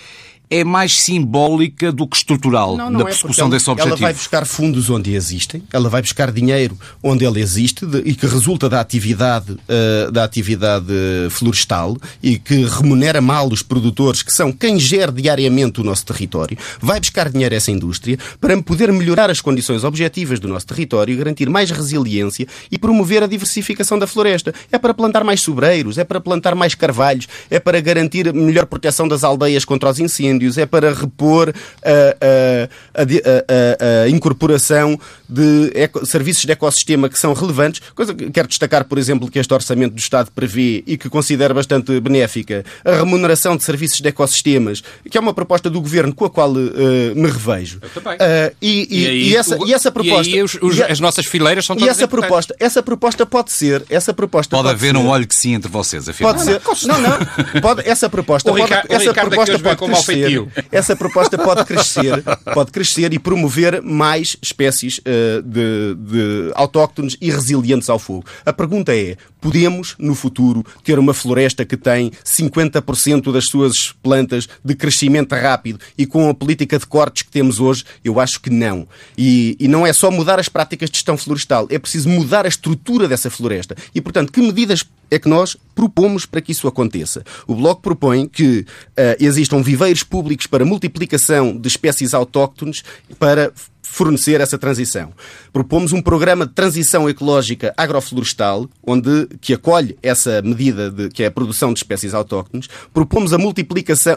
é 0.49 0.63
mais 0.63 0.99
simbólica 1.01 1.91
do 1.91 2.07
que 2.07 2.15
estrutural 2.17 2.77
Não, 2.77 2.85
na 2.85 2.91
não 2.91 3.01
é, 3.01 3.05
persecução 3.05 3.45
porque 3.49 3.57
desse 3.57 3.69
ela, 3.69 3.73
objetivo. 3.73 3.95
Ela 4.03 4.07
vai 4.07 4.13
buscar 4.13 4.45
fundos 4.45 4.89
onde 4.89 5.13
existem, 5.13 5.63
ela 5.73 5.89
vai 5.89 6.01
buscar 6.01 6.31
dinheiro 6.31 6.77
onde 7.03 7.25
ele 7.25 7.41
existe 7.41 7.85
de- 7.85 7.99
e 8.05 8.15
que 8.15 8.25
resulta 8.25 8.69
da 8.69 8.79
atividade, 8.79 9.57
eh, 9.67 10.09
da 10.11 10.23
atividade 10.23 10.85
florestal 11.29 11.97
e 12.23 12.37
que 12.39 12.65
remunera 12.65 13.19
mal 13.21 13.47
os 13.51 13.61
produtores, 13.61 14.21
que 14.23 14.31
são 14.31 14.51
quem 14.51 14.79
gera 14.79 15.11
diariamente 15.11 15.81
o 15.81 15.83
nosso 15.83 16.05
território. 16.05 16.57
Vai 16.79 16.99
buscar 16.99 17.29
dinheiro 17.29 17.53
a 17.53 17.57
essa 17.57 17.71
indústria 17.71 18.17
para 18.39 18.59
poder 18.61 18.91
melhorar 18.93 19.29
as 19.29 19.41
condições 19.41 19.83
objetivas 19.83 20.39
do 20.39 20.47
nosso 20.47 20.65
território, 20.65 21.17
garantir 21.17 21.49
mais 21.49 21.71
resiliência 21.71 22.47
e 22.71 22.77
promover 22.77 23.23
a 23.23 23.27
diversificação 23.27 23.99
da 23.99 24.07
floresta. 24.07 24.53
É 24.71 24.77
para 24.77 24.93
plantar 24.93 25.23
mais 25.23 25.41
sobreiros, 25.41 25.97
é 25.97 26.03
para 26.03 26.19
plantar 26.21 26.55
mais 26.55 26.73
carvalhos, 26.73 27.27
é 27.49 27.59
para 27.59 27.79
garantir 27.81 28.33
melhor 28.33 28.65
proteção 28.65 29.07
das 29.07 29.23
aldeias 29.23 29.65
contra 29.65 29.89
os 29.89 29.99
incêndios, 29.99 30.36
é 30.57 30.65
para 30.65 30.93
repor 30.93 31.53
a, 31.83 31.91
a- 31.91 33.01
a 33.01 34.05
a- 34.05 34.09
incorporação 34.09 34.99
de 35.27 35.71
eco- 35.75 36.05
serviços 36.05 36.43
de 36.45 36.51
ecossistema 36.51 37.09
que 37.09 37.17
são 37.19 37.33
relevantes. 37.33 37.81
Coisa 37.95 38.13
que 38.13 38.29
quero 38.31 38.47
destacar, 38.47 38.83
por 38.85 38.97
exemplo, 38.97 39.29
que 39.29 39.39
este 39.39 39.53
orçamento 39.53 39.93
do 39.93 39.99
Estado 39.99 40.29
prevê 40.33 40.83
e 40.85 40.97
que 40.97 41.09
considero 41.09 41.53
bastante 41.53 41.99
benéfica, 41.99 42.63
a 42.85 42.91
remuneração 42.97 43.57
de 43.57 43.63
serviços 43.63 43.99
de 44.01 44.07
ecossistemas, 44.09 44.83
que 45.09 45.17
é 45.17 45.21
uma 45.21 45.33
proposta 45.33 45.69
do 45.69 45.81
Governo 45.81 46.13
com 46.13 46.25
a 46.25 46.29
qual 46.29 46.51
eh, 46.57 47.13
me 47.15 47.29
revejo. 47.29 47.79
Eu 47.81 47.89
também. 47.89 48.17
Ah, 48.19 48.51
e, 48.61 48.87
e- 48.89 49.07
aí 49.07 49.29
e 49.29 49.35
essa, 49.35 49.57
o- 49.57 49.67
e 49.67 49.73
essa 49.73 49.91
proposta. 49.91 50.29
E 50.29 50.35
aí 50.35 50.43
os- 50.43 50.57
os- 50.61 50.77
e 50.77 50.83
as 50.83 50.99
nossas 50.99 51.25
fileiras 51.25 51.65
são 51.65 51.75
e 51.75 51.79
todas 51.79 51.95
essa 51.95 52.05
importantes. 52.05 52.27
proposta, 52.29 52.55
essa 52.59 52.83
proposta 52.83 53.25
pode 53.25 53.51
ser, 53.51 53.83
essa 53.89 54.13
proposta 54.13 54.55
Pode 54.55 54.69
haver 54.69 54.91
ser, 54.91 54.97
um 54.97 55.07
olho 55.07 55.27
que 55.27 55.35
sim 55.35 55.53
entre 55.53 55.69
vocês, 55.69 56.07
afinal. 56.07 56.33
Pode 56.33 56.45
ser. 56.45 56.61
Não, 56.87 56.99
não. 57.01 57.61
Pode, 57.61 57.87
essa 57.87 58.09
proposta 58.09 58.49
O 58.49 58.53
pode, 58.53 58.63
Ricardo- 58.65 58.89
o 58.89 58.93
essa 58.93 59.13
proposta 59.13 59.59
pode 59.59 59.77
crescer. 59.77 60.26
Essa 60.71 60.95
proposta 60.95 61.37
pode 61.37 61.65
crescer, 61.65 62.23
pode 62.53 62.71
crescer 62.71 63.13
e 63.13 63.19
promover 63.19 63.81
mais 63.81 64.37
espécies 64.41 64.99
eh, 65.05 65.41
de, 65.43 65.95
de 65.95 66.51
autóctones 66.55 67.17
e 67.21 67.31
resilientes 67.31 67.89
ao 67.89 67.99
fogo. 67.99 68.25
A 68.45 68.53
pergunta 68.53 68.95
é: 68.95 69.17
podemos 69.39 69.95
no 69.99 70.15
futuro 70.15 70.65
ter 70.83 70.99
uma 70.99 71.13
floresta 71.13 71.65
que 71.65 71.77
tem 71.77 72.11
50% 72.23 73.31
das 73.31 73.45
suas 73.45 73.91
plantas 74.03 74.47
de 74.63 74.75
crescimento 74.75 75.33
rápido 75.33 75.79
e 75.97 76.05
com 76.05 76.29
a 76.29 76.33
política 76.33 76.77
de 76.77 76.85
cortes 76.85 77.23
que 77.23 77.31
temos 77.31 77.59
hoje? 77.59 77.83
Eu 78.03 78.19
acho 78.19 78.41
que 78.41 78.49
não. 78.49 78.87
E, 79.17 79.55
e 79.59 79.67
não 79.67 79.85
é 79.85 79.93
só 79.93 80.09
mudar 80.11 80.39
as 80.39 80.49
práticas 80.49 80.89
de 80.89 80.97
gestão 80.97 81.17
florestal, 81.17 81.67
é 81.69 81.79
preciso 81.79 82.09
mudar 82.09 82.45
a 82.45 82.49
estrutura 82.49 83.07
dessa 83.07 83.29
floresta. 83.29 83.75
E, 83.93 84.01
portanto, 84.01 84.31
que 84.31 84.41
medidas 84.41 84.83
é 85.09 85.17
que 85.17 85.29
nós 85.29 85.55
propomos 85.73 86.25
para 86.25 86.41
que 86.41 86.51
isso 86.51 86.67
aconteça. 86.67 87.23
O 87.45 87.55
Bloco 87.55 87.81
propõe 87.81 88.27
que 88.27 88.65
eh, 88.95 89.17
existam 89.19 89.61
viveiros 89.61 90.03
públicos 90.03 90.47
para 90.47 90.65
multiplicação 90.65 91.55
de 91.55 91.67
espécies 91.67 92.13
autóctones 92.13 92.83
para 93.17 93.53
fornecer 93.89 94.41
essa 94.41 94.57
transição. 94.57 95.11
Propomos 95.51 95.93
um 95.93 96.01
programa 96.01 96.45
de 96.45 96.53
transição 96.53 97.09
ecológica 97.09 97.73
agroflorestal, 97.75 98.69
onde, 98.85 99.27
que 99.41 99.53
acolhe 99.53 99.97
essa 100.03 100.41
medida 100.41 100.91
de, 100.91 101.09
que 101.09 101.23
é 101.23 101.27
a 101.27 101.31
produção 101.31 101.73
de 101.73 101.79
espécies 101.79 102.13
autóctones. 102.13 102.67
Propomos 102.93 103.33
a 103.33 103.37
multiplicação, 103.37 104.15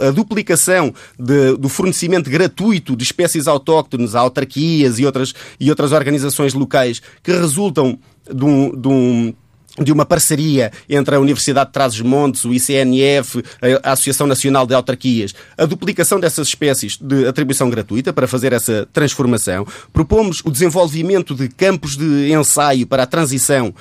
a, 0.00 0.10
duplicação 0.10 0.94
de, 1.18 1.56
do 1.56 1.68
fornecimento 1.68 2.30
gratuito 2.30 2.94
de 2.94 3.02
espécies 3.02 3.48
autóctones 3.48 4.14
a 4.14 4.20
autarquias 4.20 4.98
e 4.98 5.06
outras, 5.06 5.34
e 5.58 5.70
outras 5.70 5.92
organizações 5.92 6.54
locais 6.54 7.00
que 7.22 7.32
resultam 7.32 7.98
de 8.32 8.44
um, 8.44 8.80
de 8.80 8.88
um 8.88 9.34
de 9.78 9.92
uma 9.92 10.04
parceria 10.04 10.70
entre 10.88 11.14
a 11.14 11.20
Universidade 11.20 11.68
de 11.68 11.72
Trás-os-Montes, 11.72 12.44
o 12.44 12.52
ICNF, 12.52 13.42
a 13.82 13.92
Associação 13.92 14.26
Nacional 14.26 14.66
de 14.66 14.74
Autarquias, 14.74 15.34
a 15.56 15.64
duplicação 15.64 16.20
dessas 16.20 16.48
espécies 16.48 16.98
de 17.00 17.26
atribuição 17.26 17.70
gratuita 17.70 18.12
para 18.12 18.28
fazer 18.28 18.52
essa 18.52 18.86
transformação. 18.92 19.66
Propomos 19.92 20.42
o 20.44 20.50
desenvolvimento 20.50 21.34
de 21.34 21.48
campos 21.48 21.96
de 21.96 22.32
ensaio 22.32 22.86
para 22.86 23.04
a 23.04 23.06
transição 23.06 23.74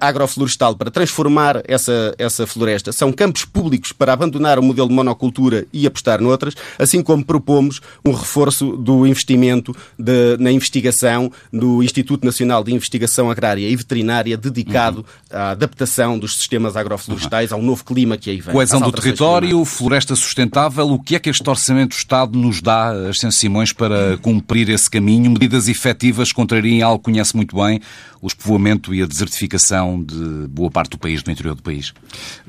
agroflorestal 0.00 0.76
para 0.76 0.90
transformar 0.90 1.62
essa, 1.66 2.14
essa 2.18 2.46
floresta. 2.46 2.92
São 2.92 3.10
campos 3.12 3.44
públicos 3.44 3.92
para 3.92 4.12
abandonar 4.12 4.58
o 4.58 4.62
modelo 4.62 4.88
de 4.88 4.94
monocultura 4.94 5.66
e 5.72 5.86
apostar 5.86 6.20
noutras, 6.20 6.54
assim 6.78 7.02
como 7.02 7.24
propomos 7.24 7.80
um 8.04 8.12
reforço 8.12 8.76
do 8.76 9.06
investimento 9.06 9.74
de, 9.98 10.36
na 10.38 10.52
investigação 10.52 11.32
do 11.50 11.82
Instituto 11.82 12.26
Nacional 12.26 12.62
de 12.62 12.74
Investigação 12.74 13.30
Agrária 13.30 13.66
e 13.66 13.74
Veterinária 13.74 14.36
dedicado 14.36 14.98
uhum. 14.98 15.38
à 15.38 15.50
adaptação 15.52 16.18
dos 16.18 16.36
sistemas 16.36 16.76
agroflorestais 16.76 17.50
uhum. 17.50 17.58
ao 17.58 17.62
novo 17.62 17.82
clima 17.84 18.18
que 18.18 18.28
aí 18.28 18.40
vem. 18.40 18.52
Coesão 18.52 18.80
do 18.80 18.92
território, 18.92 19.48
climáticas. 19.48 19.78
floresta 19.78 20.16
sustentável, 20.16 20.90
o 20.90 20.98
que 20.98 21.16
é 21.16 21.18
que 21.18 21.30
este 21.30 21.48
Orçamento 21.48 21.90
do 21.90 21.98
Estado 21.98 22.38
nos 22.38 22.60
dá, 22.60 22.90
Ascenso 23.08 23.38
Simões, 23.38 23.72
para 23.72 24.18
cumprir 24.18 24.68
esse 24.68 24.90
caminho? 24.90 25.30
Medidas 25.30 25.68
efetivas 25.68 26.32
contrariem 26.32 26.82
algo 26.82 26.98
que 26.98 27.04
conhece 27.04 27.34
muito 27.34 27.56
bem, 27.56 27.80
o 28.20 28.26
despovoamento 28.26 28.94
e 28.94 29.02
a 29.02 29.06
desertificação 29.06 29.69
de 30.04 30.48
boa 30.48 30.70
parte 30.70 30.90
do 30.90 30.98
país, 30.98 31.22
do 31.22 31.30
interior 31.30 31.54
do 31.54 31.62
país? 31.62 31.92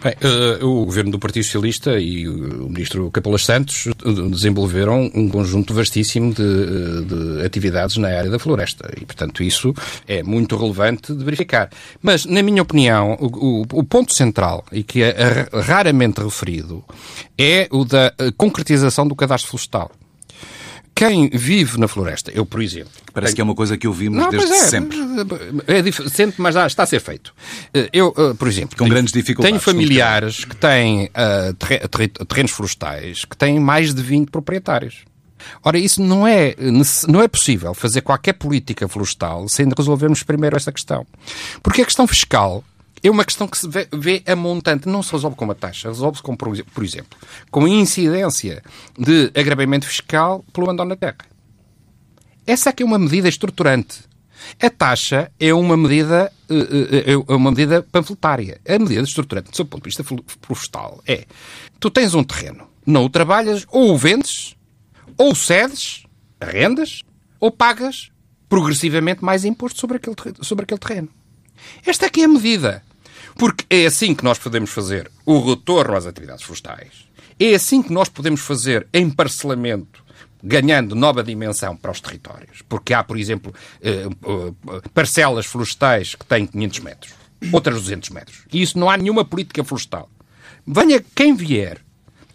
Bem, 0.04 0.14
uh, 0.24 0.66
o 0.66 0.86
governo 0.86 1.12
do 1.12 1.20
Partido 1.20 1.44
Socialista 1.44 2.00
e 2.00 2.28
o 2.28 2.70
ministro 2.70 3.10
Capelas 3.12 3.46
Santos 3.46 3.88
desenvolveram 4.30 5.12
um 5.14 5.30
conjunto 5.30 5.74
vastíssimo 5.74 6.34
de, 6.34 7.06
de 7.06 7.46
atividades 7.46 7.98
na 7.98 8.08
área 8.08 8.30
da 8.30 8.40
floresta 8.40 8.92
e, 9.00 9.06
portanto, 9.06 9.44
isso 9.44 9.74
é 10.08 10.24
muito 10.24 10.56
relevante 10.56 11.14
de 11.14 11.24
verificar. 11.24 11.70
Mas, 12.02 12.26
na 12.26 12.42
minha 12.42 12.62
opinião, 12.62 13.18
o, 13.20 13.62
o, 13.62 13.80
o 13.80 13.84
ponto 13.84 14.14
central 14.14 14.66
e 14.72 14.84
que 14.84 15.04
é 15.04 15.48
raramente 15.54 16.22
referido 16.22 16.84
é 17.38 17.68
o 17.72 17.86
da 17.86 18.14
concretização 18.38 19.08
do 19.08 19.16
cadastro 19.16 19.50
florestal 19.50 19.92
quem 21.02 21.30
vive 21.30 21.80
na 21.80 21.88
floresta, 21.88 22.30
eu, 22.32 22.46
por 22.46 22.62
exemplo. 22.62 22.92
Parece 23.12 23.32
tenho... 23.32 23.36
que 23.36 23.42
é 23.42 23.44
uma 23.44 23.56
coisa 23.56 23.76
que 23.76 23.88
ouvimos 23.88 24.20
não, 24.20 24.30
desde 24.30 24.52
é, 24.52 24.60
sempre. 24.66 24.98
É 25.66 25.82
diferente, 25.82 26.36
mas 26.38 26.56
está 26.56 26.84
a 26.84 26.86
ser 26.86 27.00
feito. 27.00 27.34
Eh, 27.74 27.90
eu, 27.92 28.14
eh, 28.16 28.36
por 28.36 28.48
exemplo. 28.48 28.78
Com 28.78 28.84
tenho, 28.84 28.94
grandes 28.94 29.12
dificuldades. 29.12 29.50
Tenho 29.50 29.60
familiares 29.60 30.46
que 30.46 30.56
têm 30.56 31.06
uh, 31.06 32.26
terrenos 32.28 32.52
florestais 32.52 33.26
que 33.26 33.36
têm 33.36 33.60
mais 33.60 33.96
de 33.96 34.02
20 34.04 34.30
proprietários. 34.30 35.00
Ora, 35.64 35.80
isso 35.80 36.04
não 36.04 36.28
é, 36.28 36.56
não 37.08 37.20
é 37.20 37.28
possível 37.28 37.74
fazer 37.74 38.02
qualquer 38.02 38.34
política 38.34 38.88
florestal 38.88 39.50
sem 39.50 39.68
resolvermos 39.76 40.22
primeiro 40.22 40.56
esta 40.56 40.72
questão. 40.72 41.04
Porque 41.64 41.82
a 41.82 41.86
questão 41.86 42.06
fiscal 42.06 42.64
é 43.04 43.10
uma 43.10 43.26
questão 43.26 43.48
que 43.48 43.58
se 43.58 43.68
vê, 43.68 43.88
vê 43.92 44.24
a 44.28 44.36
montante. 44.36 44.88
Não 44.88 45.02
se 45.02 45.12
resolve 45.12 45.36
com 45.36 45.46
uma 45.46 45.56
taxa, 45.56 45.90
resolve-se, 45.90 46.24
com, 46.24 46.36
por 46.36 46.84
exemplo, 46.84 47.18
com 47.50 47.66
a 47.66 47.70
incidência 47.70 48.64
de 48.98 49.32
agravamento 49.36 49.88
fiscal 49.88 50.46
pelo 50.54 50.68
abandono 50.68 50.90
da 50.92 50.96
terra. 50.96 51.32
Essa 52.46 52.70
é 52.70 52.74
que 52.74 52.84
é 52.84 52.86
uma 52.86 53.00
medida 53.00 53.28
estruturante. 53.28 54.00
A 54.62 54.70
taxa 54.70 55.32
é 55.40 55.54
uma 55.54 55.78
medida, 55.78 56.32
eh, 56.50 57.12
eh, 57.12 57.14
é 57.14 57.34
uma 57.34 57.52
medida 57.52 57.84
panfletária. 57.84 58.60
A 58.68 58.80
medida 58.80 59.02
estruturante, 59.02 59.52
do 59.52 59.56
seu 59.56 59.66
ponto 59.66 59.84
de 59.84 59.90
vista 59.90 60.04
florestal, 60.04 61.02
é 61.08 61.26
tu 61.80 61.90
tens 61.90 62.14
um 62.14 62.24
terreno, 62.24 62.68
não 62.86 63.06
o 63.06 63.10
trabalhas, 63.10 63.66
ou 63.70 63.94
o 63.94 63.98
vendes, 63.98 64.56
ou 65.18 65.36
cedes, 65.36 66.06
rendas, 66.42 67.02
ou 67.40 67.52
pagas 67.52 68.12
progressivamente 68.50 69.24
mais 69.24 69.46
imposto 69.46 69.80
sobre 69.80 69.98
aquele, 69.98 70.16
sobre 70.42 70.64
aquele 70.64 70.80
terreno. 70.80 71.10
Esta 71.86 72.08
aqui 72.08 72.22
é 72.22 72.26
a 72.26 72.28
medida. 72.28 72.84
Porque 73.36 73.66
é 73.70 73.86
assim 73.86 74.14
que 74.14 74.24
nós 74.24 74.38
podemos 74.38 74.70
fazer 74.70 75.10
o 75.26 75.40
retorno 75.40 75.96
às 75.96 76.06
atividades 76.06 76.44
florestais. 76.44 77.06
É 77.40 77.56
assim 77.56 77.82
que 77.82 77.92
nós 77.92 78.10
podemos 78.10 78.42
fazer 78.42 78.88
em 78.94 79.10
parcelamento 79.10 80.02
ganhando 80.44 80.96
nova 80.96 81.24
dimensão 81.24 81.76
para 81.76 81.92
os 81.92 82.02
territórios. 82.02 82.62
Porque 82.68 82.94
há, 82.94 83.04
por 83.04 83.18
exemplo, 83.18 83.54
eh, 83.82 84.08
eh, 84.08 84.82
parcelas 84.94 85.46
florestais 85.46 86.16
que 86.16 86.26
têm 86.26 86.48
500 86.48 86.80
metros, 86.80 87.14
outras 87.52 87.76
200 87.76 88.10
metros. 88.10 88.46
E 88.52 88.62
isso 88.62 88.80
não 88.80 88.90
há 88.90 88.98
nenhuma 88.98 89.24
política 89.24 89.64
florestal. 89.64 90.10
Venha 90.66 91.04
quem 91.16 91.36
vier 91.36 91.80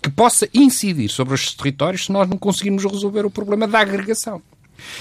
que 0.02 0.10
possa 0.10 0.48
incidir 0.54 1.08
sobre 1.08 1.34
os 1.34 1.54
territórios 1.54 2.06
se 2.06 2.12
nós 2.12 2.28
não 2.28 2.38
conseguirmos 2.38 2.84
resolver 2.84 3.26
o 3.26 3.30
problema 3.30 3.66
da 3.66 3.80
agregação. 3.80 4.40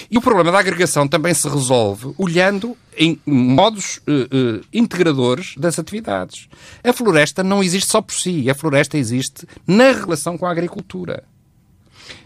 E 0.10 0.18
o 0.18 0.22
problema 0.22 0.52
da 0.52 0.60
agregação 0.60 1.08
também 1.08 1.34
se 1.34 1.48
resolve 1.48 2.14
olhando 2.18 2.78
em 2.98 3.20
modos 3.26 3.98
uh, 4.08 4.60
uh, 4.60 4.66
integradores 4.74 5.56
das 5.58 5.78
atividades. 5.78 6.48
A 6.84 6.94
floresta 6.94 7.44
não 7.44 7.64
existe 7.64 7.92
só 7.92 8.02
por 8.02 8.14
si, 8.14 8.50
a 8.50 8.56
floresta 8.56 8.98
existe 8.98 9.48
na 9.68 9.92
relação 9.92 10.38
com 10.38 10.46
a 10.46 10.52
agricultura. 10.52 11.24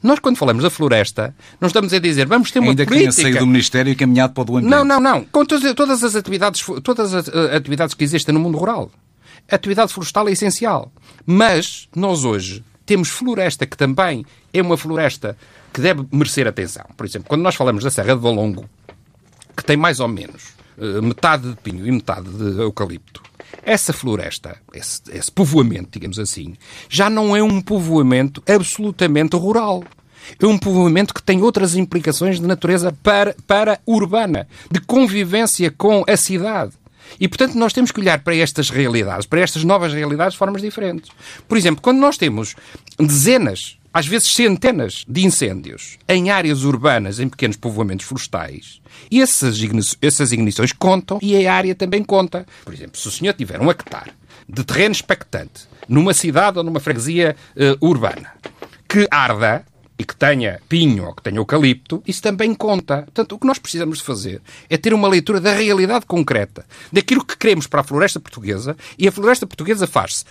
Nós, 0.04 0.20
quando 0.20 0.38
falamos 0.38 0.64
da 0.64 0.70
floresta, 0.70 1.34
não 1.60 1.68
estamos 1.68 1.94
a 1.94 2.00
dizer 2.00 2.26
vamos 2.26 2.52
ter 2.52 2.60
uma 2.60 2.70
Ainda 2.70 2.86
política... 2.86 3.10
Ainda 3.10 3.16
que 3.16 3.22
saído 3.22 3.40
do 3.40 3.48
Ministério 3.48 3.92
e 3.92 3.96
caminhado 3.96 4.34
para 4.34 4.42
o 4.42 4.46
do 4.46 4.58
ambiente. 4.58 4.72
Não, 4.72 4.84
não, 4.84 5.00
não. 5.00 5.24
Com 5.26 5.46
todas 5.46 6.04
as 6.04 6.16
atividades, 6.16 6.66
todas 6.84 7.14
as 7.14 7.28
uh, 7.28 7.56
atividades 7.56 7.96
que 7.96 8.04
existem 8.04 8.34
no 8.34 8.40
mundo 8.40 8.58
rural. 8.58 8.92
A 9.50 9.56
atividade 9.56 9.94
florestal 9.94 10.28
é 10.30 10.32
essencial. 10.32 10.92
Mas 11.26 11.88
nós 11.96 12.24
hoje 12.24 12.64
temos 12.90 13.10
floresta 13.10 13.68
que 13.68 13.78
também 13.78 14.26
é 14.52 14.60
uma 14.64 14.76
floresta 14.76 15.38
que 15.72 15.80
deve 15.80 16.08
merecer 16.12 16.48
atenção. 16.48 16.84
Por 16.98 17.06
exemplo, 17.06 17.30
quando 17.30 17.44
nós 17.44 17.54
falamos 17.54 17.84
da 17.84 17.92
Serra 17.92 18.16
de 18.16 18.20
Valongo, 18.20 18.68
que 19.56 19.64
tem 19.64 19.78
mais 19.78 20.00
ou 20.00 20.08
menos 20.08 20.56
uh, 20.76 21.00
metade 21.00 21.52
de 21.52 21.56
pinho 21.58 21.86
e 21.86 21.92
metade 21.92 22.28
de 22.28 22.60
eucalipto, 22.60 23.22
essa 23.62 23.94
floresta, 23.94 24.58
esse, 24.74 25.02
esse 25.12 25.32
povoamento, 25.32 25.90
digamos 25.92 26.18
assim, 26.18 26.56
já 26.90 27.12
não 27.12 27.36
é 27.36 27.44
um 27.44 27.62
povoamento 27.62 28.42
absolutamente 28.52 29.36
rural. 29.36 29.84
É 30.42 30.48
um 30.48 30.58
povoamento 30.58 31.14
que 31.14 31.22
tem 31.22 31.44
outras 31.44 31.76
implicações 31.76 32.40
de 32.40 32.48
natureza 32.48 32.92
para, 33.04 33.36
para 33.46 33.80
urbana, 33.86 34.48
de 34.72 34.80
convivência 34.82 35.70
com 35.70 36.04
a 36.08 36.18
cidade. 36.18 36.72
E, 37.20 37.28
portanto, 37.28 37.56
nós 37.56 37.74
temos 37.74 37.92
que 37.92 38.00
olhar 38.00 38.20
para 38.20 38.36
estas 38.36 38.70
realidades, 38.70 39.26
para 39.26 39.42
estas 39.42 39.64
novas 39.64 39.94
realidades, 39.94 40.34
de 40.34 40.40
formas 40.40 40.62
diferentes. 40.62 41.10
Por 41.48 41.58
exemplo, 41.58 41.82
quando 41.82 42.00
nós 42.00 42.18
temos 42.18 42.56
dezenas 42.98 43.78
às 43.94 44.06
vezes 44.06 44.32
centenas 44.34 45.04
de 45.08 45.26
incêndios 45.26 45.98
em 46.08 46.30
áreas 46.30 46.64
urbanas, 46.64 47.20
em 47.20 47.28
pequenos 47.28 47.58
povoamentos 47.58 48.06
florestais, 48.06 48.80
essas, 49.12 49.58
essas 50.02 50.32
ignições 50.32 50.72
contam 50.72 51.20
e 51.22 51.46
a 51.48 51.54
área 51.54 51.74
também 51.74 52.04
conta. 52.04 52.46
Por 52.64 52.74
exemplo, 52.74 53.00
se 53.00 53.08
o 53.08 53.12
senhor 53.12 53.34
tiver 53.34 53.60
um 53.60 53.70
hectare 53.70 54.12
de 54.48 54.64
terreno 54.64 54.94
expectante 54.94 55.68
numa 55.88 56.14
cidade 56.14 56.58
ou 56.58 56.64
numa 56.64 56.80
freguesia 56.80 57.36
uh, 57.56 57.86
urbana 57.86 58.32
que 58.88 59.08
arda 59.12 59.66
e 60.00 60.06
que 60.06 60.16
tenha 60.16 60.62
pinho 60.70 61.06
ou 61.06 61.14
que 61.14 61.22
tenha 61.22 61.38
eucalipto, 61.38 62.02
isso 62.08 62.22
também 62.22 62.56
conta. 62.56 63.04
Portanto, 63.04 63.34
o 63.34 63.40
que 63.40 63.46
nós 63.46 63.60
precisamos 63.60 63.98
de 63.98 64.06
fazer 64.06 64.42
é 64.70 64.78
ter 64.78 64.94
uma 64.94 65.10
leitura 65.10 65.42
da 65.42 65.54
realidade 65.54 66.06
concreta, 66.06 66.66
daquilo 66.92 67.26
que 67.26 67.38
queremos 67.38 67.68
para 67.68 67.82
a 67.82 67.84
floresta 67.84 68.20
portuguesa, 68.20 68.78
e 68.98 69.08
a 69.10 69.12
floresta 69.12 69.46
portuguesa 69.46 69.86
faz-se 69.86 70.24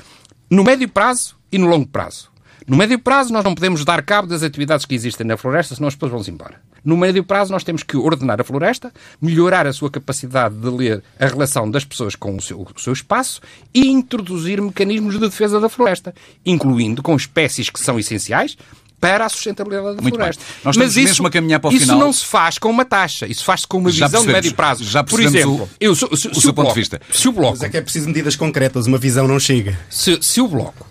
no 0.51 0.65
médio 0.65 0.89
prazo 0.89 1.37
e 1.53 1.59
no 1.59 1.67
longo 1.67 1.87
prazo. 1.87 2.31
No 2.67 2.77
médio 2.77 2.99
prazo, 2.99 3.33
nós 3.33 3.45
não 3.45 3.55
podemos 3.55 3.85
dar 3.85 4.03
cabo 4.03 4.29
das 4.29 4.43
atividades 4.43 4.87
que 4.87 4.95
existem 4.95 5.27
na 5.27 5.37
floresta, 5.37 5.75
senão 5.75 5.89
as 5.89 5.95
pessoas 5.95 6.13
vão-se 6.13 6.31
embora. 6.31 6.61
No 6.85 6.97
médio 6.97 7.23
prazo, 7.25 7.53
nós 7.53 7.65
temos 7.65 7.83
que 7.83 7.97
ordenar 7.97 8.41
a 8.41 8.45
floresta, 8.45 8.93
melhorar 9.21 9.67
a 9.67 9.73
sua 9.73 9.91
capacidade 9.91 10.55
de 10.55 10.69
ler 10.69 11.03
a 11.19 11.27
relação 11.27 11.71
das 11.71 11.85
pessoas 11.85 12.15
com 12.15 12.37
o 12.37 12.41
seu, 12.41 12.61
o 12.61 12.81
seu 12.81 12.93
espaço 12.93 13.41
e 13.75 13.89
introduzir 13.89 14.61
mecanismos 14.61 15.15
de 15.15 15.21
defesa 15.21 15.61
da 15.61 15.69
floresta, 15.69 16.15
incluindo 16.45 17.03
com 17.03 17.17
espécies 17.17 17.69
que 17.69 17.81
são 17.81 17.99
essenciais, 17.99 18.57
para 19.01 19.27
a 19.27 19.29
sustentabilidade 19.29 19.97
da 19.97 20.03
Muito 20.03 20.15
floresta. 20.15 20.43
Bem. 20.43 20.55
Nós 20.65 20.77
Mas 20.77 20.97
isso, 20.97 21.09
mesmo 21.09 21.27
a 21.27 21.31
caminhar 21.31 21.61
para 21.61 21.71
o 21.71 21.73
isso 21.73 21.83
final. 21.83 21.99
não 21.99 22.13
se 22.13 22.25
faz 22.25 22.59
com 22.59 22.69
uma 22.69 22.85
taxa, 22.85 23.27
isso 23.27 23.45
faz-se 23.45 23.67
com 23.67 23.79
uma 23.79 23.91
já 23.91 24.07
visão 24.07 24.27
de 24.27 24.33
médio 24.33 24.55
prazo. 24.55 24.85
Já 24.85 25.05
Por 25.05 25.21
exemplo, 25.21 25.63
o, 25.63 25.69
eu, 25.81 25.95
se, 25.95 26.01
se, 26.01 26.29
o, 26.29 26.41
seu 26.41 26.53
bloco, 26.53 26.55
ponto 26.55 26.69
de 26.69 26.81
vista. 26.81 27.01
Se 27.13 27.29
o 27.29 27.33
bloco, 27.33 27.53
Mas 27.53 27.63
é 27.63 27.69
que 27.69 27.77
é 27.77 27.81
preciso 27.81 28.07
medidas 28.07 28.37
concretas, 28.37 28.87
uma 28.87 28.99
visão 28.99 29.29
não 29.29 29.39
chega. 29.39 29.79
Se, 29.89 30.19
se 30.21 30.41
o 30.41 30.49
Bloco 30.49 30.87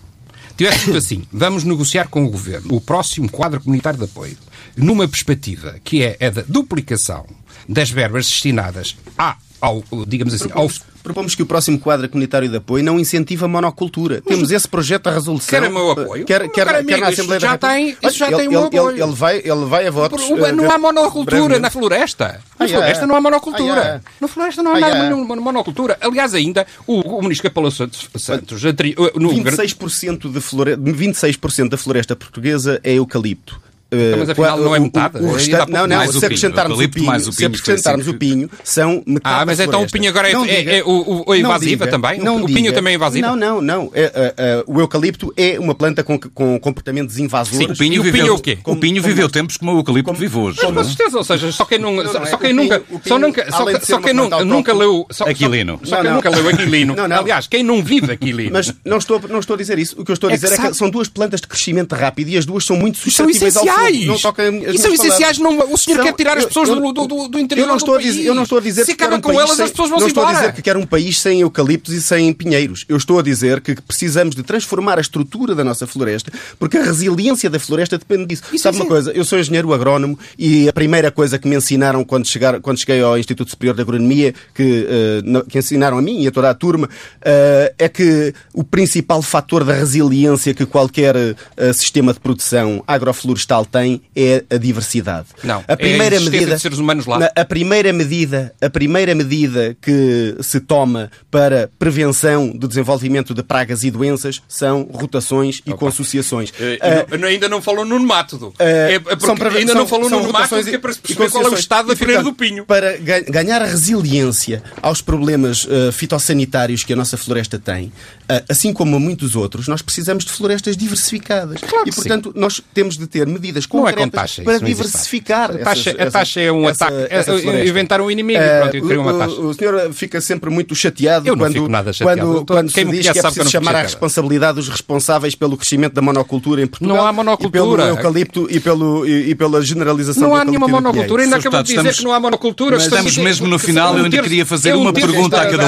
tivesse 0.56 0.86
dito 0.86 0.96
assim, 0.96 1.24
vamos 1.32 1.64
negociar 1.64 2.08
com 2.08 2.24
o 2.24 2.30
Governo 2.30 2.74
o 2.74 2.80
próximo 2.80 3.30
quadro 3.30 3.60
comunitário 3.60 3.98
de 3.98 4.04
apoio, 4.04 4.36
numa 4.76 5.06
perspectiva 5.06 5.76
que 5.84 6.02
é 6.02 6.16
a 6.26 6.30
da 6.30 6.42
duplicação 6.46 7.26
das 7.68 7.90
verbas 7.90 8.26
destinadas 8.26 8.96
a, 9.16 9.36
ao, 9.60 9.84
digamos 10.06 10.34
assim, 10.34 10.48
ao, 10.52 10.70
propomos 11.02 11.34
que 11.34 11.42
o 11.42 11.46
próximo 11.46 11.78
quadro 11.78 12.08
comunitário 12.08 12.48
de 12.48 12.56
apoio 12.56 12.82
não 12.84 12.98
incentive 12.98 13.44
a 13.44 13.48
monocultura. 13.48 14.20
Temos 14.20 14.50
esse 14.50 14.68
projeto 14.68 15.08
de 15.08 15.14
resolução. 15.14 15.48
Quer 15.60 15.68
o 15.68 15.72
meu 15.72 15.90
apoio? 15.90 16.24
Quer, 16.24 16.40
quer, 16.50 16.66
Meu 16.66 16.66
quer 16.66 16.72
na 16.72 16.78
amigo, 16.78 17.04
Assembleia 17.04 17.38
isso 17.38 17.46
já 17.46 17.56
da 17.56 17.68
República. 17.68 17.98
tem- 18.00 18.08
isso 18.10 18.18
já 18.18 18.26
Olha, 18.26 18.36
tem 18.36 18.48
o 18.48 18.50
ele, 18.50 18.56
ele, 18.58 18.66
apoio. 18.66 18.90
ele, 18.96 19.02
ele 19.02 19.12
vai, 19.14 19.36
ele 19.38 19.64
vai 19.66 19.86
a 19.86 19.90
votos. 19.90 20.22
Eh, 20.30 20.52
não 20.52 20.70
há 20.70 20.78
monocultura 20.78 21.58
na 21.58 21.70
floresta. 21.70 22.40
Na 22.58 22.66
Ah, 22.66 22.68
floresta 22.68 23.04
é? 23.04 23.06
não 23.06 23.14
há 23.16 23.20
monocultura. 23.20 23.80
Ah, 23.82 23.86
é? 23.96 24.00
Na 24.20 24.28
floresta 24.28 24.62
não 24.62 24.72
há 24.74 24.78
Ah, 24.78 24.88
é? 25.06 25.10
monocultura. 25.10 25.96
Aliás, 26.00 26.34
ainda, 26.34 26.66
o, 26.86 27.00
o 27.00 27.22
ministro 27.22 27.48
Capelo 27.48 27.70
Santos, 27.70 28.08
Santos 28.16 28.64
atri- 28.64 28.94
no, 29.14 29.30
26%, 29.30 30.30
de 30.30 30.40
flore... 30.40 30.76
26 30.76 31.36
da 31.68 31.76
floresta 31.76 32.16
portuguesa 32.16 32.80
é 32.82 32.94
eucalipto. 32.94 33.60
Uh, 33.90 34.18
mas 34.18 34.28
afinal 34.28 34.58
não 34.58 34.76
é 34.76 34.78
o- 34.78 34.82
o- 34.82 34.84
metade. 34.84 35.18
o 35.18 35.30
há 35.30 35.32
restante- 35.32 35.72
não, 35.72 35.86
não, 35.86 35.96
mais 35.96 36.14
o 36.14 36.20
se 36.20 36.26
acrescentarmos 36.26 36.78
o 36.78 36.88
pinho, 36.90 37.06
mais 37.06 37.26
o 37.26 37.32
se 37.32 37.38
pinho, 37.38 37.50
foi 37.50 37.58
acrescentarmos 37.60 38.06
o 38.08 38.14
pinho, 38.14 38.50
são 38.62 39.02
metade 39.06 39.40
Ah, 39.42 39.46
mas 39.46 39.60
então 39.60 39.82
o 39.82 39.90
pinho 39.90 40.10
agora 40.10 40.28
é- 40.28 40.32
é- 40.32 40.78
é 40.78 40.82
o- 40.84 41.22
o- 41.22 41.24
não 41.28 41.34
invasiva 41.36 41.86
diga- 41.86 41.90
também? 41.98 42.20
não 42.20 42.42
O 42.42 42.46
pinho 42.46 42.70
também 42.72 42.92
é 42.92 42.96
invasivo? 42.96 43.26
Não, 43.26 43.34
não, 43.34 43.62
não. 43.62 43.90
É, 43.94 44.02
é, 44.02 44.34
é, 44.36 44.64
o 44.66 44.78
eucalipto 44.78 45.32
é 45.36 45.58
uma 45.58 45.74
planta 45.74 46.04
com, 46.04 46.18
com 46.18 46.60
comportamentos 46.60 47.18
invasores. 47.18 47.76
O 47.78 47.78
pinho, 47.78 48.00
o 48.00 48.04
viveu, 48.04 48.20
pinho 48.24 48.32
é 48.34 48.36
o 48.36 48.38
quê? 48.38 48.58
o 48.62 48.76
pinho 48.76 48.96
Como- 49.00 49.08
viveu 49.08 49.28
tempos 49.30 49.56
como 49.56 49.72
o 49.72 49.78
eucalipto 49.78 50.12
vive 50.12 50.36
hoje. 50.36 50.58
Mas 50.62 50.72
com 50.74 50.84
certeza, 50.84 51.16
ou 51.18 51.24
seja, 51.24 51.50
só 51.52 51.64
quem, 51.64 51.78
não, 51.78 51.96
só, 52.12 52.24
é. 52.24 52.36
quem 52.36 52.52
O 52.52 52.56
nunca, 52.56 52.82
o 52.90 53.00
só 53.08 53.18
nunca, 53.18 53.50
só, 53.80 53.98
quem 54.00 54.12
nunca, 54.12 54.72
leu 54.74 55.06
Aquilino. 55.26 55.80
Só, 55.82 56.02
quem 56.02 56.10
nunca 56.12 56.28
leu 56.28 56.48
Aquilino. 56.48 56.94
Aliás, 57.18 57.46
quem 57.46 57.62
não 57.62 57.82
vive 57.82 58.12
Aquilino. 58.12 58.50
Mas 58.52 58.72
não 58.84 58.98
estou, 58.98 59.18
a 59.18 59.56
dizer 59.56 59.78
isso. 59.78 59.96
O 59.98 60.04
que 60.04 60.10
eu 60.10 60.14
estou 60.14 60.28
a 60.28 60.32
É 60.32 60.36
dizer 60.36 60.52
é 60.52 60.58
que, 60.58 60.74
são 60.74 60.90
duas 60.90 61.08
plantas 61.08 61.40
de 61.40 61.46
crescimento 61.46 61.94
rápido 61.94 62.28
e 62.28 62.36
as 62.36 62.44
duas 62.44 62.64
são 62.64 62.76
muito 62.76 62.98
suscetíveis 62.98 63.56
ao. 63.56 63.77
Essenciais. 63.86 64.06
Não 64.06 64.14
as 64.14 64.74
E 64.74 64.78
são 64.78 64.92
essenciais. 64.92 65.38
Não, 65.38 65.72
o 65.72 65.78
senhor 65.78 65.96
São- 65.96 66.04
quer 66.06 66.12
tirar 66.14 66.38
as 66.38 66.44
pessoas 66.46 66.68
eu- 66.68 66.92
do, 66.92 67.06
do, 67.06 67.28
do 67.28 67.38
interior 67.38 67.64
eu 67.64 67.68
não, 67.68 67.76
estou 67.76 67.94
a 67.94 67.98
do 67.98 68.02
país. 68.02 68.14
dizer, 68.14 68.28
eu 68.28 68.34
não 68.34 68.42
estou 68.42 68.58
a 68.58 68.60
dizer 68.60 68.84
Se 68.84 68.94
que 68.94 69.02
acaba 69.02 69.16
um 69.16 69.20
com 69.20 69.28
país 69.28 69.40
elas, 69.40 69.56
sem, 69.56 69.64
as 69.64 69.70
pessoas 69.70 69.90
vão 69.90 70.00
não 70.00 70.06
estou 70.06 70.24
a 70.24 70.32
dizer 70.32 70.52
que 70.52 70.62
quero 70.62 70.78
um 70.80 70.86
país 70.86 71.20
sem 71.20 71.40
eucaliptos 71.40 71.92
e 71.94 72.02
sem 72.02 72.32
pinheiros. 72.32 72.84
Eu 72.88 72.96
estou 72.96 73.18
a 73.18 73.22
dizer 73.22 73.60
que 73.60 73.74
precisamos 73.80 74.34
de 74.34 74.42
transformar 74.42 74.98
a 74.98 75.00
estrutura 75.00 75.54
da 75.54 75.64
nossa 75.64 75.86
floresta, 75.86 76.32
porque 76.58 76.76
a 76.78 76.82
resiliência 76.82 77.48
da 77.50 77.58
floresta 77.58 77.98
depende 77.98 78.26
disso. 78.26 78.42
Isso 78.52 78.62
Sabe 78.62 78.76
é 78.76 78.80
uma 78.80 78.84
sim. 78.84 78.88
coisa? 78.88 79.12
Eu 79.12 79.24
sou 79.24 79.38
engenheiro 79.38 79.72
agrónomo 79.72 80.18
e 80.38 80.68
a 80.68 80.72
primeira 80.72 81.10
coisa 81.10 81.38
que 81.38 81.46
me 81.48 81.56
ensinaram 81.56 82.04
quando, 82.04 82.26
chegar, 82.26 82.60
quando 82.60 82.78
cheguei 82.78 83.00
ao 83.00 83.18
Instituto 83.18 83.50
Superior 83.50 83.74
de 83.74 83.82
Agronomia, 83.82 84.34
que, 84.54 84.86
no- 85.24 85.44
que 85.44 85.58
ensinaram 85.58 85.98
a 85.98 86.02
mim 86.02 86.22
e 86.22 86.26
a 86.28 86.30
toda 86.32 86.50
a 86.50 86.54
turma, 86.54 86.88
eh, 87.22 87.74
é 87.78 87.88
que 87.88 88.32
o 88.54 88.62
principal 88.64 89.22
fator 89.22 89.64
da 89.64 89.72
resiliência 89.74 90.54
que 90.54 90.64
qualquer 90.66 91.14
eh, 91.56 91.72
sistema 91.72 92.12
de 92.12 92.20
produção 92.20 92.82
agroflorestal 92.86 93.64
tem 93.70 94.02
é 94.14 94.44
a 94.50 94.56
diversidade. 94.56 95.28
Não, 95.44 95.58
a 95.58 95.64
é 95.68 95.72
a 95.72 95.76
primeira 95.76 96.20
medida 96.20 96.54
de 96.56 96.60
seres 96.62 96.78
humanos 96.78 97.06
lá. 97.06 97.30
A 97.36 97.44
primeira 97.44 97.92
medida, 97.92 98.54
a 98.60 98.70
primeira 98.70 99.14
medida 99.14 99.76
que 99.80 100.36
se 100.40 100.60
toma 100.60 101.10
para 101.30 101.70
prevenção 101.78 102.48
do 102.50 102.66
desenvolvimento 102.68 103.34
de 103.34 103.42
pragas 103.42 103.84
e 103.84 103.90
doenças 103.90 104.40
são 104.48 104.88
rotações 104.92 105.60
e 105.66 105.72
consociações. 105.72 106.52
Ah, 106.80 107.06
e 107.14 107.18
não- 107.18 107.28
ainda 107.28 107.48
não 107.48 107.60
falou 107.62 107.84
no 107.84 107.98
método. 108.00 108.52
eh, 108.58 108.92
É, 108.92 108.94
é 108.94 108.98
porque 109.00 109.34
para- 109.36 109.50
ainda 109.52 109.72
são- 109.72 109.80
não 109.82 109.86
falou 109.88 110.08
no 110.10 110.22
rotações 110.22 110.66
que 110.66 110.74
é 110.74 110.78
para 110.78 110.92
se 110.92 111.00
perceber 111.00 111.30
qual 111.30 111.44
é 111.44 111.48
o 111.50 111.54
estado 111.54 111.88
da 111.88 111.96
fileira 111.96 112.22
do 112.22 112.32
pinho. 112.32 112.64
Para 112.64 112.96
ga- 112.98 113.20
ganhar 113.20 113.62
a 113.62 113.66
resiliência 113.66 114.62
aos 114.82 115.00
problemas 115.00 115.66
eh, 115.70 115.92
fitossanitários 115.92 116.84
que 116.84 116.92
a 116.92 116.96
nossa 116.96 117.16
floresta 117.16 117.58
tem, 117.58 117.92
ah, 118.28 118.42
assim 118.48 118.72
como 118.72 118.96
a 118.96 119.00
muitos 119.00 119.34
outros, 119.36 119.68
nós 119.68 119.82
precisamos 119.82 120.24
de 120.24 120.32
florestas 120.32 120.76
diversificadas. 120.76 121.60
Claro 121.60 121.88
e, 121.88 121.92
portanto, 121.92 122.32
nós 122.34 122.60
temos 122.74 122.96
de 122.96 123.06
ter 123.06 123.26
medidas 123.26 123.57
Não 123.66 123.80
é 123.88 123.92
concretas 123.92 124.04
com 124.04 124.10
taxa, 124.10 124.42
para 124.42 124.58
diversificar. 124.58 125.50
A 125.50 125.58
taxa- 125.58 125.90
essas- 125.90 126.06
a 126.06 126.10
taxa 126.10 126.40
é 126.40 126.52
um 126.52 126.68
essa- 126.68 126.86
ataque. 126.86 127.06
essa 127.14 127.32
É- 127.32 127.38
floresta. 127.38 127.68
inventaram 127.68 128.06
um 128.06 128.10
inimigo 128.10 128.40
e 128.40 128.42
Eh, 128.44 128.60
pronto, 128.60 128.76
e 128.76 128.80
criam 128.82 129.02
uma 129.02 129.12
o- 129.14 129.18
taxa. 129.18 129.34
O, 129.34 129.48
o 129.48 129.54
senhor 129.54 129.92
fica 129.92 130.20
sempre 130.20 130.50
muito 130.50 130.74
chateado 130.74 131.26
Eu 131.28 131.34
não 131.36 131.44
quando, 131.44 131.52
fico 131.54 131.68
nada 131.68 131.92
chateado. 131.92 132.20
quando, 132.20 132.46
quando 132.46 132.72
quem 132.72 132.84
se 132.84 132.90
me 132.90 132.92
diz 132.96 133.02
que 133.02 133.08
é 133.08 133.12
que 133.14 133.20
preciso 133.20 133.40
fico 133.44 133.50
chamar 133.50 133.74
à 133.76 133.82
responsabilidade 133.82 134.58
os 134.60 134.68
responsáveis 134.68 135.34
pelo 135.34 135.56
crescimento 135.56 135.94
da 135.94 136.02
monocultura 136.02 136.62
em 136.62 136.66
Portugal. 136.66 136.96
Não 136.96 137.06
há 137.06 137.10
E 137.10 137.14
monocultura. 137.14 137.50
pelo 137.50 137.82
eucalipto 137.82 138.46
e, 138.50 138.60
pelo, 138.60 139.06
e, 139.06 139.30
e 139.30 139.34
pela 139.34 139.62
generalização 139.62 140.28
Não 140.28 140.36
há 140.36 140.44
nenhuma 140.44 140.68
e 140.68 140.70
monocultura, 140.70 141.22
ainda 141.22 141.36
acabou 141.36 141.62
de 141.62 141.74
dizer 141.74 141.94
que 141.94 142.04
não 142.04 142.12
há 142.12 142.20
monocultura. 142.20 142.76
Estamos 142.76 143.16
mesmo 143.18 143.46
no 143.48 143.58
que- 143.58 143.66
final, 143.66 143.94
um 143.94 143.98
eu 143.98 144.04
ainda 144.04 144.22
queria 144.22 144.46
fazer 144.46 144.70
é 144.70 144.76
um 144.76 144.80
uma 144.82 144.92
pergunta 144.92 145.36
da- 145.36 145.42
a 145.42 145.46
cada 145.46 145.56
da 145.56 145.64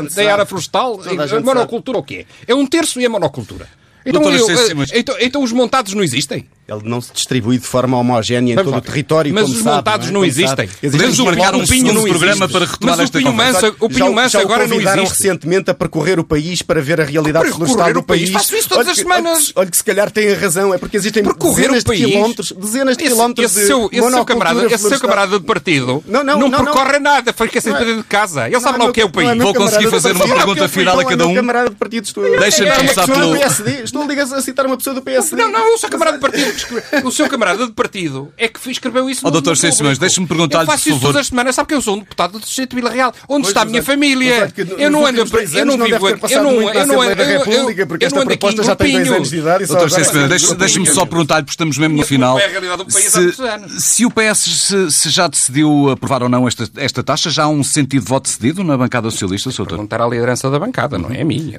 um. 0.00 0.06
da 0.14 0.32
área 0.32 0.46
florestal, 0.46 1.00
gente 1.04 1.44
monocultura 1.44 1.98
o 1.98 2.02
quê? 2.02 2.26
É 2.46 2.54
um 2.54 2.66
terço 2.66 3.00
e 3.00 3.04
é 3.04 3.08
monocultura. 3.08 3.66
Então, 4.04 4.22
eu- 4.32 4.46
mas- 4.76 4.90
então, 4.94 5.14
então 5.20 5.42
os 5.42 5.52
montados 5.52 5.92
não 5.92 6.02
existem? 6.02 6.46
Ele 6.70 6.80
não 6.84 7.00
se 7.00 7.12
distribui 7.12 7.58
de 7.58 7.66
forma 7.66 7.96
homogénea 7.98 8.52
em 8.52 8.54
Vamos 8.54 8.64
todo 8.66 8.72
lá. 8.74 8.78
o 8.78 8.80
território. 8.80 9.34
Mas 9.34 9.42
como 9.44 9.54
os 9.56 9.62
sabe, 9.62 9.76
montados 9.76 10.08
é? 10.08 10.10
não 10.12 10.24
existem. 10.24 10.68
Podemos 10.68 11.18
marcar 11.18 11.54
um 11.56 11.66
segundo 11.66 11.92
não 11.94 12.02
programa 12.04 12.48
para 12.48 12.64
retomar 12.64 12.96
Mas 12.96 12.98
o 12.98 13.02
esta 13.02 13.18
Pinho 13.18 13.30
conversa. 13.32 13.60
Manso, 13.62 13.76
o 13.80 13.88
Pinho 13.88 13.98
já, 14.06 14.10
Manso 14.12 14.28
já 14.30 14.38
o 14.38 14.42
agora 14.42 14.62
não 14.66 14.70
convidaram 14.70 15.02
existe. 15.02 15.22
recentemente 15.22 15.70
a 15.70 15.74
percorrer 15.74 16.20
o 16.20 16.24
país 16.24 16.62
para 16.62 16.80
ver 16.80 17.00
a 17.00 17.04
realidade 17.04 17.44
Percorrer 17.46 17.66
florestal 17.68 17.90
o 17.90 17.94
do 17.94 18.02
país? 18.06 18.30
Faço 18.30 18.54
isso 18.56 18.68
todas 18.68 18.84
Olha 18.86 18.92
as 18.92 18.96
que- 18.98 19.02
semanas. 19.02 19.52
Olha 19.56 19.70
que, 19.70 19.76
se 19.76 19.84
calhar 19.84 20.10
tem 20.10 20.32
razão, 20.34 20.72
é 20.72 20.78
porque 20.78 20.96
existem 20.96 21.22
Percorrer 21.24 21.56
dezenas 21.56 21.82
o 21.82 21.86
país. 21.86 22.00
de 22.00 22.06
quilómetros, 22.06 22.52
dezenas 22.52 22.96
de 22.96 23.04
Esse- 23.04 23.12
quilómetros 23.14 23.46
esse 23.50 23.60
de 23.60 23.66
seu, 23.66 23.84
esse 23.86 23.94
seu 23.94 24.04
monocultura 24.04 24.38
camarada, 24.38 24.74
esse 24.74 24.88
seu 24.88 25.00
camarada 25.00 25.38
de 25.40 25.44
partido 25.44 26.04
Não, 26.06 26.22
não, 26.22 26.38
não, 26.48 26.50
percorre 26.64 26.98
nada, 27.00 27.32
fica 27.32 27.60
sempre 27.60 27.70
Não 27.70 27.76
é- 27.78 27.84
dentro 27.86 28.02
de 28.02 28.08
casa. 28.08 28.46
Ele 28.46 28.60
sabe 28.60 28.78
Não 28.78 28.84
lá 28.86 28.90
o 28.90 28.94
que 28.94 29.00
é 29.00 29.04
o 29.04 29.06
não 29.06 29.12
país. 29.12 29.42
Vou 29.42 29.54
conseguir 29.54 29.88
fazer 29.90 30.12
uma 30.12 30.24
pergunta 30.26 30.54
Não 30.60 30.64
é 30.64 30.68
final 30.68 31.00
a 31.00 31.04
cada 31.04 31.26
um. 31.26 31.34
camarada 31.34 31.70
de 31.70 31.76
partido, 31.76 32.04
estou 32.04 32.38
Deixa-me 32.38 32.68
É 32.68 32.76
começar 32.76 33.06
do 33.06 33.12
pelo-. 33.12 33.36
Estou 33.84 34.02
a 34.36 34.40
citar 34.42 34.66
uma 34.66 34.76
pessoa 34.76 34.94
do 34.94 35.02
PSD. 35.02 35.36
Não, 35.42 35.50
não, 35.50 35.74
o 35.74 35.78
seu 35.78 35.88
camarada 35.88 36.16
de 36.18 36.20
partido, 36.22 36.59
o 37.04 37.10
seu 37.10 37.28
camarada 37.28 37.66
de 37.66 37.72
partido 37.72 38.32
é 38.36 38.48
que 38.48 38.70
escreveu 38.70 39.08
isso 39.10 39.20
Ó, 39.24 39.28
no 39.28 39.32
doutor 39.32 39.54
público. 39.56 39.76
Simões, 39.76 39.98
deixe-me 39.98 40.26
perguntar-lhe, 40.26 40.64
Eu 40.64 40.66
faço 40.66 40.84
por 40.84 40.90
isso 40.90 40.98
favor. 40.98 41.06
todas 41.12 41.20
as 41.22 41.26
semanas, 41.28 41.54
sabe 41.54 41.68
que 41.68 41.74
eu 41.74 41.80
sou 41.82 41.96
um 41.96 41.98
deputado 42.00 42.32
do 42.32 42.40
Distrito 42.40 42.70
de 42.70 42.76
Vila 42.76 42.90
Real. 42.90 43.12
Onde 43.28 43.42
Pois, 43.42 43.48
está 43.48 43.62
a 43.62 43.64
minha 43.64 43.82
família? 43.82 44.50
que 44.50 44.60
Eu 44.62 44.90
não 44.90 45.06
ando, 45.06 45.18
eu 45.20 45.24
não 45.66 45.76
vivo 45.76 46.08
eu 46.08 46.42
não, 46.42 46.60
na 46.60 46.74
eu 46.74 46.86
não, 46.86 46.96
da 47.14 47.22
eu- 47.22 47.30
eu- 47.30 47.44
República, 47.44 47.86
porque 47.86 48.04
eu 48.04 48.06
esta 48.06 48.16
não 48.16 48.22
ando 48.24 48.32
aqui 48.34 48.62
já 48.62 48.76
tem 48.76 48.92
dois 48.92 49.12
anos 49.12 49.30
de 49.30 49.38
idade 49.38 49.64
e 49.64 49.66
só 49.66 49.74
Doutor 49.74 49.86
agora 50.00 50.04
César, 50.28 50.52
é 50.54 50.54
deixe-me 50.56 50.86
só 50.86 51.04
perguntar-lhe, 51.06 51.42
porque 51.44 51.52
estamos 51.54 51.78
mesmo 51.78 51.96
no 51.96 52.02
final. 52.04 52.38
é 52.38 52.44
a 52.44 52.48
realidade 52.48 52.84
do 52.84 52.92
país 52.92 53.06
há 53.06 53.10
Se, 53.10 53.20
muitos 53.20 53.40
anos. 53.40 53.84
se 53.84 54.06
o 54.06 54.10
PS 54.10 54.88
se, 54.90 55.10
já 55.10 55.26
decidiu 55.28 55.90
aprovar 55.90 56.22
ou 56.22 56.28
não 56.28 56.46
esta, 56.46 56.68
esta 56.76 57.02
taxa, 57.02 57.30
já 57.30 57.44
há 57.44 57.48
um 57.48 57.62
sentido 57.62 58.02
de 58.02 58.08
voto 58.08 58.28
cedido 58.28 58.62
na 58.64 58.76
bancada 58.76 59.10
socialista, 59.10 59.50
Sr. 59.50 59.56
Doutor? 59.58 59.74
perguntar 59.76 60.00
à 60.02 60.06
liderança 60.08 60.50
da 60.50 60.58
bancada, 60.58 60.98
não 60.98 61.10
é 61.10 61.20
a 61.20 61.24
minha. 61.24 61.58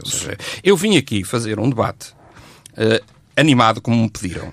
Eu 0.64 0.76
vim 0.78 0.98
aqui 0.98 1.24
fazer 1.24 1.60
um 1.60 1.70
debate 1.70 2.08
eh, 2.78 3.02
animado, 3.36 3.82
como 3.82 3.98
me 4.04 4.10
pediram, 4.10 4.52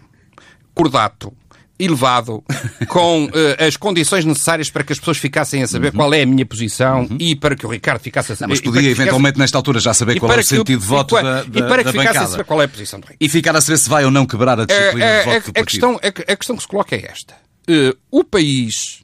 cordato, 0.79 1.33
elevado, 1.79 2.43
com 2.89 3.29
eh, 3.35 3.66
as 3.66 3.76
condições 3.76 4.24
necessárias 4.24 4.70
para 4.70 4.85
que 4.85 4.93
as 4.93 4.99
pessoas 4.99 5.18
ficassem 5.18 5.62
a 5.62 5.66
saber 5.66 5.93
qual 5.93 6.12
é 6.14 6.22
a 6.22 6.26
minha 6.26 6.47
posição 6.47 7.07
e 7.18 7.35
para 7.35 7.57
que 7.57 7.66
o 7.66 7.68
Ricardo 7.68 8.01
ficasse 8.01 8.33
a 8.33 8.37
saber. 8.37 8.53
Uhum. 8.53 8.57
Mas 8.57 8.61
podia, 8.61 8.81
que 8.83 8.89
ficasse- 8.89 9.03
eventualmente, 9.03 9.39
nesta 9.39 9.59
altura, 9.59 9.81
já 9.81 9.93
saber 9.93 10.18
qual 10.20 10.31
é 10.33 10.37
o 10.37 10.39
eu- 10.39 10.45
sentido 10.45 10.81
de 10.81 10.87
voto 10.87 11.14
da, 11.16 11.45
E 11.45 11.62
para 11.62 11.83
que 11.85 11.91
ficasse 11.91 11.99
a 12.09 12.12
bancada. 12.12 12.26
saber 12.29 12.45
qual 12.45 12.62
é 12.62 12.64
a 12.64 12.68
posição 12.68 13.01
do 13.01 13.05
Ricardo. 13.05 13.18
E 13.20 13.29
ficar 13.29 13.57
a 13.57 13.61
saber 13.61 13.79
se 13.79 13.89
vai 13.91 14.05
ou 14.05 14.11
não 14.11 14.24
quebrar 14.26 14.61
a 14.61 14.64
disciplina 14.66 15.05
A- 15.07 15.22
de 15.22 15.29
a- 15.31 15.33
voto 15.35 15.45
do 15.45 15.51
a, 15.51 15.53
partido. 15.53 15.64
questão, 15.64 16.01
a, 16.03 16.33
a 16.33 16.37
questão 16.37 16.57
que 16.57 16.62
se 16.62 16.68
coloca 16.68 16.95
é 16.97 17.05
esta. 17.11 17.35
Eh, 17.68 17.95
o 18.11 18.24
país, 18.24 19.03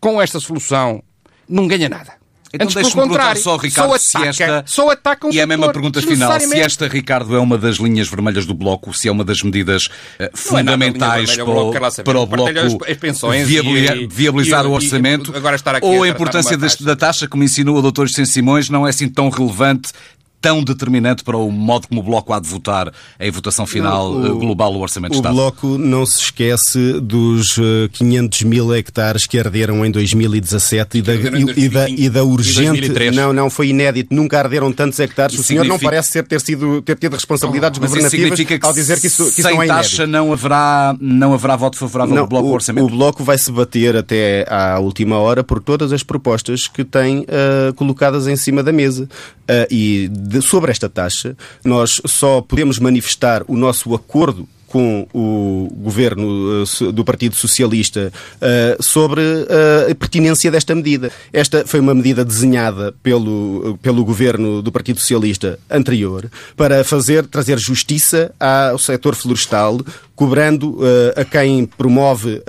com 0.00 0.20
esta 0.20 0.38
solução, 0.40 1.02
não 1.48 1.66
ganha 1.68 1.88
nada. 1.88 2.12
Então 2.54 2.66
deixe-me 2.68 2.94
perguntar 2.94 3.08
contrário, 3.08 3.42
só, 3.42 3.56
Ricardo, 3.56 3.90
só 3.90 3.98
se 3.98 4.16
ataca, 4.16 4.28
esta... 4.30 4.64
só 4.66 4.90
ataca 4.90 5.26
um 5.26 5.30
E 5.32 5.38
é 5.40 5.42
a 5.42 5.46
mesma 5.46 5.72
pergunta 5.72 6.00
final. 6.00 6.40
Se 6.40 6.60
esta, 6.60 6.86
Ricardo, 6.88 7.34
é 7.34 7.38
uma 7.40 7.58
das 7.58 7.76
linhas 7.76 8.08
vermelhas 8.08 8.46
do 8.46 8.54
Bloco, 8.54 8.94
se 8.94 9.08
é 9.08 9.12
uma 9.12 9.24
das 9.24 9.42
medidas 9.42 9.88
é 10.18 10.24
linha 10.24 10.30
fundamentais 10.34 11.30
vermelha, 11.30 11.42
o 11.42 11.46
para 11.46 11.54
Bloco 11.54 11.86
o, 11.86 11.90
saber. 11.90 12.04
para 12.04 12.20
o 12.20 12.26
Bloco 12.26 12.50
as- 12.90 12.96
pensões 12.96 13.46
viabilia- 13.46 13.96
e- 13.96 14.06
viabilizar 14.06 14.64
e- 14.64 14.68
o 14.68 14.70
e- 14.70 14.74
orçamento, 14.74 15.36
agora 15.36 15.56
estar 15.56 15.74
aqui 15.76 15.86
ou 15.86 16.02
a 16.02 16.06
a 16.06 16.08
importância 16.08 16.56
deste- 16.56 16.78
taxa. 16.84 16.86
da 16.86 16.96
taxa, 16.96 17.28
como 17.28 17.42
insinuou 17.42 17.78
o 17.84 17.90
Dr. 17.92 18.04
Vicente 18.04 18.28
Simões, 18.28 18.68
não 18.70 18.86
é 18.86 18.90
assim 18.90 19.08
tão 19.08 19.28
relevante 19.28 19.90
tão 20.44 20.62
determinante 20.62 21.24
para 21.24 21.38
o 21.38 21.50
modo 21.50 21.88
como 21.88 22.02
o 22.02 22.04
Bloco 22.04 22.30
há 22.34 22.38
de 22.38 22.46
votar 22.46 22.92
em 23.18 23.30
votação 23.30 23.66
final 23.66 24.12
Não, 24.12 24.34
o- 24.34 24.36
eh, 24.36 24.40
global 24.40 24.74
do 24.74 24.78
Orçamento 24.80 25.12
de 25.12 25.16
O 25.16 25.20
Estado. 25.20 25.34
Bloco 25.34 25.78
não 25.78 26.04
se 26.04 26.20
esquece 26.20 27.00
dos 27.00 27.56
eh, 27.58 27.88
500 27.90 28.42
mil 28.42 28.74
hectares 28.74 29.26
que 29.26 29.38
arderam 29.38 29.86
em 29.86 29.90
2017 29.90 30.98
e 30.98 31.02
da, 31.02 31.14
e, 31.14 31.18
e 31.64 31.68
da, 31.70 31.88
e 31.88 32.08
da 32.10 32.20
2020 32.20 32.20
urgente. 32.20 32.66
2003. 32.66 33.16
Não, 33.16 33.32
não, 33.32 33.48
foi 33.48 33.68
inédito. 33.68 34.14
Nunca 34.14 34.38
arderam 34.38 34.70
tantos 34.70 34.98
hectares. 35.00 35.32
Isso 35.32 35.42
o 35.42 35.46
senhor 35.46 35.60
não 35.64 35.76
significa- 35.76 35.90
parece 35.90 36.10
ser, 36.10 36.26
ter, 36.26 36.40
sido, 36.42 36.82
ter 36.82 36.98
tido 36.98 37.14
responsabilidades 37.14 37.78
Mas 37.78 37.90
isso 37.90 38.02
governativas 38.10 38.62
ao 38.64 38.72
dizer 38.74 39.00
que 39.00 39.06
isso, 39.06 39.24
que 39.24 39.30
isso 39.30 39.42
sem 39.42 39.54
não 39.54 39.62
é 39.62 39.66
inédito. 39.66 39.88
taxa 39.90 40.06
não 40.06 40.30
haverá, 40.32 40.94
não 41.00 41.32
haverá 41.32 41.56
voto 41.56 41.78
favorável 41.78 42.14
do 42.16 42.26
Bloco 42.26 42.48
o, 42.48 42.52
Orçamento? 42.52 42.84
o 42.86 42.90
Bloco 42.90 43.24
vai 43.24 43.38
se 43.38 43.50
bater 43.50 43.96
até 43.96 44.44
à 44.48 44.78
última 44.78 45.16
hora 45.16 45.42
por 45.42 45.58
todas 45.62 45.90
as 45.92 46.02
propostas 46.02 46.68
que 46.68 46.84
tem 46.84 47.24
ah, 47.28 47.72
colocadas 47.74 48.26
em 48.28 48.36
cima 48.36 48.62
da 48.62 48.72
mesa. 48.72 49.08
Ah, 49.48 49.66
e 49.70 50.08
de- 50.38 50.42
sobre 50.42 50.70
esta 50.70 50.88
taxa, 50.88 51.36
nós 51.64 52.00
só 52.06 52.40
podemos 52.40 52.78
manifestar 52.78 53.42
o 53.48 53.56
nosso 53.56 53.94
acordo 53.94 54.48
com 54.66 55.06
o 55.14 55.68
governo 55.76 56.66
so- 56.66 56.90
do 56.90 57.04
Partido 57.04 57.36
Socialista 57.36 58.12
ah, 58.42 58.76
sobre 58.80 59.22
ah, 59.22 59.90
a 59.92 59.94
pertinência 59.94 60.50
desta 60.50 60.74
medida. 60.74 61.12
Esta 61.32 61.64
foi 61.64 61.78
uma 61.78 61.94
medida 61.94 62.24
desenhada 62.24 62.92
pelo, 63.00 63.78
pelo 63.80 64.04
governo 64.04 64.60
do 64.62 64.72
Partido 64.72 64.98
Socialista 64.98 65.60
anterior 65.70 66.28
para 66.56 66.82
fazer, 66.82 67.24
trazer 67.26 67.56
justiça 67.58 68.32
ao 68.40 68.76
setor 68.76 69.14
florestal 69.14 69.80
cobrando 70.14 70.78
a 71.16 71.24
quem 71.24 71.66
promove 71.66 72.42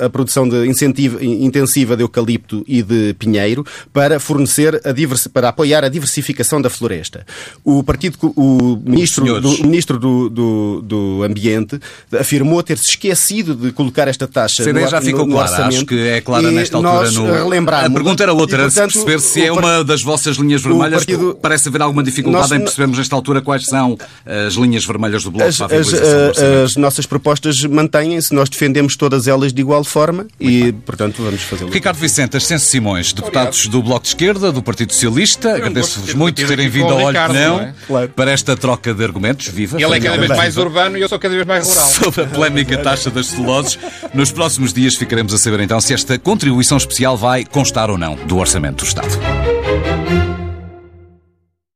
a 0.00 0.08
produção 0.08 0.48
de 0.48 0.66
intensiva 0.66 1.96
de 1.96 2.02
eucalipto 2.02 2.64
e 2.66 2.82
de 2.82 3.14
pinheiro 3.14 3.64
para 3.92 4.18
fornecer 4.18 4.80
a 4.84 4.92
para 5.32 5.48
apoiar 5.48 5.84
a 5.84 5.88
diversificação 5.88 6.60
da 6.60 6.70
floresta. 6.70 7.26
O 7.62 7.82
partido, 7.82 8.16
o 8.36 8.80
ministro, 8.84 9.40
do, 9.40 9.48
o 9.48 9.66
ministro 9.66 9.98
do, 9.98 10.28
do, 10.28 10.82
do, 10.82 11.22
Ambiente 11.22 11.78
afirmou 12.18 12.62
ter-se 12.62 12.90
esquecido 12.90 13.54
de 13.54 13.72
colocar 13.72 14.08
esta 14.08 14.26
taxa 14.26 14.64
no, 14.72 14.88
já 14.88 15.00
ficou 15.00 15.26
no, 15.26 15.34
clara, 15.34 15.66
acho 15.66 15.86
que 15.86 16.08
é 16.08 16.20
clara 16.20 16.50
nesta 16.50 16.76
altura. 16.76 17.10
No... 17.10 17.64
A 17.70 17.90
pergunta 17.90 18.22
era 18.22 18.32
outra, 18.32 18.62
era 18.62 18.70
se 18.70 18.80
perceber 18.80 19.20
se 19.20 19.44
é 19.44 19.52
uma 19.52 19.84
das 19.84 20.02
vossas 20.02 20.36
linhas 20.36 20.62
vermelhas. 20.62 21.04
Partido... 21.04 21.38
Parece 21.40 21.68
haver 21.68 21.82
alguma 21.82 22.02
dificuldade 22.02 22.50
nós... 22.50 22.60
em 22.60 22.60
percebermos 22.60 22.98
nesta 22.98 23.14
altura 23.14 23.40
quais 23.40 23.66
são 23.66 23.98
as 24.24 24.54
linhas 24.54 24.84
vermelhas 24.84 25.24
do 25.24 25.30
Bloco 25.30 25.48
as, 25.48 25.58
para 25.58 25.76
a 25.76 25.80
as, 25.80 25.92
as, 25.92 26.42
as 26.42 26.76
nossas 26.94 27.06
propostas 27.06 27.64
mantêm-se, 27.64 28.32
nós 28.32 28.48
defendemos 28.48 28.96
todas 28.96 29.26
elas 29.26 29.52
de 29.52 29.60
igual 29.60 29.82
forma 29.84 30.22
Muito 30.22 30.34
e, 30.40 30.62
bem. 30.70 30.72
portanto, 30.72 31.22
vamos 31.22 31.42
fazê-lo. 31.42 31.70
Ricardo 31.70 31.96
Vicente, 31.96 32.36
Ascenso 32.36 32.66
Simões, 32.66 33.12
deputados 33.12 33.60
Obrigado. 33.66 33.82
do 33.82 33.88
Bloco 33.88 34.02
de 34.02 34.08
Esquerda, 34.08 34.52
do 34.52 34.62
Partido 34.62 34.92
Socialista, 34.92 35.54
agradeço-vos 35.56 36.14
muito 36.14 36.46
terem 36.46 36.68
vindo 36.68 36.86
ao 36.88 37.00
Olho 37.00 37.18
Não, 37.32 37.60
é? 37.60 37.74
claro. 37.86 38.08
para 38.10 38.30
esta 38.30 38.56
troca 38.56 38.94
de 38.94 39.02
argumentos. 39.02 39.48
Viva! 39.48 39.80
Ele 39.82 39.96
é 39.96 40.00
cada 40.00 40.18
vez 40.18 40.28
mais 40.28 40.56
urbano 40.56 40.96
e 40.96 41.00
eu 41.00 41.08
sou 41.08 41.18
cada 41.18 41.34
vez 41.34 41.46
mais 41.46 41.66
rural. 41.66 41.86
Sobre 41.90 42.22
a 42.22 42.26
polémica 42.26 42.78
taxa 42.78 43.10
das 43.10 43.26
celuloses, 43.26 43.76
nos 44.12 44.30
próximos 44.30 44.72
dias 44.72 44.94
ficaremos 44.94 45.34
a 45.34 45.38
saber 45.38 45.60
então 45.60 45.80
se 45.80 45.92
esta 45.92 46.16
contribuição 46.18 46.76
especial 46.76 47.16
vai 47.16 47.44
constar 47.44 47.90
ou 47.90 47.98
não 47.98 48.14
do 48.14 48.36
Orçamento 48.38 48.84
do 48.84 48.86
Estado. 48.86 49.63